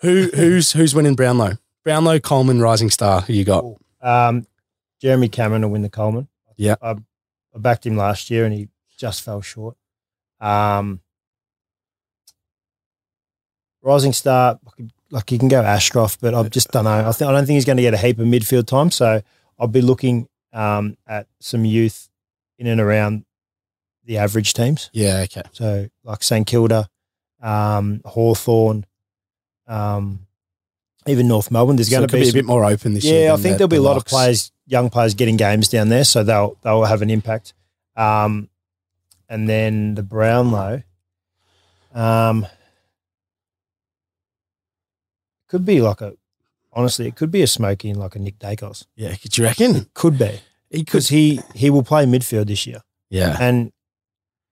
who 0.00 0.30
who's 0.34 0.72
who's 0.72 0.94
winning 0.94 1.16
Brownlow? 1.16 1.58
Brownlow, 1.84 2.20
Coleman, 2.20 2.60
Rising 2.60 2.90
Star. 2.90 3.22
Who 3.22 3.32
you 3.32 3.44
got? 3.44 3.64
Um, 4.00 4.46
Jeremy 5.00 5.28
Cameron 5.28 5.62
will 5.62 5.70
win 5.70 5.82
the 5.82 5.88
Coleman. 5.88 6.28
Yeah. 6.56 6.76
I, 6.82 6.90
I 6.90 7.58
backed 7.58 7.86
him 7.86 7.96
last 7.96 8.30
year 8.30 8.44
and 8.44 8.54
he 8.54 8.68
just 8.96 9.22
fell 9.22 9.40
short. 9.40 9.76
Um, 10.40 11.00
Rising 13.82 14.12
Star, 14.12 14.58
like 15.10 15.30
you 15.32 15.38
can 15.38 15.48
go 15.48 15.62
Ashcroft, 15.62 16.20
but 16.20 16.34
I 16.34 16.42
just 16.48 16.70
don't 16.70 16.84
know. 16.84 17.08
I, 17.08 17.12
think, 17.12 17.28
I 17.28 17.32
don't 17.32 17.46
think 17.46 17.54
he's 17.56 17.64
going 17.64 17.76
to 17.76 17.82
get 17.82 17.94
a 17.94 17.98
heap 17.98 18.18
of 18.18 18.26
midfield 18.26 18.66
time. 18.66 18.90
So 18.90 19.22
I'll 19.58 19.68
be 19.68 19.80
looking 19.80 20.28
um, 20.52 20.96
at 21.06 21.26
some 21.40 21.64
youth 21.64 22.08
in 22.58 22.66
and 22.66 22.80
around 22.80 23.24
the 24.04 24.18
average 24.18 24.54
teams. 24.54 24.90
Yeah. 24.92 25.20
Okay. 25.24 25.42
So 25.52 25.88
like 26.04 26.22
St 26.22 26.46
Kilda, 26.46 26.88
um, 27.42 28.00
Hawthorn, 28.04 28.86
um, 29.66 30.26
even 31.06 31.28
North 31.28 31.50
Melbourne. 31.50 31.76
There's 31.76 31.88
So 31.90 31.98
going 31.98 32.08
to 32.08 32.16
be, 32.16 32.22
be 32.22 32.28
a 32.30 32.32
bit 32.32 32.44
more 32.44 32.64
open 32.64 32.94
this 32.94 33.04
year. 33.04 33.26
yeah, 33.26 33.32
I 33.32 33.36
think 33.36 33.54
the- 33.54 33.58
there'll 33.58 33.68
be 33.68 33.76
a 33.76 33.80
the 33.80 33.84
lot 33.84 33.96
of 33.96 34.04
players, 34.04 34.50
young 34.66 34.90
players, 34.90 35.14
getting 35.14 35.36
games 35.36 35.68
down 35.68 35.88
there, 35.90 36.04
so 36.04 36.22
they'll 36.24 36.56
they'll 36.62 36.84
have 36.84 37.02
an 37.02 37.10
impact. 37.10 37.52
Um, 37.96 38.48
and 39.28 39.48
then 39.48 39.94
the 39.94 40.02
Brownlow, 40.02 40.82
um, 41.94 42.46
could 45.48 45.64
be 45.64 45.80
like 45.80 46.00
a 46.00 46.14
honestly, 46.78 47.06
it 47.08 47.16
could 47.16 47.30
be 47.30 47.42
a 47.42 47.46
smoky 47.46 47.90
in 47.90 47.98
like 47.98 48.14
a 48.16 48.18
Nick 48.18 48.38
Daicos. 48.38 48.86
Yeah. 48.96 49.14
Could 49.16 49.36
you 49.36 49.44
reckon? 49.44 49.90
Could 49.94 50.16
be 50.18 50.40
He 50.70 50.78
because 50.84 51.08
he 51.08 51.40
he 51.54 51.68
will 51.70 51.82
play 51.82 52.06
midfield 52.06 52.46
this 52.46 52.66
year, 52.66 52.80
Yeah. 53.10 53.36
and 53.40 53.72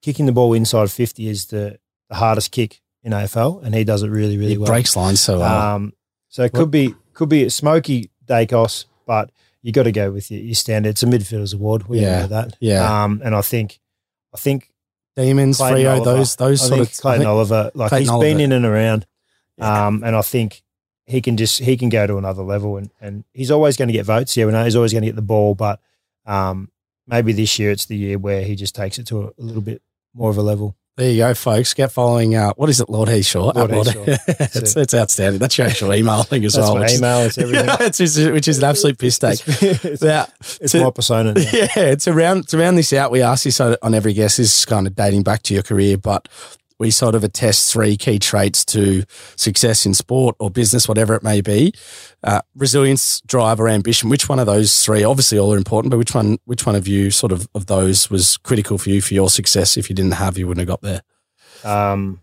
kicking 0.02 0.26
the 0.26 0.32
ball 0.32 0.52
inside 0.52 0.90
fifty 0.90 1.28
is 1.28 1.46
the, 1.46 1.78
the 2.10 2.16
hardest 2.16 2.50
kick 2.52 2.80
in 3.02 3.12
AFL, 3.12 3.62
and 3.64 3.74
he 3.74 3.84
does 3.84 4.02
it 4.02 4.08
really 4.10 4.36
really 4.36 4.52
He 4.52 4.58
well. 4.58 4.66
breaks 4.66 4.96
lines 4.96 5.20
so 5.20 5.38
well. 5.38 5.74
Um, 5.76 5.92
so 6.28 6.42
it 6.42 6.52
could 6.52 6.70
be 6.70 6.94
could 7.14 7.28
be 7.28 7.44
a 7.44 7.50
smoky 7.50 8.10
Daicos, 8.26 8.84
but 9.06 9.30
you 9.62 9.72
got 9.72 9.84
to 9.84 9.92
go 9.92 10.10
with 10.12 10.30
your, 10.30 10.40
your 10.42 10.54
standard. 10.54 10.90
It's 10.90 11.02
a 11.02 11.06
midfielders 11.06 11.54
award. 11.54 11.88
We 11.88 12.00
Yeah, 12.00 12.22
know 12.22 12.26
that. 12.28 12.56
yeah. 12.60 13.04
Um, 13.04 13.22
and 13.24 13.34
I 13.34 13.40
think 13.42 13.78
I 14.34 14.38
think 14.38 14.70
Demons, 15.16 15.56
Clayton 15.56 15.76
Frio, 15.78 15.90
Oliver. 15.92 16.04
those 16.16 16.36
those 16.36 16.62
I 16.62 16.66
sort 16.66 16.78
think 16.80 16.90
of. 16.90 16.96
Clayton 16.98 17.26
Oliver, 17.26 17.70
like 17.74 17.88
Clayton 17.90 18.02
he's 18.02 18.10
Oliver. 18.10 18.26
been 18.30 18.40
in 18.40 18.52
and 18.52 18.64
around. 18.66 19.06
Um, 19.58 20.02
and 20.04 20.14
I 20.14 20.20
think 20.22 20.62
he 21.06 21.20
can 21.22 21.36
just 21.36 21.60
he 21.60 21.76
can 21.76 21.88
go 21.88 22.06
to 22.06 22.16
another 22.18 22.42
level, 22.42 22.76
and 22.76 22.90
and 23.00 23.24
he's 23.32 23.50
always 23.50 23.76
going 23.76 23.88
to 23.88 23.92
get 23.94 24.04
votes. 24.06 24.36
Yeah, 24.36 24.46
we 24.46 24.52
know 24.52 24.64
he's 24.64 24.76
always 24.76 24.92
going 24.92 25.02
to 25.02 25.08
get 25.08 25.16
the 25.16 25.22
ball, 25.22 25.54
but 25.54 25.80
um, 26.26 26.70
maybe 27.06 27.32
this 27.32 27.58
year 27.58 27.70
it's 27.70 27.86
the 27.86 27.96
year 27.96 28.18
where 28.18 28.42
he 28.42 28.56
just 28.56 28.74
takes 28.74 28.98
it 28.98 29.06
to 29.08 29.22
a, 29.22 29.26
a 29.26 29.32
little 29.42 29.62
bit 29.62 29.82
more 30.14 30.30
of 30.30 30.36
a 30.38 30.42
level. 30.42 30.76
There 30.96 31.10
you 31.10 31.18
go, 31.18 31.34
folks. 31.34 31.74
Get 31.74 31.92
following. 31.92 32.34
Uh, 32.34 32.54
what 32.56 32.70
is 32.70 32.80
it, 32.80 32.88
Lord 32.88 33.10
Heathshaw? 33.10 33.54
Lord 33.54 33.70
At 33.70 33.76
Heathshaw. 33.94 34.04
That's 34.38 34.56
it's, 34.56 34.76
it. 34.76 34.80
it's 34.80 34.94
outstanding. 34.94 35.38
That's 35.38 35.58
your 35.58 35.66
actual 35.66 35.92
email 35.94 36.22
thing 36.22 36.42
as 36.46 36.56
well. 36.56 36.78
which 36.80 36.94
email. 36.94 37.18
It's 37.26 37.36
everything. 37.38 37.68
It's 37.80 37.98
just- 37.98 38.18
which 38.32 38.48
is 38.48 38.58
an 38.58 38.64
absolute 38.64 38.98
piss 38.98 39.18
take. 39.18 39.40
it's 39.46 39.84
it's, 39.84 40.02
Now, 40.02 40.26
it's 40.40 40.72
to- 40.72 40.82
my 40.84 40.90
persona. 40.90 41.34
now. 41.34 41.40
yeah, 41.52 41.68
it's 41.76 42.08
around 42.08 42.48
to 42.48 42.56
round 42.58 42.78
this 42.78 42.94
out. 42.94 43.10
We 43.10 43.20
ask 43.20 43.44
this 43.44 43.60
on 43.60 43.76
on 43.82 43.92
every 43.92 44.14
guest. 44.14 44.38
This 44.38 44.58
is 44.60 44.64
kind 44.64 44.86
of 44.86 44.94
dating 44.94 45.22
back 45.22 45.42
to 45.44 45.54
your 45.54 45.62
career, 45.62 45.98
but 45.98 46.28
we 46.78 46.90
sort 46.90 47.14
of 47.14 47.24
attest 47.24 47.72
three 47.72 47.96
key 47.96 48.18
traits 48.18 48.64
to 48.66 49.04
success 49.36 49.86
in 49.86 49.94
sport 49.94 50.36
or 50.38 50.50
business, 50.50 50.88
whatever 50.88 51.14
it 51.14 51.22
may 51.22 51.40
be: 51.40 51.72
uh, 52.22 52.42
resilience, 52.54 53.20
drive, 53.22 53.60
or 53.60 53.68
ambition. 53.68 54.08
Which 54.08 54.28
one 54.28 54.38
of 54.38 54.46
those 54.46 54.84
three? 54.84 55.04
Obviously, 55.04 55.38
all 55.38 55.52
are 55.54 55.58
important, 55.58 55.90
but 55.90 55.98
which 55.98 56.14
one? 56.14 56.38
Which 56.44 56.66
one 56.66 56.74
of 56.74 56.86
you, 56.86 57.10
sort 57.10 57.32
of, 57.32 57.48
of 57.54 57.66
those, 57.66 58.10
was 58.10 58.36
critical 58.38 58.78
for 58.78 58.90
you 58.90 59.00
for 59.00 59.14
your 59.14 59.30
success? 59.30 59.76
If 59.76 59.88
you 59.88 59.96
didn't 59.96 60.12
have, 60.12 60.38
you 60.38 60.46
wouldn't 60.46 60.68
have 60.68 60.80
got 60.80 60.82
there. 60.82 61.02
Um, 61.64 62.20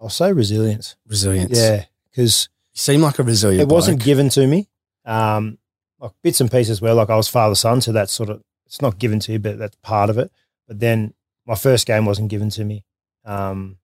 I'll 0.00 0.10
say 0.10 0.32
resilience. 0.32 0.96
Resilience. 1.06 1.56
Yeah, 1.56 1.84
because 2.10 2.48
you 2.72 2.78
seem 2.78 3.00
like 3.00 3.18
a 3.18 3.22
resilient. 3.22 3.62
it 3.62 3.72
wasn't 3.72 3.98
bloke. 3.98 4.04
given 4.04 4.28
to 4.30 4.46
me. 4.46 4.68
Um, 5.04 5.58
like 6.00 6.12
bits 6.22 6.40
and 6.40 6.50
pieces 6.50 6.80
were 6.80 6.92
like 6.92 7.10
I 7.10 7.16
was 7.16 7.28
father 7.28 7.54
son, 7.54 7.80
so 7.80 7.92
that's 7.92 8.12
sort 8.12 8.30
of 8.30 8.42
it's 8.66 8.82
not 8.82 8.98
given 8.98 9.20
to 9.20 9.32
you, 9.32 9.38
but 9.38 9.58
that's 9.58 9.76
part 9.76 10.10
of 10.10 10.18
it. 10.18 10.30
But 10.66 10.80
then 10.80 11.14
my 11.46 11.54
first 11.54 11.86
game 11.86 12.04
wasn't 12.06 12.28
given 12.30 12.50
to 12.50 12.64
me, 12.64 12.84
um, 13.24 13.78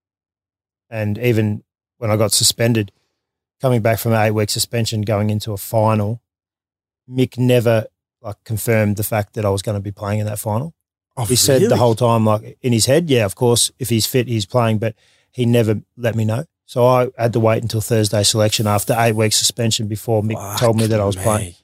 and 0.89 1.19
even 1.19 1.63
when 1.99 2.11
I 2.11 2.17
got 2.17 2.33
suspended, 2.33 2.93
coming 3.61 3.83
back 3.83 3.99
from 3.99 4.13
an 4.13 4.21
eight 4.27 4.31
week 4.33 4.51
suspension, 4.51 5.03
going 5.03 5.31
into 5.31 5.53
a 5.53 5.57
final, 5.57 6.23
Mick 7.09 7.39
never 7.39 7.87
like 8.23 8.37
confirmed 8.45 8.97
the 8.97 9.03
fact 9.03 9.35
that 9.35 9.45
I 9.45 9.51
was 9.51 9.63
going 9.63 9.77
to 9.77 9.83
be 9.83 9.93
playing 9.93 10.21
in 10.21 10.27
that 10.27 10.39
final. 10.39 10.75
Oh, 11.17 11.25
He 11.25 11.37
said 11.37 11.63
the 11.63 11.77
whole 11.77 11.95
time, 11.95 12.25
like 12.25 12.59
in 12.63 12.73
his 12.73 12.87
head, 12.87 13.11
yeah, 13.11 13.25
of 13.25 13.35
course, 13.35 13.71
if 13.79 13.89
he's 13.89 14.07
fit, 14.07 14.29
he's 14.29 14.47
playing, 14.47 14.79
but 14.79 14.95
he 15.33 15.45
never 15.47 15.81
let 15.97 16.15
me 16.15 16.25
know. 16.25 16.45
So 16.67 16.87
I 16.87 17.09
had 17.19 17.33
to 17.33 17.41
wait 17.41 17.63
until 17.63 17.81
Thursday 17.81 18.23
selection 18.23 18.67
after 18.67 18.95
eight 18.97 19.17
weeks 19.17 19.37
suspension 19.37 19.89
before 19.89 20.23
Mick 20.23 20.59
told 20.59 20.77
me 20.77 20.87
that 20.87 21.01
I 21.01 21.05
was 21.05 21.17
Fuck 21.17 21.25
playing. 21.25 21.55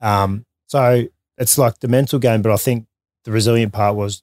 Um, 0.00 0.46
so 0.66 1.04
it's 1.36 1.58
like 1.58 1.80
the 1.80 1.88
mental 1.88 2.18
game, 2.18 2.42
but 2.42 2.52
I 2.52 2.56
think 2.56 2.86
the 3.24 3.32
resilient 3.32 3.72
part 3.72 3.96
was 3.96 4.22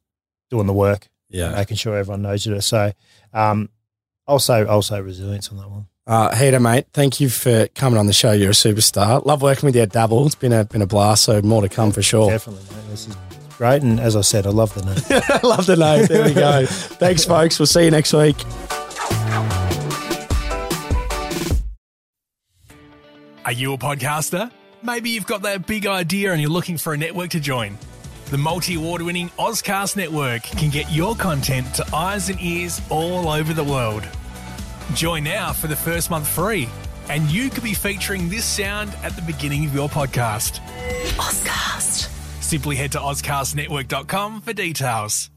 doing 0.50 0.66
the 0.68 0.74
work, 0.74 1.08
Yeah. 1.30 1.52
making 1.52 1.78
sure 1.78 1.98
everyone 1.98 2.22
knows 2.24 2.46
you. 2.46 2.60
So 2.62 2.92
um, 3.34 3.70
I'll 4.28 4.40
say 4.40 4.66
I'll 4.66 4.82
say 4.82 5.02
resilience 5.02 5.50
on 5.50 5.58
that 5.58 5.70
one. 5.70 5.88
Uh, 6.08 6.36
Heater, 6.36 6.60
mate, 6.60 6.88
thank 6.92 7.20
you 7.20 7.30
for 7.30 7.68
coming 7.76 8.00
on 8.00 8.08
the 8.08 8.14
show. 8.14 8.32
You're 8.32 8.50
a 8.50 8.54
superstar. 8.54 9.24
Love 9.26 9.44
working 9.44 9.68
with 9.68 9.76
you 9.76 9.84
at 9.84 9.92
Dabble. 9.92 10.26
It's 10.26 10.34
been 10.36 10.54
a 10.54 10.66
been 10.66 10.82
a 10.82 10.88
blast. 10.88 11.24
So 11.24 11.42
more 11.44 11.62
to 11.62 11.70
come 11.70 11.92
for 11.92 12.02
sure. 12.02 12.32
Definitely, 12.32 12.64
mate. 12.76 12.90
This 12.90 13.08
is 13.08 13.16
great, 13.58 13.84
and 13.84 14.00
as 14.00 14.16
I 14.16 14.22
said, 14.22 14.48
I 14.48 14.50
love 14.50 14.74
the 14.74 14.84
name. 14.86 15.22
I 15.30 15.40
love 15.48 15.66
the 15.68 15.76
name. 15.76 16.08
There 16.08 16.26
we 16.26 16.34
go. 16.34 16.66
Thanks, 16.68 17.26
folks. 17.26 17.60
We'll 17.60 17.68
see 17.68 17.86
you 17.86 17.92
next 17.92 18.14
week. 18.14 18.38
Are 23.46 23.52
you 23.52 23.74
a 23.74 23.78
podcaster? 23.78 24.52
Maybe 24.84 25.10
you've 25.10 25.26
got 25.28 25.42
that 25.42 25.66
big 25.66 25.86
idea 25.88 26.32
and 26.32 26.42
you're 26.42 26.52
looking 26.52 26.78
for 26.78 26.94
a 26.94 26.98
network 26.98 27.32
to 27.32 27.40
join. 27.40 27.78
The 28.30 28.38
multi 28.38 28.76
award 28.76 29.02
winning 29.02 29.30
Ozcast 29.40 29.98
Network 29.98 30.44
can 30.44 30.70
get 30.70 30.92
your 30.92 31.16
content 31.16 31.74
to 31.74 31.96
eyes 31.96 32.30
and 32.30 32.40
ears 32.40 32.80
all 32.92 33.28
over 33.28 33.54
the 33.54 33.64
world. 33.64 34.08
Join 34.94 35.24
now 35.24 35.52
for 35.52 35.66
the 35.66 35.76
first 35.76 36.12
month 36.12 36.28
free, 36.28 36.70
and 37.10 37.24
you 37.32 37.50
could 37.50 37.64
be 37.64 37.74
featuring 37.74 38.30
this 38.30 38.46
sound 38.46 38.94
at 39.02 39.16
the 39.16 39.24
beginning 39.24 39.66
of 39.66 39.74
your 39.74 39.90
podcast. 39.90 40.60
Ozcast. 41.18 42.08
Simply 42.44 42.76
head 42.76 42.92
to 42.92 43.00
OzcastNetwork.com 43.00 44.42
for 44.42 44.54
details. 44.54 45.32